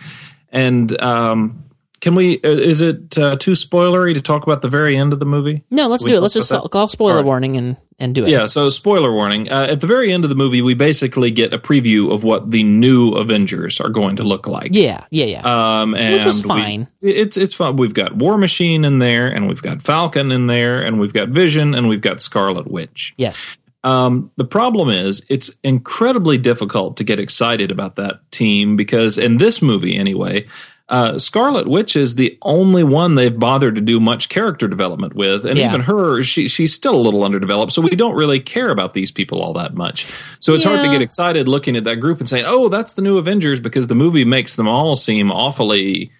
[0.52, 1.00] and.
[1.02, 1.66] um
[2.02, 2.42] can we?
[2.44, 5.64] Uh, is it uh, too spoilery to talk about the very end of the movie?
[5.70, 6.20] No, let's do it.
[6.20, 7.26] Let's just call spoiler right.
[7.26, 8.32] warning and and do it.
[8.32, 8.48] Yeah.
[8.48, 9.52] So spoiler warning.
[9.52, 12.50] Uh, at the very end of the movie, we basically get a preview of what
[12.50, 14.74] the new Avengers are going to look like.
[14.74, 15.06] Yeah.
[15.12, 15.26] Yeah.
[15.26, 15.42] Yeah.
[15.82, 16.88] Um, and which was fine.
[17.02, 17.76] We, it's it's fun.
[17.76, 21.30] We've got War Machine in there, and we've got Falcon in there, and we've got
[21.30, 23.14] Vision, and we've got Scarlet Witch.
[23.18, 23.58] Yes.
[23.84, 29.38] Um, the problem is it's incredibly difficult to get excited about that team because in
[29.38, 30.46] this movie anyway
[30.92, 35.46] uh, Scarlet Witch is the only one they've bothered to do much character development with,
[35.46, 35.70] and yeah.
[35.70, 37.72] even her, she she's still a little underdeveloped.
[37.72, 40.12] So we don't really care about these people all that much.
[40.42, 40.76] So it's yeah.
[40.76, 43.62] hard to get excited looking at that group and saying, "Oh, that's the new Avengers,"
[43.62, 46.12] because the movie makes them all seem awfully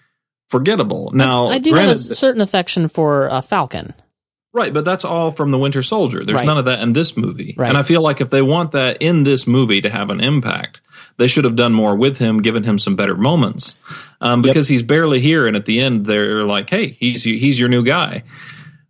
[0.48, 1.12] forgettable.
[1.14, 3.94] Now, I, I do granted, have a certain affection for uh, Falcon.
[4.54, 6.26] Right, but that's all from the Winter Soldier.
[6.26, 6.46] There's right.
[6.46, 7.56] none of that in this movie.
[7.58, 7.70] Right.
[7.70, 10.82] And I feel like if they want that in this movie to have an impact,
[11.18, 13.80] they should have done more with him, given him some better moments,
[14.20, 14.74] um, because yep.
[14.74, 15.48] he's barely here.
[15.48, 18.24] And at the end, they're like, "Hey, he's he's your new guy."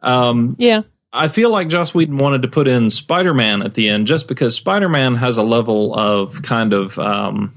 [0.02, 0.82] Um, yeah,
[1.14, 4.28] I feel like Joss Whedon wanted to put in Spider Man at the end just
[4.28, 6.98] because Spider Man has a level of kind of.
[6.98, 7.56] Um,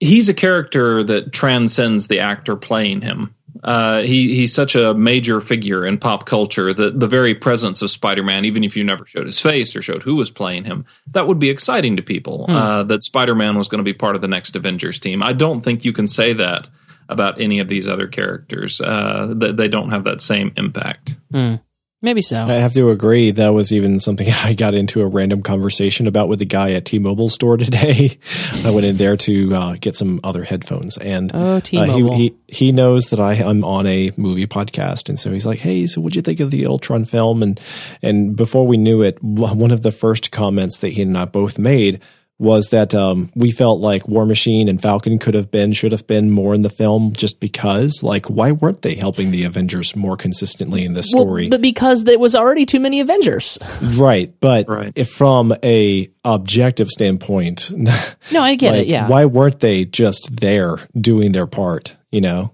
[0.00, 3.34] he's a character that transcends the actor playing him.
[3.62, 7.90] Uh, he he's such a major figure in pop culture that the very presence of
[7.90, 11.26] Spider-Man, even if you never showed his face or showed who was playing him, that
[11.26, 12.46] would be exciting to people.
[12.46, 12.54] Hmm.
[12.54, 15.22] Uh, that Spider-Man was going to be part of the next Avengers team.
[15.22, 16.68] I don't think you can say that
[17.08, 18.80] about any of these other characters.
[18.80, 21.16] Uh, that they don't have that same impact.
[21.32, 21.56] Hmm.
[22.02, 22.42] Maybe so.
[22.42, 23.30] I have to agree.
[23.30, 26.86] That was even something I got into a random conversation about with the guy at
[26.86, 28.18] T-Mobile store today.
[28.64, 32.14] I went in there to uh, get some other headphones, and Oh, uh, T-Mobile.
[32.16, 35.58] he, he he knows that I am on a movie podcast, and so he's like,
[35.58, 37.60] "Hey, so what'd you think of the Ultron film?" And
[38.02, 41.58] and before we knew it, one of the first comments that he and I both
[41.58, 42.00] made
[42.40, 46.06] was that um, we felt like War Machine and Falcon could have been, should have
[46.06, 48.02] been more in the film just because.
[48.02, 51.48] Like, why weren't they helping the Avengers more consistently in this Well, story?
[51.50, 53.58] but because there was already too many Avengers.
[53.98, 54.92] right, but Right.
[54.96, 57.70] if from a objective standpoint,
[58.32, 58.86] No, I get like, it.
[58.88, 59.06] Yeah.
[59.08, 61.96] why weren't they just there doing their part?
[62.10, 62.52] You know,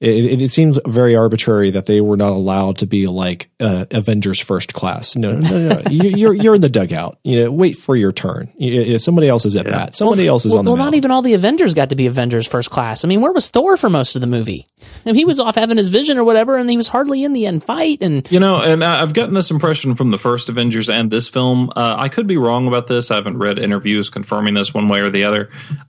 [0.00, 3.86] it, it, it seems very arbitrary that they were not allowed to be like uh,
[3.90, 5.16] Avengers First Class.
[5.16, 5.82] No, no, no, no.
[5.90, 7.18] you, you're you're in the dugout.
[7.24, 8.52] You know, wait for your turn.
[8.58, 9.94] You- you- somebody else is at bat.
[9.94, 10.88] Somebody else is well, on the well, mound.
[10.92, 13.04] not even all the Avengers got to be Avengers first class.
[13.04, 14.66] I mean, where was Thor for most of the movie?
[15.04, 17.46] And he was off having his vision or whatever, and he was hardly in the
[17.46, 17.98] end fight.
[18.02, 21.28] And You know, and I- I've gotten this impression from the first Avengers and this
[21.28, 21.70] film.
[21.74, 23.10] Uh, I could be wrong about this.
[23.10, 25.48] I haven't read interviews confirming this one way or the other.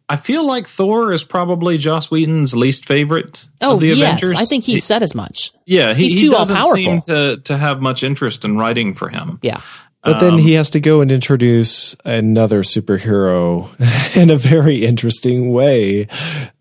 [0.09, 3.81] I feel like Thor is probably Joss Whedon's least favorite oh of
[4.15, 5.51] the yes, I think he said as much.
[5.65, 6.75] yeah, he, he's he too doesn't all-powerful.
[6.83, 9.39] seem to to have much interest in writing for him.
[9.41, 9.61] Yeah.
[10.03, 13.67] But then he has to go and introduce another superhero
[14.15, 16.07] in a very interesting way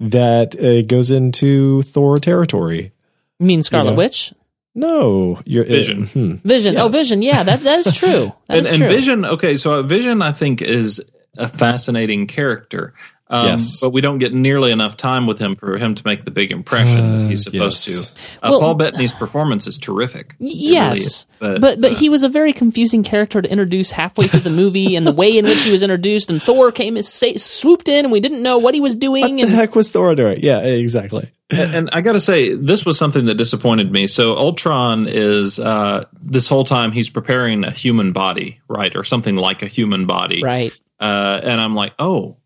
[0.00, 2.92] that uh, goes into Thor territory.
[3.38, 3.96] You mean Scarlet know.
[3.96, 4.32] Witch?
[4.74, 6.06] No, you're Vision.
[6.06, 6.34] hmm.
[6.44, 6.76] Vision.
[6.76, 7.22] Oh, Vision.
[7.22, 8.32] Yeah, that that is true.
[8.48, 8.90] That and, is and.
[8.90, 11.00] Vision, okay, so uh, Vision, I think, is
[11.38, 12.94] a fascinating character.
[13.28, 13.80] Um, Yes.
[13.82, 16.52] But we don't get nearly enough time with him for him to make the big
[16.52, 18.12] impression that he's Uh, supposed yes.
[18.12, 18.46] to.
[18.46, 20.36] Uh, Well- Paul Bettany's performance is terrific.
[20.38, 21.26] It really Yes, is.
[21.40, 24.94] but but, uh, he was a very confusing character to introduce halfway through the movie,
[24.94, 28.04] and the way in which he was introduced, and Thor came and say, swooped in,
[28.04, 29.38] and we didn't know what he was doing.
[29.38, 30.38] What the heck was Thor doing?
[30.40, 31.28] Yeah, exactly.
[31.50, 34.06] and, and I got to say, this was something that disappointed me.
[34.06, 39.34] So Ultron is uh, this whole time he's preparing a human body, right, or something
[39.36, 42.36] like a human body, right, uh, and I'm like, oh,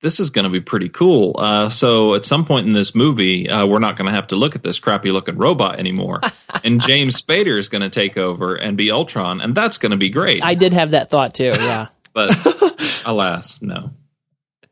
[0.00, 1.34] this is going to be pretty cool.
[1.38, 4.36] Uh, so at some point in this movie, uh, we're not going to have to
[4.36, 6.20] look at this crappy looking robot anymore,
[6.64, 9.98] and James Spader is going to take over and be Ultron, and that's going to
[9.98, 10.42] be great.
[10.42, 11.52] I did have that thought too.
[11.56, 13.90] Yeah, but alas, no,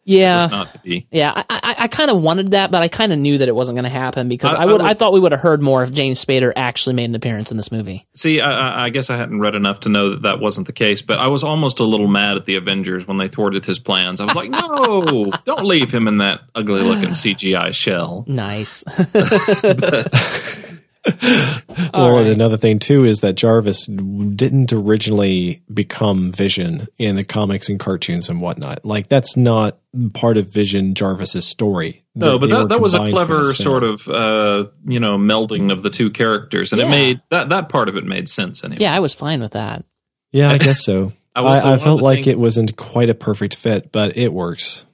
[0.07, 0.47] yeah.
[0.51, 1.07] not to be.
[1.11, 3.55] Yeah, I, I, I kind of wanted that, but I kind of knew that it
[3.55, 5.61] wasn't going to happen because I- I, would, I I, thought we would have heard
[5.63, 8.07] more if James Spader actually made an appearance in this movie.
[8.15, 10.73] See, I, I- I guess I hadn't read enough to know that that wasn't the
[10.73, 13.79] case, but I was almost a little mad at the Avengers when they thwarted his
[13.79, 14.21] plans.
[14.21, 18.25] I was like, no, don't leave him in that ugly looking CGI shell.
[18.29, 18.85] Nice.
[21.95, 22.27] well, right.
[22.27, 28.29] another thing too is that Jarvis didn't originally become Vision in the comics and cartoons
[28.29, 28.85] and whatnot.
[28.85, 29.79] Like that's not
[30.15, 32.05] part of Vision Jarvis's story.
[32.15, 35.71] No, They- but they that, that was a clever sort of, uh, you know, melding
[35.71, 36.87] of the two characters, and Yeah.
[36.87, 38.79] it made that that part of it made sense anyway.
[38.83, 39.85] yeah, I was fine with that.
[40.33, 41.13] Yeah, I guess so.
[41.35, 44.86] I I, I, felt like thing- it wasn't quite a perfect fit, but it works.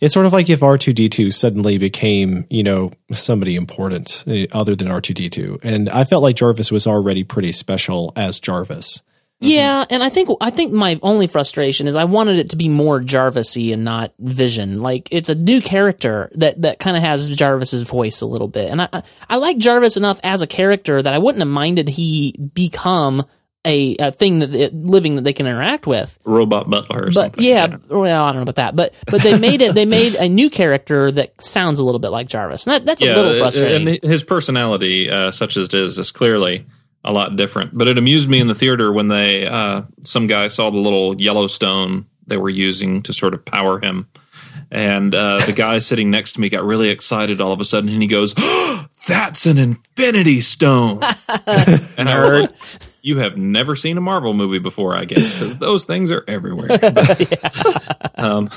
[0.00, 4.24] It's sort of like if R two D two suddenly became, you know, somebody important
[4.26, 7.52] eh, other than R two D two, and I felt like Jarvis was already pretty
[7.52, 9.02] special as Jarvis.
[9.38, 12.70] Yeah, and I think I think my only frustration is I wanted it to be
[12.70, 14.80] more Jarvisy and not Vision.
[14.80, 18.70] Like it's a new character that that kind of has Jarvis's voice a little bit,
[18.70, 22.34] and I- I like Jarvis enough as a character that I wouldn't have minded he
[22.54, 23.26] become
[23.66, 26.18] a, a thing that it, living that they can interact with.
[26.24, 27.44] Robot Butler or But something.
[27.44, 29.74] yeah, well, I don't know about that, but but they made it.
[29.74, 33.02] They made a new character that sounds a little bit like Jarvis, and that, that's
[33.02, 33.88] a little frustrating.
[33.88, 36.64] And his personality, uh, such as it is, is clearly
[37.04, 37.76] a lot different.
[37.76, 41.20] But it amused me in the theater when they uh, some guy saw the little
[41.20, 44.08] Yellowstone they were using to sort of power him.
[44.70, 47.88] And uh, the guy sitting next to me got really excited all of a sudden,
[47.90, 48.34] and he goes,
[49.08, 51.02] "That's an Infinity Stone!"
[51.46, 52.50] and I like,
[53.06, 56.70] "You have never seen a Marvel movie before, I guess, because those things are everywhere."
[58.16, 58.50] um,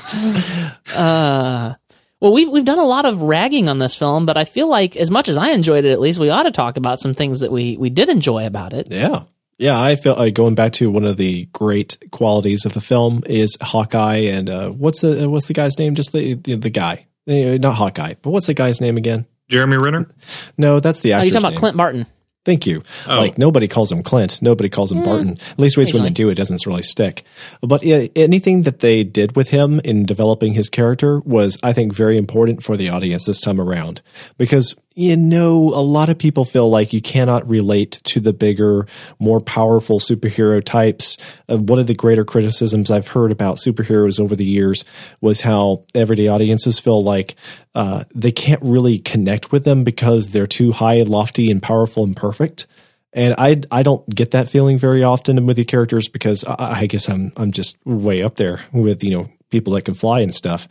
[0.94, 1.74] Uh,
[2.20, 4.96] well, we've we've done a lot of ragging on this film, but I feel like
[4.96, 7.40] as much as I enjoyed it, at least we ought to talk about some things
[7.40, 8.88] that we we did enjoy about it.
[8.90, 9.22] Yeah.
[9.58, 13.22] Yeah, I feel like going back to one of the great qualities of the film
[13.26, 15.94] is Hawkeye and uh, what's the what's the guy's name?
[15.94, 19.26] Just the the, the guy, Eh, not Hawkeye, but what's the guy's name again?
[19.48, 20.08] Jeremy Renner.
[20.56, 21.58] No, that's the Are actor's you talking about name.
[21.58, 22.06] Clint Barton?
[22.44, 22.82] Thank you.
[23.06, 23.18] Oh.
[23.18, 24.40] Like nobody calls him Clint.
[24.40, 25.04] Nobody calls him mm.
[25.04, 25.30] Barton.
[25.50, 27.24] At least ways when they do, it doesn't really stick.
[27.60, 31.92] But yeah, anything that they did with him in developing his character was, I think,
[31.92, 34.00] very important for the audience this time around.
[34.38, 38.86] Because you know, a lot of people feel like you cannot relate to the bigger,
[39.18, 41.16] more powerful superhero types.
[41.48, 44.84] Uh, one of the greater criticisms I've heard about superheroes over the years
[45.20, 47.36] was how everyday audiences feel like
[47.74, 52.02] uh, they can't really connect with them because they're too high and lofty and powerful
[52.02, 52.66] and perfect.
[53.12, 56.86] And I I don't get that feeling very often with the characters because I, I
[56.86, 60.32] guess I'm I'm just way up there with you know people that can fly and
[60.32, 60.68] stuff.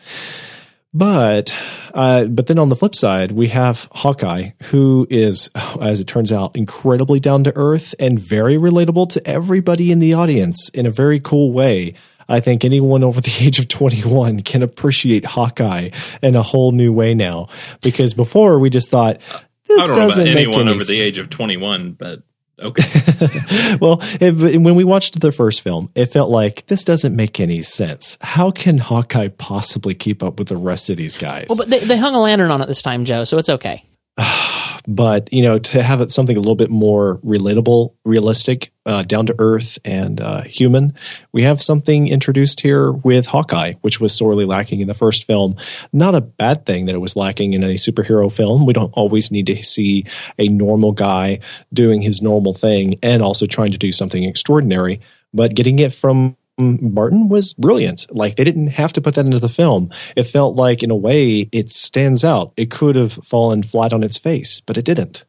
[0.93, 1.53] But
[1.93, 5.49] uh, but then on the flip side, we have Hawkeye, who is,
[5.81, 10.13] as it turns out, incredibly down to earth and very relatable to everybody in the
[10.13, 11.93] audience in a very cool way.
[12.27, 15.89] I think anyone over the age of 21 can appreciate Hawkeye
[16.21, 17.49] in a whole new way now.
[17.81, 19.19] Because before we just thought
[19.65, 22.23] this I don't doesn't make anyone any over the age of 21, but
[22.59, 23.77] okay.
[23.81, 27.61] well, if, when we watched the first film, it felt like this doesn't make any
[27.61, 28.17] sense.
[28.21, 31.47] How can Hawkeye possibly keep up with the rest of these guys?
[31.49, 33.83] Well, but they, they hung a lantern on it this time, Joe, so it's okay.
[34.89, 39.27] but you know, to have it something a little bit more relatable, realistic, uh, down
[39.27, 40.95] to earth, and uh, human,
[41.31, 45.55] we have something introduced here with Hawkeye, which was sorely lacking in the first film.
[45.93, 48.65] Not a bad thing that it was lacking in a superhero film.
[48.65, 50.05] We don't always need to see
[50.39, 51.39] a normal guy
[51.71, 55.01] doing his normal thing and also trying to do something extraordinary.
[55.35, 58.05] But getting it from Barton was brilliant.
[58.11, 59.91] Like they didn't have to put that into the film.
[60.15, 62.53] It felt like, in a way, it stands out.
[62.57, 65.25] It could have fallen flat on its face, but it didn't.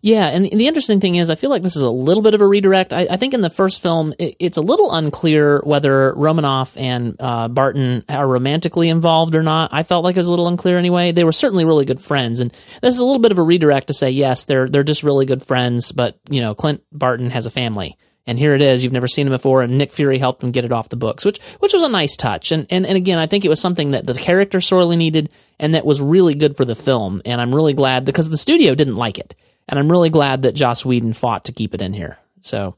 [0.00, 2.40] Yeah, and the interesting thing is, I feel like this is a little bit of
[2.40, 2.92] a redirect.
[2.92, 7.16] I, I think in the first film, it, it's a little unclear whether Romanoff and
[7.18, 9.70] uh, Barton are romantically involved or not.
[9.72, 11.10] I felt like it was a little unclear anyway.
[11.10, 13.88] They were certainly really good friends, and this is a little bit of a redirect
[13.88, 15.90] to say yes, they're they're just really good friends.
[15.90, 17.96] But you know, Clint Barton has a family,
[18.26, 18.82] and here it is.
[18.82, 21.24] You've never seen him before, and Nick Fury helped him get it off the books,
[21.24, 22.52] which which was a nice touch.
[22.52, 25.74] And and and again, I think it was something that the character sorely needed, and
[25.74, 27.22] that was really good for the film.
[27.24, 29.34] And I'm really glad because the studio didn't like it,
[29.68, 32.18] and I'm really glad that Joss Whedon fought to keep it in here.
[32.40, 32.76] So,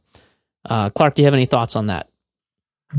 [0.65, 2.09] uh, Clark, do you have any thoughts on that?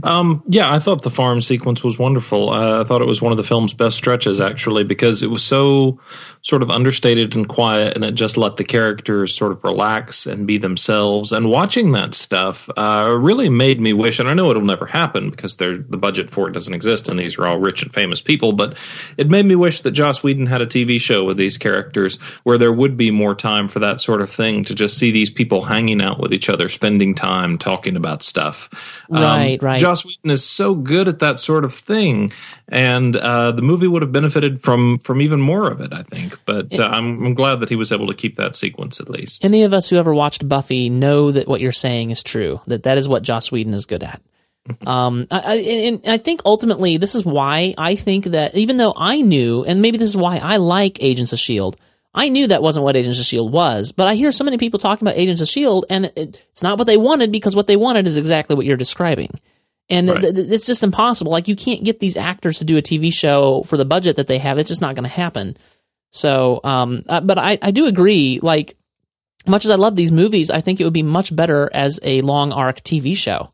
[0.04, 2.52] Um, yeah, I thought the farm sequence was wonderful.
[2.52, 5.44] Uh, I thought it was one of the film's best stretches, actually, because it was
[5.44, 6.00] so
[6.42, 10.46] sort of understated and quiet, and it just let the characters sort of relax and
[10.46, 11.32] be themselves.
[11.32, 15.32] And watching that stuff uh, really made me wish, and I know it'll never happen
[15.32, 18.54] because the budget for it doesn't exist, and these are all rich and famous people,
[18.54, 18.78] but
[19.18, 22.60] it made me wish that Joss Whedon had a TV show with these characters where
[22.60, 25.64] there would be more time for that sort of thing to just see these people
[25.64, 28.70] hanging out with each other, spending time talking about stuff.
[29.10, 29.79] Right, right.
[29.80, 32.32] Joss Whedon is so good at that sort of thing,
[32.68, 36.38] and uh, the movie would have benefited from from even more of it, I think.
[36.46, 39.44] But uh, I'm, I'm glad that he was able to keep that sequence at least.
[39.44, 42.62] Any of us who ever watched Buffy know that what you're saying is true.
[42.68, 44.22] That that is what Joss Whedon is good at.
[44.86, 48.94] Um, I, I, and I think ultimately this is why I think that even though
[48.96, 51.76] I knew, and maybe this is why I like Agents of Shield.
[52.14, 54.80] I knew that wasn't what Agents of Shield was, but I hear so many people
[54.80, 57.76] talking about Agents of Shield, and it, it's not what they wanted because what they
[57.76, 59.32] wanted is exactly what you're describing.
[59.90, 60.22] And Right.
[60.22, 61.32] th- th- it's just impossible.
[61.32, 64.28] Like you can't get these actors to do a TV show for the budget that
[64.28, 64.58] they have.
[64.58, 65.58] It's just not going to happen.
[66.12, 68.40] So, um, uh, but I, I do agree.
[68.42, 68.76] Like,
[69.48, 72.22] much as I love these movies, I think it would be much better as a
[72.22, 73.52] long arc TV show.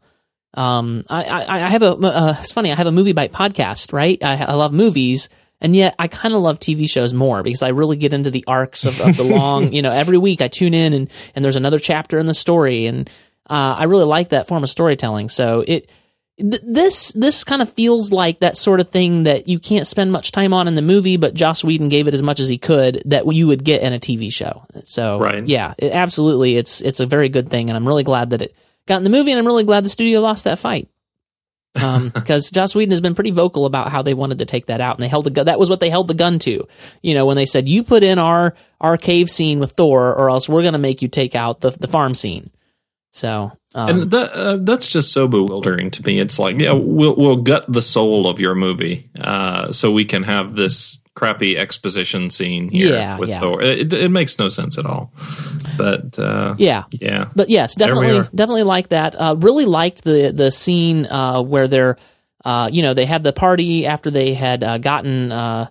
[0.53, 4.21] Um, I, I, I have a, uh, it's funny, I have a MovieByte podcast, right?
[4.23, 5.27] I, I love movies,
[5.61, 8.45] and yet I kind of love TV shows more because I really get into the
[8.47, 11.57] arcs of, of the long, you know, every week I tune in and, and there's
[11.57, 13.09] another chapter in the story, and
[13.49, 15.27] uh, I really like that form of storytelling.
[15.29, 15.91] So it,
[16.39, 20.11] th- this this kind of feels like that sort of thing that you can't spend
[20.11, 22.57] much time on in the movie, but Joss Whedon gave it as much as he
[22.57, 24.65] could that you would get in a TV show.
[24.83, 25.45] So Right.
[25.45, 28.55] yeah, it, absolutely, it's it's a very good thing, and I'm really glad that it
[28.87, 30.87] got in the movie, and I'm really glad the studio lost that fight.
[31.81, 34.79] Um, because Joss Whedon has been pretty vocal about how they wanted to take that
[34.79, 35.47] out, and they held the gun.
[35.47, 36.67] That was what they held the gun to,
[37.01, 40.29] you know, when they said, "You put in our our cave scene with Thor, or
[40.29, 42.45] else we're going to make you take out the the farm scene."
[43.15, 46.19] So, um, and that uh, that's just so bewildering to me.
[46.19, 50.23] It's like, yeah, we'll we'll gut the soul of your movie, uh, so we can
[50.23, 53.39] have this crappy exposition scene here Yeah, with yeah.
[53.39, 53.61] Thor.
[53.61, 55.13] It, it makes no sense at all.
[55.77, 59.15] But uh, yeah, yeah, But yes, definitely, definitely like that.
[59.15, 61.95] Uh, really liked the the scene uh, where they're,
[62.43, 65.69] uh, you know, they had the party after they had uh, gotten uh,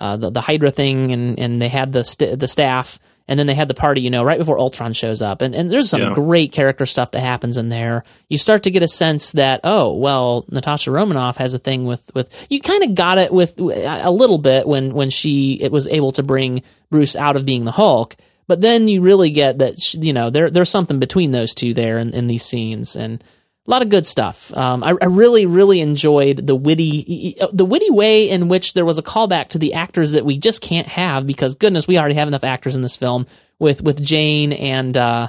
[0.00, 2.98] uh, the the Hydra thing, and and they had the st- the staff,
[3.28, 5.70] and then they had the party, you know, right before Ultron shows up, and and
[5.70, 6.12] there's some Yeah.
[6.14, 8.04] great character stuff that happens in there.
[8.28, 12.10] You start to get a sense that oh well, Natasha Romanoff has a thing with
[12.14, 15.86] with you kind of got it with a little bit when when she it was
[15.88, 18.16] able to bring Bruce out of being the Hulk.
[18.48, 21.98] But then you really get that you know there there's something between those two there
[21.98, 23.22] in, in these scenes and
[23.66, 24.56] a lot of good stuff.
[24.56, 28.98] Um, I, I, really, really enjoyed the witty, the witty way in which there was
[28.98, 32.28] a callback to the actors that we just can't have because goodness, we already have
[32.28, 33.26] enough actors in this film
[33.58, 35.28] with with Jane and uh,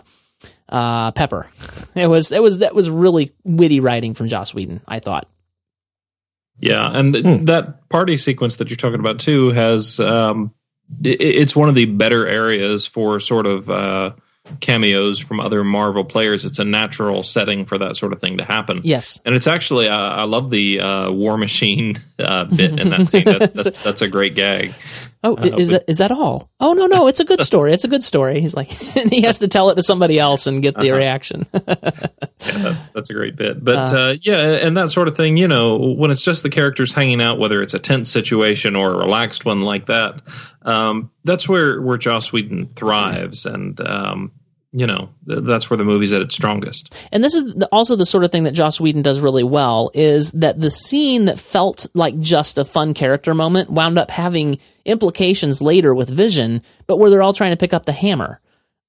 [0.70, 1.50] uh, Pepper.
[1.96, 4.82] It was it was that was really witty writing from Joss Whedon.
[4.88, 5.28] I thought.
[6.60, 7.46] Yeah, and hmm.
[7.46, 10.54] that party sequence that you're talking about too has um,
[11.04, 13.70] it, it's one of the better areas for sort of.
[13.70, 14.12] Uh,
[14.60, 16.46] cameos from other Marvel players.
[16.46, 18.82] It's a natural setting for that sort of thing to happen.
[18.84, 23.08] Yes, and it's actually uh, I love the uh, War Machine uh, bit in that
[23.08, 23.26] scene.
[23.26, 24.74] That, that, that's a great gag.
[25.24, 26.50] Oh, is that is that all?
[26.60, 27.74] Oh no, no, it's a good story.
[27.74, 28.40] It's a good story.
[28.40, 30.98] He's like, and he has to tell it to somebody else and get the uh-huh.
[30.98, 31.46] reaction.
[31.54, 31.60] yeah,
[32.40, 33.64] that, that's a great bit.
[33.64, 35.36] But uh, uh, yeah, and that sort of thing.
[35.36, 38.94] You know, when it's just the characters hanging out, whether it's a tense situation or
[38.94, 40.22] a relaxed one like that,
[40.62, 44.32] um, that's where where Joss Whedon thrives, and um,
[44.78, 46.94] you know that's where the movie's at its strongest.
[47.12, 50.32] And this is also the sort of thing that Joss Whedon does really well is
[50.34, 55.62] that the scene that felt like just a fun character moment wound up having implications
[55.62, 58.40] later with Vision, but where they're all trying to pick up the hammer.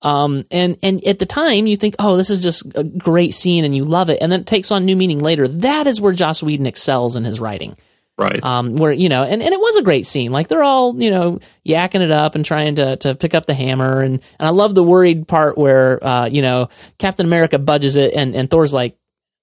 [0.03, 3.65] Um, and and at the time you think, oh, this is just a great scene
[3.65, 5.49] and you love it, and then it takes on new meaning later.
[5.49, 7.77] That is where Joss Whedon excels in his writing
[8.19, 8.43] right.
[8.43, 10.33] Um, where you know and, and it was a great scene.
[10.33, 13.55] Like they're all you know yakking it up and trying to, to pick up the
[13.55, 14.03] hammer.
[14.03, 16.69] And, and i love the worried part where uh, you know
[16.99, 18.97] captain america budges it and, and thor's like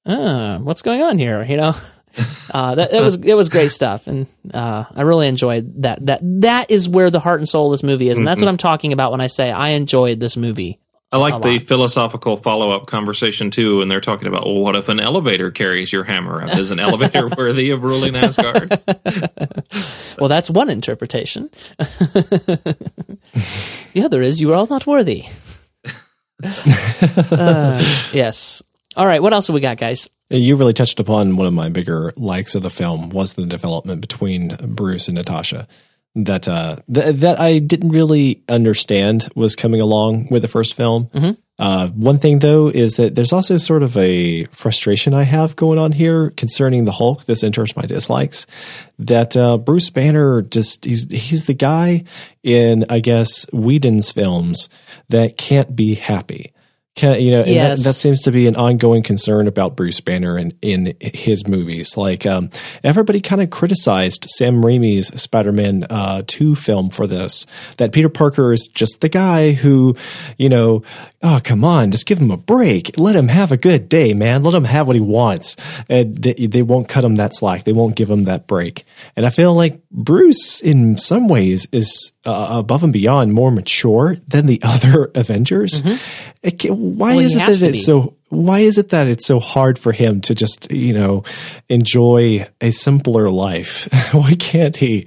[0.05, 1.43] uh, what's going on here?
[1.43, 1.75] You know?
[2.49, 4.07] Uh, that, it was it was great stuff.
[4.07, 7.73] And uh, i really enjoyed that that that is where the heart and soul of
[7.73, 8.17] this movie is.
[8.17, 8.45] And that's mm-hmm.
[8.45, 10.79] what i'm talking about when i say i enjoyed this movie
[11.15, 14.89] I like the philosophical follow up conversation too, and they're talking about, well, what if
[14.89, 16.57] an elevator carries your hammer up?
[16.57, 18.69] Is an elevator worthy of ruling Asgard?
[20.19, 21.49] well, that's one interpretation.
[21.77, 22.75] the
[24.03, 25.23] other is you are all not worthy.
[26.43, 27.81] uh,
[28.11, 28.61] yes.
[28.97, 29.21] All right.
[29.21, 30.09] What else have we got, guys?
[30.29, 34.01] You really touched upon one of my bigger likes of the film was the development
[34.01, 35.65] between Bruce and Natasha
[36.15, 41.07] that uh, th- that I didn't really understand was coming along with the first film.
[41.07, 41.31] Mm-hmm.
[41.57, 45.79] Uh, one thing though is that there's also sort of a frustration I have going
[45.79, 47.25] on here concerning the Hulk.
[47.25, 48.45] This enters my dislikes.
[48.99, 52.03] That uh, Bruce Banner just he's he's the guy
[52.43, 54.69] in I guess Whedon's films
[55.09, 56.51] that can't be happy.
[56.95, 57.79] Can, you know, yes.
[57.79, 61.97] that, that, seems to be an ongoing concern about Bruce Banner in, in his movies.
[61.97, 62.49] Like, um,
[62.85, 67.45] everybody kind of criticized Sam Raimi's Spider-Man uh, 2 film for this,
[67.77, 69.97] that Peter Parker is just the guy who,
[70.37, 70.83] you know,
[71.21, 72.97] oh, come on, just give him a break.
[72.97, 74.43] Let him have a good day, man.
[74.43, 75.57] Let him have what he wants.
[75.89, 77.65] And they, they won't cut him that slack.
[77.65, 78.85] They won't give him that break.
[79.17, 84.15] And I feel like Bruce, in some ways, is uh, above and beyond more mature
[84.27, 85.81] than the other Avengers.
[85.81, 86.97] Mm-hmm.
[86.97, 88.15] Why well, is it that it's so?
[88.29, 91.23] Why is it that it's so hard for him to just you know
[91.69, 93.87] enjoy a simpler life?
[94.13, 95.05] why can't he?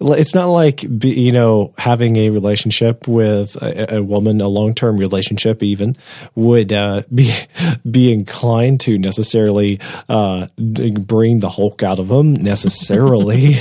[0.00, 4.96] It's not like you know having a relationship with a, a woman, a long term
[4.96, 5.96] relationship, even
[6.34, 7.32] would uh, be
[7.88, 9.78] be inclined to necessarily
[10.08, 13.58] uh, bring the Hulk out of him necessarily.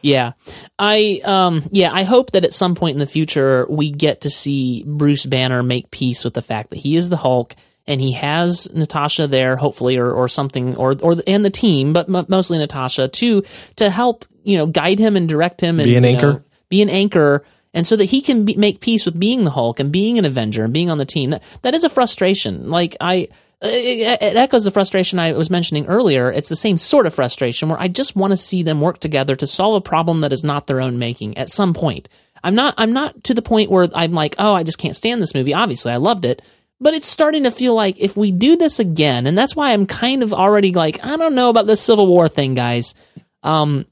[0.00, 0.32] Yeah.
[0.78, 4.30] I um yeah, I hope that at some point in the future we get to
[4.30, 7.54] see Bruce Banner make peace with the fact that he is the Hulk
[7.86, 12.08] and he has Natasha there hopefully or or something or or and the team, but
[12.08, 13.42] m- mostly Natasha to
[13.76, 16.32] to help, you know, guide him and direct him and be an anchor.
[16.34, 17.44] Know, be an anchor
[17.74, 20.24] and so that he can be, make peace with being the Hulk and being an
[20.24, 21.30] Avenger and being on the team.
[21.30, 22.70] That, that is a frustration.
[22.70, 23.28] Like I
[23.60, 26.30] it, it, echoes the frustration I was mentioning earlier.
[26.30, 29.34] It's the same sort of frustration where I just want to see them work together
[29.36, 32.08] to solve a problem that is not their own making at some point.
[32.44, 35.20] I'm not I'm not to the point where I'm like, "Oh, I just can't stand
[35.20, 36.40] this movie." Obviously, I loved it,
[36.80, 39.86] but it's starting to feel like if we do this again, and that's why I'm
[39.86, 42.94] kind of already like, I don't know about this Civil War thing, guys.
[43.42, 43.86] Um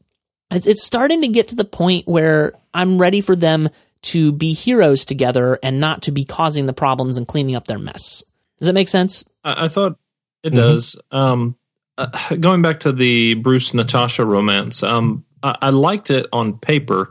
[0.50, 3.68] it's, it's starting to get to the point where I'm ready for them
[4.02, 7.80] to be heroes together and not to be causing the problems and cleaning up their
[7.80, 8.22] mess.
[8.58, 9.24] Does that make sense?
[9.46, 9.98] I, I thought
[10.42, 10.56] it mm-hmm.
[10.56, 11.00] does.
[11.10, 11.56] Um,
[11.96, 17.10] uh, going back to the Bruce Natasha romance, um, I, I, liked it on paper.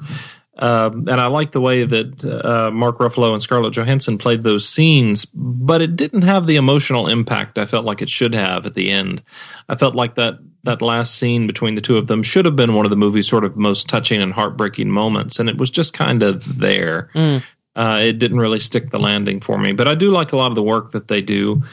[0.57, 4.67] Um, and I liked the way that uh, Mark Ruffalo and Scarlett Johansson played those
[4.67, 8.73] scenes, but it didn't have the emotional impact I felt like it should have at
[8.73, 9.21] the end.
[9.67, 12.73] I felt like that that last scene between the two of them should have been
[12.73, 15.93] one of the movie's sort of most touching and heartbreaking moments, and it was just
[15.93, 17.09] kind of there.
[17.13, 17.43] Mm.
[17.75, 20.47] Uh, it didn't really stick the landing for me, but I do like a lot
[20.47, 21.63] of the work that they do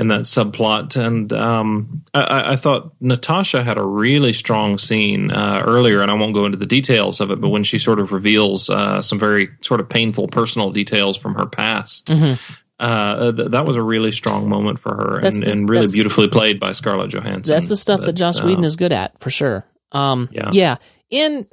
[0.00, 0.96] in that subplot.
[0.96, 6.14] And um, I, I, thought Natasha had a really strong scene uh, earlier, and I
[6.14, 9.18] won't go into the details of it, but when she sort of reveals uh, some
[9.18, 12.06] very sort of painful personal details from her past.
[12.06, 12.54] Mm-hmm.
[12.78, 16.30] Uh, th- that was a really strong moment for her, and, the, and, really beautifully
[16.30, 17.54] played by Scarlett Johansson.
[17.54, 19.66] That's the stuff but, that Joss Whedon uh, is good at, for sure.
[19.92, 20.76] Um, yeah, yeah,
[21.12, 21.46] and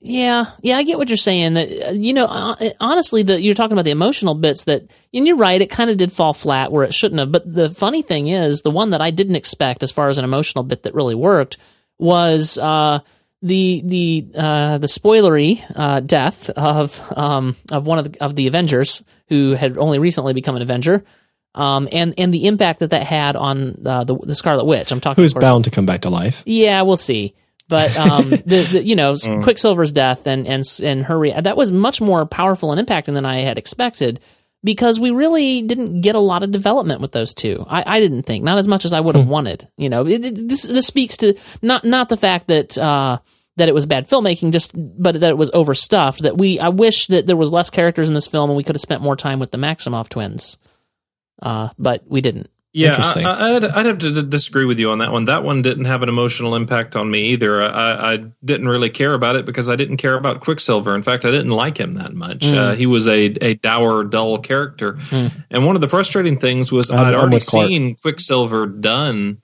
[0.00, 1.54] yeah, yeah, I get what you're saying.
[1.54, 2.26] That uh, you know,
[2.80, 4.64] honestly, that you're talking about the emotional bits.
[4.64, 7.32] That and you're right, it kind of did fall flat where it shouldn't have.
[7.32, 10.24] But the funny thing is, the one that I didn't expect as far as an
[10.24, 11.58] emotional bit that really worked
[11.98, 13.00] was uh,
[13.42, 18.46] the the uh, the spoilery uh, death of um, of one of the, of the
[18.46, 21.04] Avengers who had only recently become an Avenger.
[21.54, 24.92] Um, and and the impact that that had on uh, the the Scarlet Witch.
[24.92, 26.42] I'm talking who's bound to come back to life.
[26.44, 27.34] Yeah, we'll see.
[27.68, 29.42] But um, the, the, you know mm.
[29.42, 33.26] Quicksilver's death and and and her re- that was much more powerful and impacting than
[33.26, 34.20] I had expected
[34.64, 37.64] because we really didn't get a lot of development with those two.
[37.68, 39.30] I, I didn't think not as much as I would have hmm.
[39.30, 39.68] wanted.
[39.76, 42.76] You know, it, it, this this speaks to not not the fact that.
[42.76, 43.18] Uh,
[43.58, 46.24] that it was bad filmmaking, just but that it was overstuffed.
[46.24, 48.74] That we, I wish that there was less characters in this film and we could
[48.74, 50.58] have spent more time with the Maximoff twins,
[51.40, 52.50] uh, but we didn't.
[52.76, 55.24] Yeah, I, would I'd have to disagree with you on that one.
[55.24, 57.62] That one didn't have an emotional impact on me either.
[57.62, 60.94] I, I didn't really care about it because I didn't care about Quicksilver.
[60.94, 62.40] In fact, I didn't like him that much.
[62.40, 62.54] Mm.
[62.54, 64.92] Uh, he was a, a dour, dull character.
[65.08, 65.44] Mm.
[65.50, 69.38] And one of the frustrating things was i would already seen Quicksilver done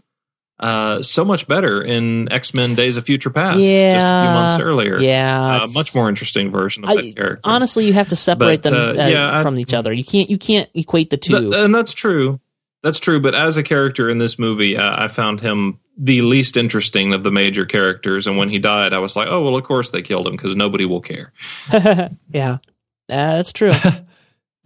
[0.61, 4.31] uh, so much better in X Men Days of Future Past yeah, just a few
[4.31, 4.99] months earlier.
[4.99, 7.41] Yeah, uh, much more interesting version of I, that character.
[7.45, 9.93] Honestly, you have to separate but, them uh, yeah, from I, each other.
[9.93, 11.51] You can't you can't equate the two.
[11.51, 12.39] Th- and that's true.
[12.83, 16.57] That's true, but as a character in this movie, uh, I found him the least
[16.57, 18.27] interesting of the major characters.
[18.27, 20.57] And when he died, I was like, oh well, of course they killed him because
[20.57, 21.33] nobody will care.
[21.73, 22.11] yeah,
[22.55, 22.59] uh,
[23.09, 23.71] that's true.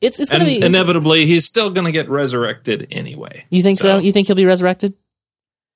[0.00, 3.46] it's it's going to be inevitably he's still going to get resurrected anyway.
[3.50, 3.92] You think so.
[3.92, 3.98] so?
[3.98, 4.94] You think he'll be resurrected?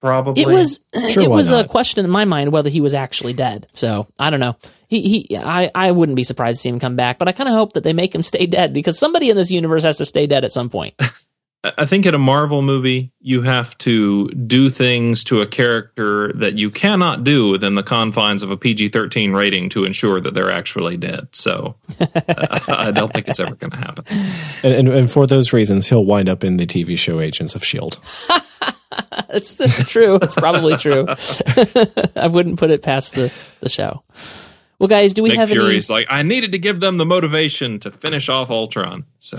[0.03, 0.43] Probably.
[0.43, 0.81] It was
[1.11, 1.67] sure, it was not?
[1.67, 3.69] a question in my mind whether he was actually dead.
[3.73, 4.57] So I don't know.
[4.89, 7.49] He he I, I wouldn't be surprised to see him come back, but I kind
[7.49, 10.05] of hope that they make him stay dead because somebody in this universe has to
[10.05, 11.01] stay dead at some point.
[11.65, 16.59] I think in a Marvel movie, you have to do things to a character that
[16.59, 20.51] you cannot do within the confines of a PG 13 rating to ensure that they're
[20.51, 21.29] actually dead.
[21.31, 22.07] So uh,
[22.69, 24.05] I don't think it's ever going to happen.
[24.65, 27.63] And, and, and, for those reasons, he'll wind up in the TV show Agents of
[27.63, 27.97] S.H.I.E.L.D.
[29.31, 30.17] it's, it's true.
[30.17, 31.07] It's probably true.
[32.17, 34.03] I wouldn't put it past the, the show.
[34.81, 36.01] Well, guys, do we Nick have Fury's any?
[36.01, 39.05] like, I needed to give them the motivation to finish off Ultron.
[39.19, 39.39] So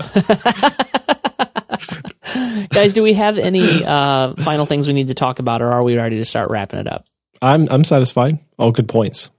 [2.70, 5.84] Guys, do we have any uh, final things we need to talk about, or are
[5.84, 7.06] we ready to start wrapping it up?
[7.42, 8.38] I'm I'm satisfied.
[8.58, 9.30] All good points.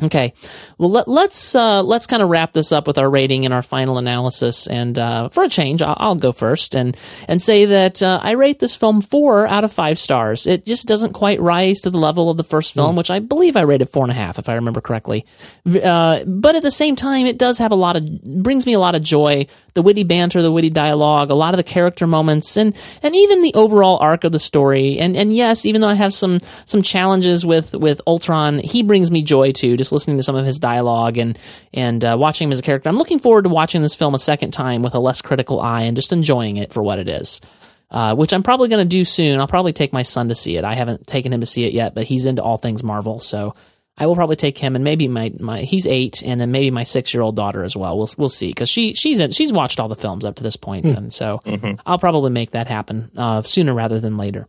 [0.00, 0.32] Okay,
[0.78, 3.54] well let, us let's, uh, let's kind of wrap this up with our rating and
[3.54, 4.66] our final analysis.
[4.66, 6.96] And uh, for a change, I'll, I'll, go first and
[7.26, 10.46] and say that uh, I rate this film four out of five stars.
[10.46, 12.98] It just doesn't quite rise to the level of the first film, mm.
[12.98, 15.24] which I believe I rated four and a half, if I remember correctly.
[15.66, 18.80] Uh, but at the same time, it does have a lot of brings me a
[18.80, 19.46] lot of joy.
[19.74, 23.42] The witty banter, the witty dialogue, a lot of the character moments, and and even
[23.42, 24.98] the overall arc of the story.
[24.98, 29.10] And and yes, even though I have some some challenges with with Ultron, he brings
[29.10, 29.76] me joy too.
[29.82, 31.36] Just listening to some of his dialogue and
[31.74, 32.88] and uh, watching him as a character.
[32.88, 35.82] I'm looking forward to watching this film a second time with a less critical eye
[35.82, 37.40] and just enjoying it for what it is.
[37.90, 39.38] Uh, which I'm probably going to do soon.
[39.38, 40.64] I'll probably take my son to see it.
[40.64, 43.52] I haven't taken him to see it yet, but he's into all things Marvel, so
[43.98, 46.84] I will probably take him and maybe my, my he's eight, and then maybe my
[46.84, 47.98] six year old daughter as well.
[47.98, 50.56] We'll we'll see because she she's in, she's watched all the films up to this
[50.56, 50.96] point, mm.
[50.96, 51.74] and so mm-hmm.
[51.84, 54.48] I'll probably make that happen uh, sooner rather than later.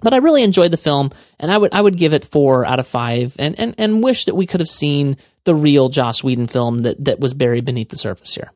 [0.00, 1.10] But I really enjoyed the film,
[1.40, 4.26] and I would I would give it four out of five, and and, and wish
[4.26, 7.88] that we could have seen the real Joss Whedon film that that was buried beneath
[7.88, 8.52] the surface here.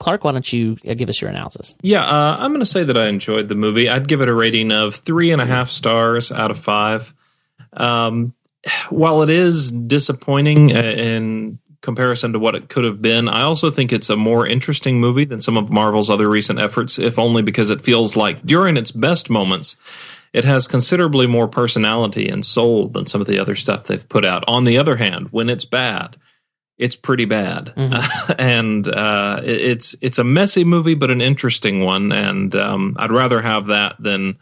[0.00, 1.76] Clark, why don't you uh, give us your analysis?
[1.80, 3.88] Yeah, uh, I'm going to say that I enjoyed the movie.
[3.88, 7.14] I'd give it a rating of three and a half stars out of five.
[7.72, 8.34] Um,
[8.90, 13.28] while it is disappointing in comparison to what it could have been.
[13.28, 16.98] I also think it's a more interesting movie than some of Marvel's other recent efforts,
[16.98, 19.76] if only because it feels like during its best moments,
[20.32, 24.24] it has considerably more personality and soul than some of the other stuff they've put
[24.24, 24.44] out.
[24.48, 26.16] On the other hand, when it's bad,
[26.78, 28.32] it's pretty bad, mm-hmm.
[28.38, 32.12] and uh, it's it's a messy movie, but an interesting one.
[32.12, 34.38] And um, I'd rather have that than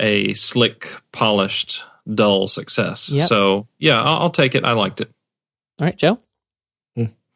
[0.00, 3.10] a slick, polished, dull success.
[3.12, 3.28] Yep.
[3.28, 4.64] So yeah, I'll, I'll take it.
[4.64, 5.10] I liked it.
[5.80, 6.18] All right, Joe.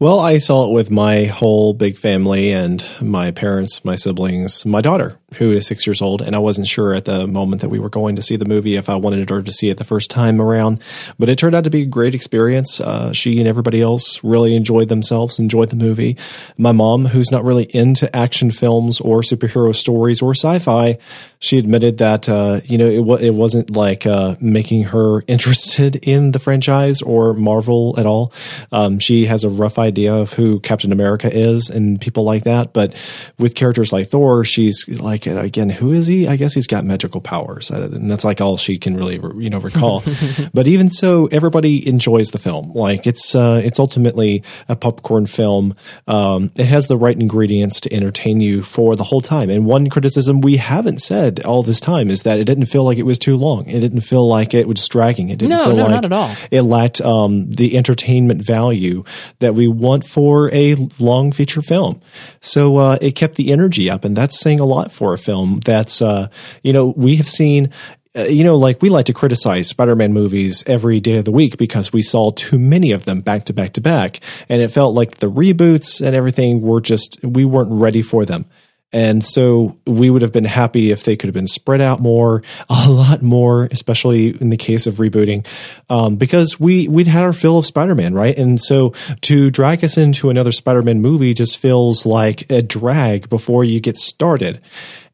[0.00, 4.80] Well, I saw it with my whole big family and my parents, my siblings, my
[4.80, 6.20] daughter, who is six years old.
[6.20, 8.74] And I wasn't sure at the moment that we were going to see the movie
[8.74, 10.82] if I wanted her to see it the first time around.
[11.16, 12.80] But it turned out to be a great experience.
[12.80, 16.16] Uh, she and everybody else really enjoyed themselves, enjoyed the movie.
[16.58, 20.98] My mom, who's not really into action films or superhero stories or sci fi,
[21.38, 26.32] she admitted that, uh, you know, it, it wasn't like uh, making her interested in
[26.32, 28.32] the franchise or Marvel at all.
[28.72, 32.72] Um, she has a rough of who Captain America is and people like that.
[32.72, 32.94] But
[33.38, 36.26] with characters like Thor, she's like, again, who is he?
[36.26, 37.70] I guess he's got magical powers.
[37.70, 40.02] Uh, and that's like all she can really, you know, recall.
[40.54, 42.72] but even so, everybody enjoys the film.
[42.72, 45.74] Like it's, uh, it's ultimately a popcorn film.
[46.06, 49.50] Um, it has the right ingredients to entertain you for the whole time.
[49.50, 52.98] And one criticism we haven't said all this time is that it didn't feel like
[52.98, 53.66] it was too long.
[53.68, 55.30] It didn't feel like it was dragging.
[55.30, 56.34] It didn't no, feel no, like not at all.
[56.50, 59.04] it lacked um, the entertainment value
[59.38, 62.00] that we want for a long feature film.
[62.40, 65.60] So uh, it kept the energy up, and that's saying a lot for a film
[65.64, 66.28] that's, uh,
[66.62, 67.70] you know, we have seen.
[68.16, 71.32] Uh, you know, like we like to criticize Spider Man movies every day of the
[71.32, 74.20] week because we saw too many of them back to back to back.
[74.48, 78.46] And it felt like the reboots and everything were just, we weren't ready for them.
[78.94, 82.44] And so we would have been happy if they could have been spread out more,
[82.70, 85.44] a lot more, especially in the case of rebooting,
[85.90, 88.38] um, because we we'd had our fill of Spider-Man, right?
[88.38, 88.90] And so
[89.22, 93.96] to drag us into another Spider-Man movie just feels like a drag before you get
[93.96, 94.60] started.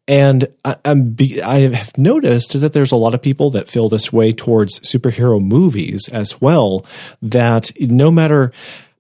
[0.07, 4.13] And I, I'm I have noticed that there's a lot of people that feel this
[4.13, 6.85] way towards superhero movies as well.
[7.23, 8.53] That no matter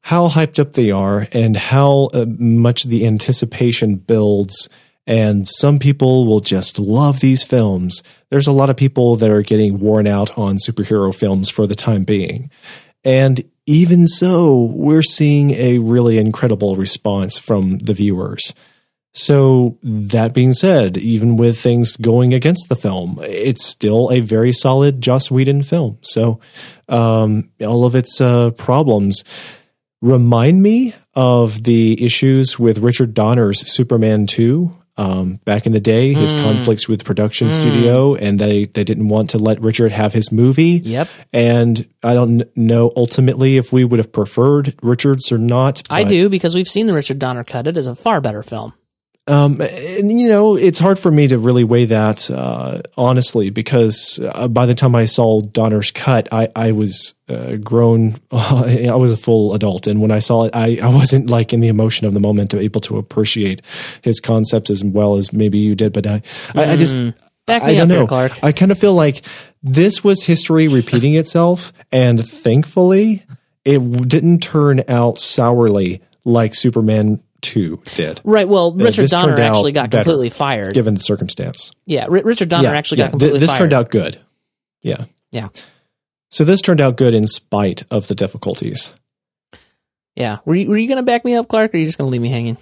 [0.02, 4.68] how hyped up they are and how uh, much the anticipation builds.
[5.06, 8.02] And some people will just love these films.
[8.30, 11.74] There's a lot of people that are getting worn out on superhero films for the
[11.74, 12.50] time being.
[13.04, 18.52] And even so, we're seeing a really incredible response from the viewers.
[19.12, 24.52] So, that being said, even with things going against the film, it's still a very
[24.52, 25.98] solid Joss Whedon film.
[26.02, 26.40] So,
[26.88, 29.24] um, all of its uh, problems
[30.00, 34.76] remind me of the issues with Richard Donner's Superman 2.
[34.96, 36.42] Um, back in the day, his Mm.
[36.42, 37.52] conflicts with production Mm.
[37.52, 40.82] studio, and they, they didn't want to let Richard have his movie.
[40.84, 41.08] Yep.
[41.32, 45.80] And I don't know ultimately if we would have preferred Richards or not.
[45.88, 47.66] I do because we've seen the Richard Donner cut.
[47.66, 48.74] It is a far better film.
[49.26, 54.18] Um, and you know, it's hard for me to really weigh that uh, honestly because
[54.24, 58.14] uh, by the time I saw Donner's cut, I I was uh, grown.
[58.32, 61.60] I was a full adult, and when I saw it, I I wasn't like in
[61.60, 63.62] the emotion of the moment, to able to appreciate
[64.02, 65.92] his concepts as well as maybe you did.
[65.92, 66.22] But I
[66.54, 67.14] I, I just Mm.
[67.46, 67.98] Back I me don't know.
[68.00, 68.44] here, Clark.
[68.44, 69.22] I kind of feel like
[69.62, 73.24] this was history repeating itself, and thankfully,
[73.64, 77.22] it w- didn't turn out sourly like Superman.
[77.40, 78.48] Two did Right.
[78.48, 80.74] Well, Uh, Richard Donner actually got better, completely fired.
[80.74, 81.70] given the circumstance.
[81.86, 83.04] yeah, R- Richard Donner Yeah, actually yeah.
[83.06, 83.58] got completely Th- this fired.
[83.58, 84.18] turned out good.
[84.82, 85.04] Yeah.
[85.32, 85.48] Yeah.
[86.30, 88.90] So this turned out good in spite of the difficulties.
[90.16, 90.38] Yeah.
[90.44, 92.08] Were you, were you going to back me up, Clark, or are you just going
[92.08, 92.56] to leave me hanging?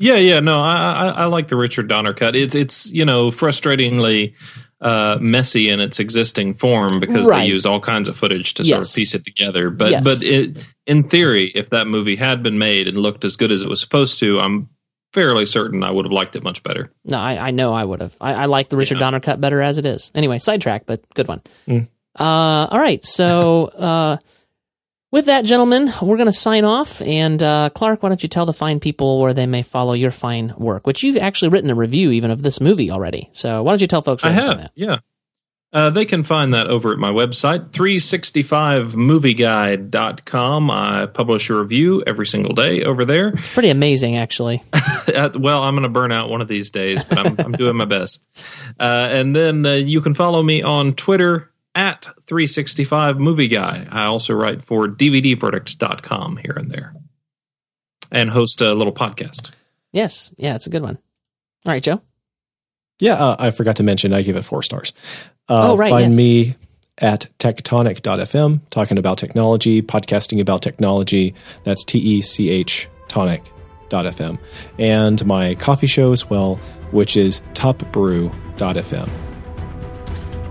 [0.00, 2.36] Yeah, yeah, no, I, I, I like the Richard Donner cut.
[2.36, 4.32] It's it's you know frustratingly
[4.80, 7.40] uh, messy in its existing form because Right.
[7.40, 9.70] they use all kinds of footage to sort of piece it together.
[9.70, 10.04] But Yes.
[10.04, 13.62] but it, in theory, if that movie had been made and looked as good as
[13.62, 14.68] it was supposed to, I'm
[15.12, 16.90] fairly certain I would have liked it much better.
[17.04, 18.16] No, I, I know I would have.
[18.20, 19.00] I, I like the Richard Yeah.
[19.00, 20.10] Donner cut better as it is.
[20.14, 21.42] Anyway, sidetrack, but good one.
[21.68, 21.88] Mm.
[22.18, 23.04] Uh, all right.
[23.04, 24.16] So, uh,
[25.10, 27.00] with that, gentlemen, we're going to sign off.
[27.02, 30.10] And uh, Clark, why don't you tell the fine people where they may follow your
[30.10, 33.28] fine work, which you've actually written a review even of this movie already.
[33.32, 34.72] So, why don't you tell folks where I have, that?
[34.74, 34.98] yeah.
[35.70, 40.70] Uh, they can find that over at my website, 365movieguide.com.
[40.70, 43.28] I publish a review every single day over there.
[43.28, 44.62] It's pretty amazing, actually.
[45.08, 47.86] Well, I'm going to burn out one of these days, but I'm, I'm doing my
[47.86, 48.26] best.
[48.78, 53.86] Uh, and then uh, you can follow me on Twitter at 365 Movie Guy.
[53.90, 56.94] I also write for DVDverdict.com here and there
[58.12, 59.50] and host a little podcast.
[59.92, 60.32] yes.
[60.36, 60.98] Yeah, it's a good one.
[61.66, 62.02] All right, Joe.
[63.00, 64.92] Yeah, uh, I forgot to mention I give it four stars.
[65.48, 66.16] Uh, Oh, right, Find yes.
[66.16, 66.56] me
[66.98, 71.32] at techtonic.fm, talking about technology, podcasting about technology.
[71.64, 74.38] That's T E C H tonic.fm.
[74.78, 76.56] And my coffee show as well,
[76.90, 79.08] which is topbrew.fm.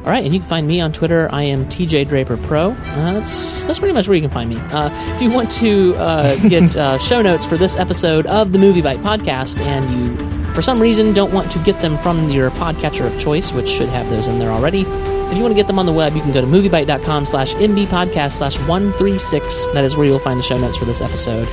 [0.07, 1.27] All right, and you can find me on Twitter.
[1.33, 2.69] I am TJ Draper Pro.
[2.69, 4.55] Uh, that's that's pretty much where you can find me.
[4.55, 8.57] Uh, if you want to uh, get uh, show notes for this episode of the
[8.57, 13.05] MovieByte podcast, and you for some reason don't want to get them from your podcatcher
[13.05, 14.83] of choice, which should have those in there already.
[14.83, 17.53] If you want to get them on the web, you can go to moviebyte.com slash
[17.55, 19.67] mbpodcast slash 136.
[19.73, 21.49] That is where you'll find the show notes for this episode.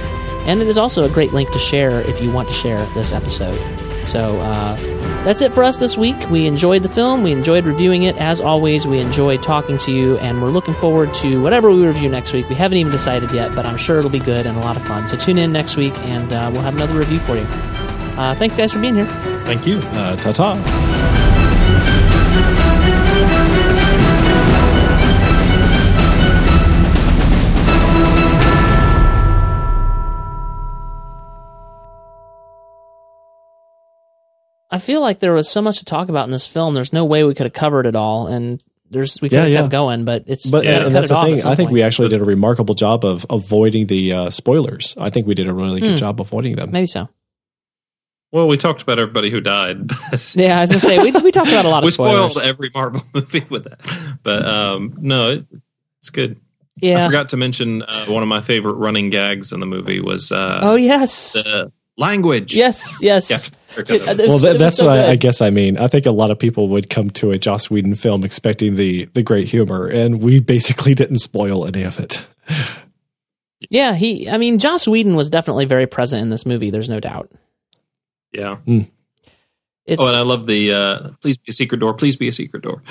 [0.47, 3.11] And it is also a great link to share if you want to share this
[3.11, 3.84] episode.
[4.07, 4.77] So uh,
[5.25, 6.17] that's it for us this week.
[6.31, 7.23] We enjoyed the film.
[7.23, 8.17] We enjoyed reviewing it.
[8.17, 12.09] As always, we enjoyed talking to you, and we're looking forward to whatever we review
[12.09, 12.49] next week.
[12.49, 14.85] We haven't even decided yet, but I'm sure it'll be good and a lot of
[14.87, 15.07] fun.
[15.07, 17.47] So tune in next week, and uh, we'll have another review for you.
[18.17, 19.07] Uh, thanks, guys, for being here.
[19.45, 19.79] Thank you.
[19.79, 22.01] Uh, ta ta.
[34.75, 36.75] I feel like there was so much to talk about in this film.
[36.75, 39.53] There's no way we could have covered it all, and there's we could Yeah, have
[39.53, 39.61] yeah.
[39.61, 41.35] kept going, but it's But you gotta and that's it the thing.
[41.47, 41.73] I think point.
[41.73, 44.95] we actually did a remarkable job of avoiding the uh, spoilers.
[44.99, 46.71] I think we did a really good job avoiding them.
[46.73, 47.09] maybe so.
[48.33, 49.87] Well, we talked about everybody who died.
[49.87, 52.15] But Yeah, I was gonna say we we talked about a lot of spoilers.
[52.15, 52.33] we spoilers.
[52.33, 54.19] spoiled every Marvel movie with that.
[54.25, 55.47] But um, no, it,
[56.01, 56.41] it's good.
[56.81, 60.01] Yeah, I forgot to mention uh, one of my favorite running gags in the movie
[60.01, 61.35] was uh, Oh yes.
[61.35, 62.55] the language.
[62.55, 62.99] yes.
[63.03, 63.31] Yes.
[63.31, 63.39] Yeah,
[63.79, 65.77] It- it Well, was- that, that's so what I, I guess I mean.
[65.79, 69.07] I think a lot of people would come to a Joss Whedon film expecting the
[69.15, 72.25] the great humor, and we basically didn't spoil any of it.
[73.71, 74.29] Yeah, he.
[74.29, 76.71] I mean, Joss Whedon was definitely very present in this movie.
[76.71, 77.31] There's no doubt.
[78.33, 78.59] yeah.
[79.87, 82.33] It's Oh, and I love the uh, "Please be a secret door." Please be a
[82.33, 82.83] secret door.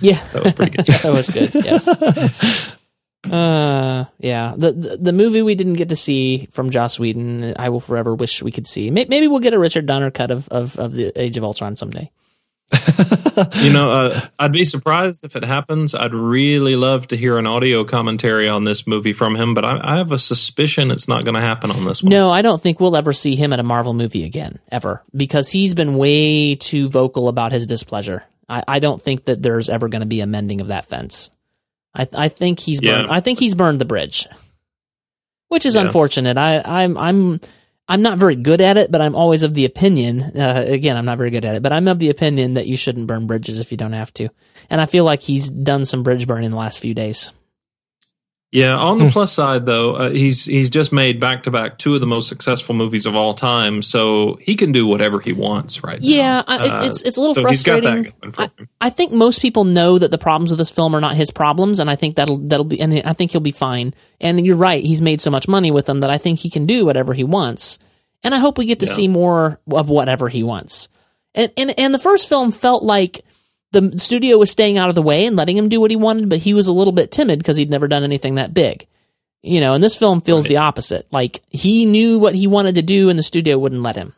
[0.00, 0.86] yeah, That was pretty good.
[0.86, 1.50] that was good.
[1.54, 2.76] Yes.
[3.30, 4.54] Uh, yeah.
[4.56, 8.14] The, the the movie we didn't get to see from Joss Whedon, I will forever
[8.14, 8.90] wish we could see.
[8.90, 11.76] May- Maybe we'll get a Richard Donner cut of of, of the Age of Ultron
[11.76, 12.10] someday.
[13.56, 15.94] you know, uh, I'd be surprised if it happens.
[15.94, 19.78] I'd really love to hear an audio commentary on this movie from him, but I,
[19.82, 22.08] I have a suspicion it's not going to happen on this one.
[22.10, 25.50] No, I don't think we'll ever see him at a Marvel movie again, ever, because
[25.50, 28.24] he's been way too vocal about his displeasure.
[28.48, 31.30] I, I don't think that there's ever going to be a mending of that fence.
[31.94, 33.08] I, I think he's burned.
[33.08, 33.14] Yeah.
[33.14, 34.26] I think he's burned the bridge,
[35.48, 35.82] which is Yeah.
[35.82, 36.38] unfortunate.
[36.38, 37.40] I, I'm, I'm,
[37.88, 40.22] I'm not very good at it, but I'm always of the opinion.
[40.22, 42.76] Uh, again, I'm not very good at it, but I'm of the opinion that you
[42.76, 44.28] shouldn't burn bridges if you don't have to.
[44.70, 47.32] And I feel like he's done some bridge burning the last few days.
[48.52, 48.76] Yeah.
[48.76, 52.00] On the plus side, though, uh, he's he's just made back to back two of
[52.02, 55.98] the most successful movies of all time, so he can do whatever he wants right
[56.02, 56.44] Yeah, now.
[56.46, 58.58] I- it's- it's- it's a little so he's got that frustrating.
[58.60, 58.68] him.
[58.80, 61.80] I think most people know that the problems with this film are not his problems,
[61.80, 63.94] and I think that'll that'll be, and I think he'll be fine.
[64.20, 66.66] And you're right; he's made so much money with them that I think he can
[66.66, 67.78] do whatever he wants.
[68.22, 68.92] And I hope we get to Yeah.
[68.92, 70.88] see more of whatever he wants.
[71.34, 73.22] And and and the first film felt like
[73.72, 76.28] the studio was staying out of the way and letting him do what he wanted,
[76.28, 78.86] but he was a little bit timid because he'd never done anything that big.
[79.42, 80.50] You know, and this film feels Right.
[80.50, 81.06] the opposite.
[81.10, 84.14] Like he knew what he wanted to do, and the studio wouldn't let him.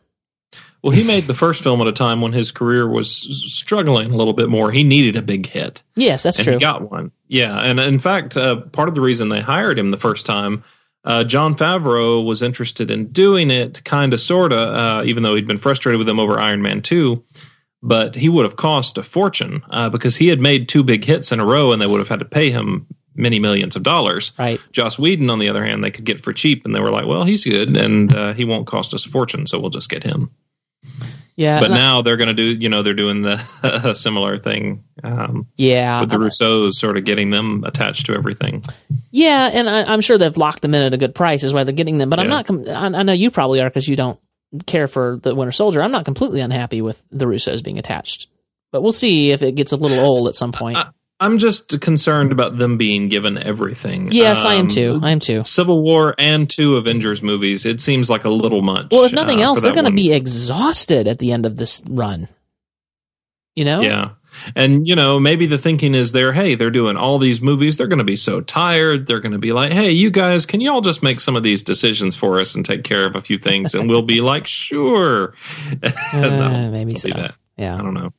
[0.83, 3.09] Well, he made the first film at a time when his career was
[3.51, 4.71] struggling a little bit more.
[4.71, 5.81] He needed a big hit.
[5.95, 6.53] Yes, that's and true.
[6.53, 7.11] he got one.
[7.27, 10.63] Yeah, and in fact, uh, part of the reason they hired him the first time,
[11.03, 15.47] uh, Jon Favreau was interested in doing it, kind of, sorta, uh, even though he'd
[15.47, 17.23] been frustrated with him over Iron Man two.
[17.87, 21.31] But he would have cost a fortune uh, because he had made two big hits
[21.31, 24.31] in a row, and they would have had to pay him many millions of dollars.
[24.39, 24.59] Right.
[24.71, 27.05] Joss Whedon, on the other hand, they could get for cheap, and they were like,
[27.05, 30.01] "Well, he's good, and uh, he won't cost us a fortune, so we'll just get
[30.03, 30.31] him."
[31.37, 34.37] Yeah, but I- now they're going to do, you know, they're doing the a similar
[34.39, 38.63] thing um, yeah, with the Russos, sort of getting them attached to everything.
[39.11, 41.63] Yeah, and I, I'm sure they've locked them in at a good price, is why
[41.65, 42.09] they're getting them.
[42.09, 42.45] But I'm not.
[42.47, 44.17] Com- I, I know you probably are because you don't
[44.65, 45.81] care for the Winter Soldier.
[45.81, 48.27] I'm not completely unhappy with the Russos being attached,
[48.71, 50.77] but we'll see if it gets a little old at some point.
[50.77, 50.87] I,
[51.19, 54.11] I'm just concerned about them being given everything.
[54.11, 54.99] yes, I am Um, too.
[55.01, 55.43] I am too.
[55.45, 57.65] Civil War and two Avengers movies.
[57.65, 58.87] It seems like a little much.
[58.91, 61.81] Well, if nothing uh, else, they're going to be exhausted at the end of this
[61.89, 62.27] run.
[63.55, 63.81] You know?
[63.81, 64.09] Yeah.
[64.55, 67.87] And you know, maybe the thinking is there, hey, they're doing all these movies, they're
[67.87, 70.71] going to be so tired, they're going to be like, "Hey, you guys, can you
[70.71, 73.37] all just make some of these decisions for us and take care of a few
[73.37, 75.33] things?" And we'll be like, "Sure."
[76.13, 77.09] Uh, maybe it'll so.
[77.09, 77.35] that.
[77.57, 78.13] I don't know.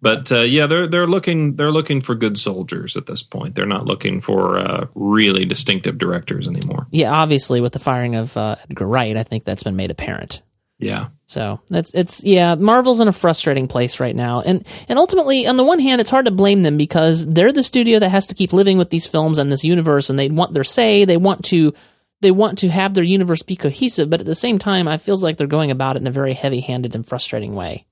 [0.00, 3.54] But uh, yeah, they're they're looking they're looking for good soldiers at this point.
[3.54, 6.86] They're not looking for uh, really distinctive directors anymore.
[6.90, 7.12] Yeah.
[7.12, 10.42] Obviously, with the firing of uh, Edgar Wright, I think that's been made apparent.
[10.78, 11.08] Yeah.
[11.26, 14.40] So that's it's yeah, Marvel's in a frustrating place right now.
[14.40, 17.62] And and ultimately on the one hand it's hard to blame them because they're the
[17.62, 20.54] studio that has to keep living with these films and this universe and they want
[20.54, 21.74] their say, they want to
[22.20, 25.22] they want to have their universe be cohesive, but at the same time I feels
[25.22, 27.84] like they're going about it in a very heavy-handed and frustrating way.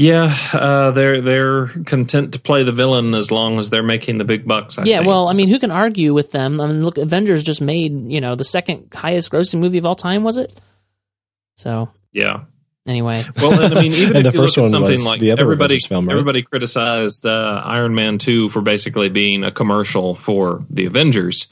[0.00, 4.24] Yeah, uh, they're they're content to play the villain as long as they're making the
[4.24, 4.78] big bucks.
[4.78, 5.08] I yeah, think.
[5.08, 6.58] well, I mean, who can argue with them?
[6.58, 9.94] I mean, look, Avengers just made, you know, the second highest grossing movie of all
[9.94, 10.58] time, was it?
[11.56, 12.44] So, yeah.
[12.86, 13.24] anyway.
[13.36, 15.04] Well, and I mean, even And if the you first look one at something was
[15.04, 16.12] like the other everybody, film, right?
[16.12, 21.48] everybody criticized uh, Iron Man two for basically being a commercial for the Avengers,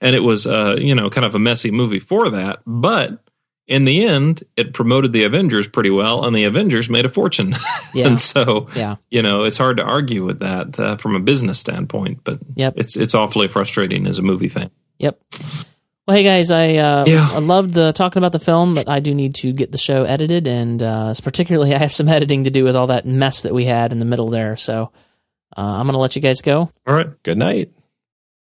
[0.00, 2.62] and it was uh, you know kind of a messy movie for that.
[2.66, 3.21] But
[3.68, 7.54] in the end, it promoted the Avengers pretty well, and the Avengers made a fortune.
[7.94, 8.06] Yeah.
[8.08, 8.96] and so, Yeah.
[9.10, 12.20] you know, it's hard to argue with that uh, from a business standpoint.
[12.24, 12.74] But Yep.
[12.76, 14.70] it's it's awfully frustrating as a movie fan.
[14.98, 15.18] Yep.
[16.08, 17.28] Well, hey guys, I uh, Yeah.
[17.32, 20.04] I loved the talking about the film, but I do need to get the show
[20.04, 23.54] edited, and uh, particularly I have some editing to do with all that mess that
[23.54, 24.56] we had in the middle there.
[24.56, 24.90] So
[25.56, 26.70] uh, I'm going to let you guys go.
[26.86, 27.10] All right.
[27.22, 27.70] Good night.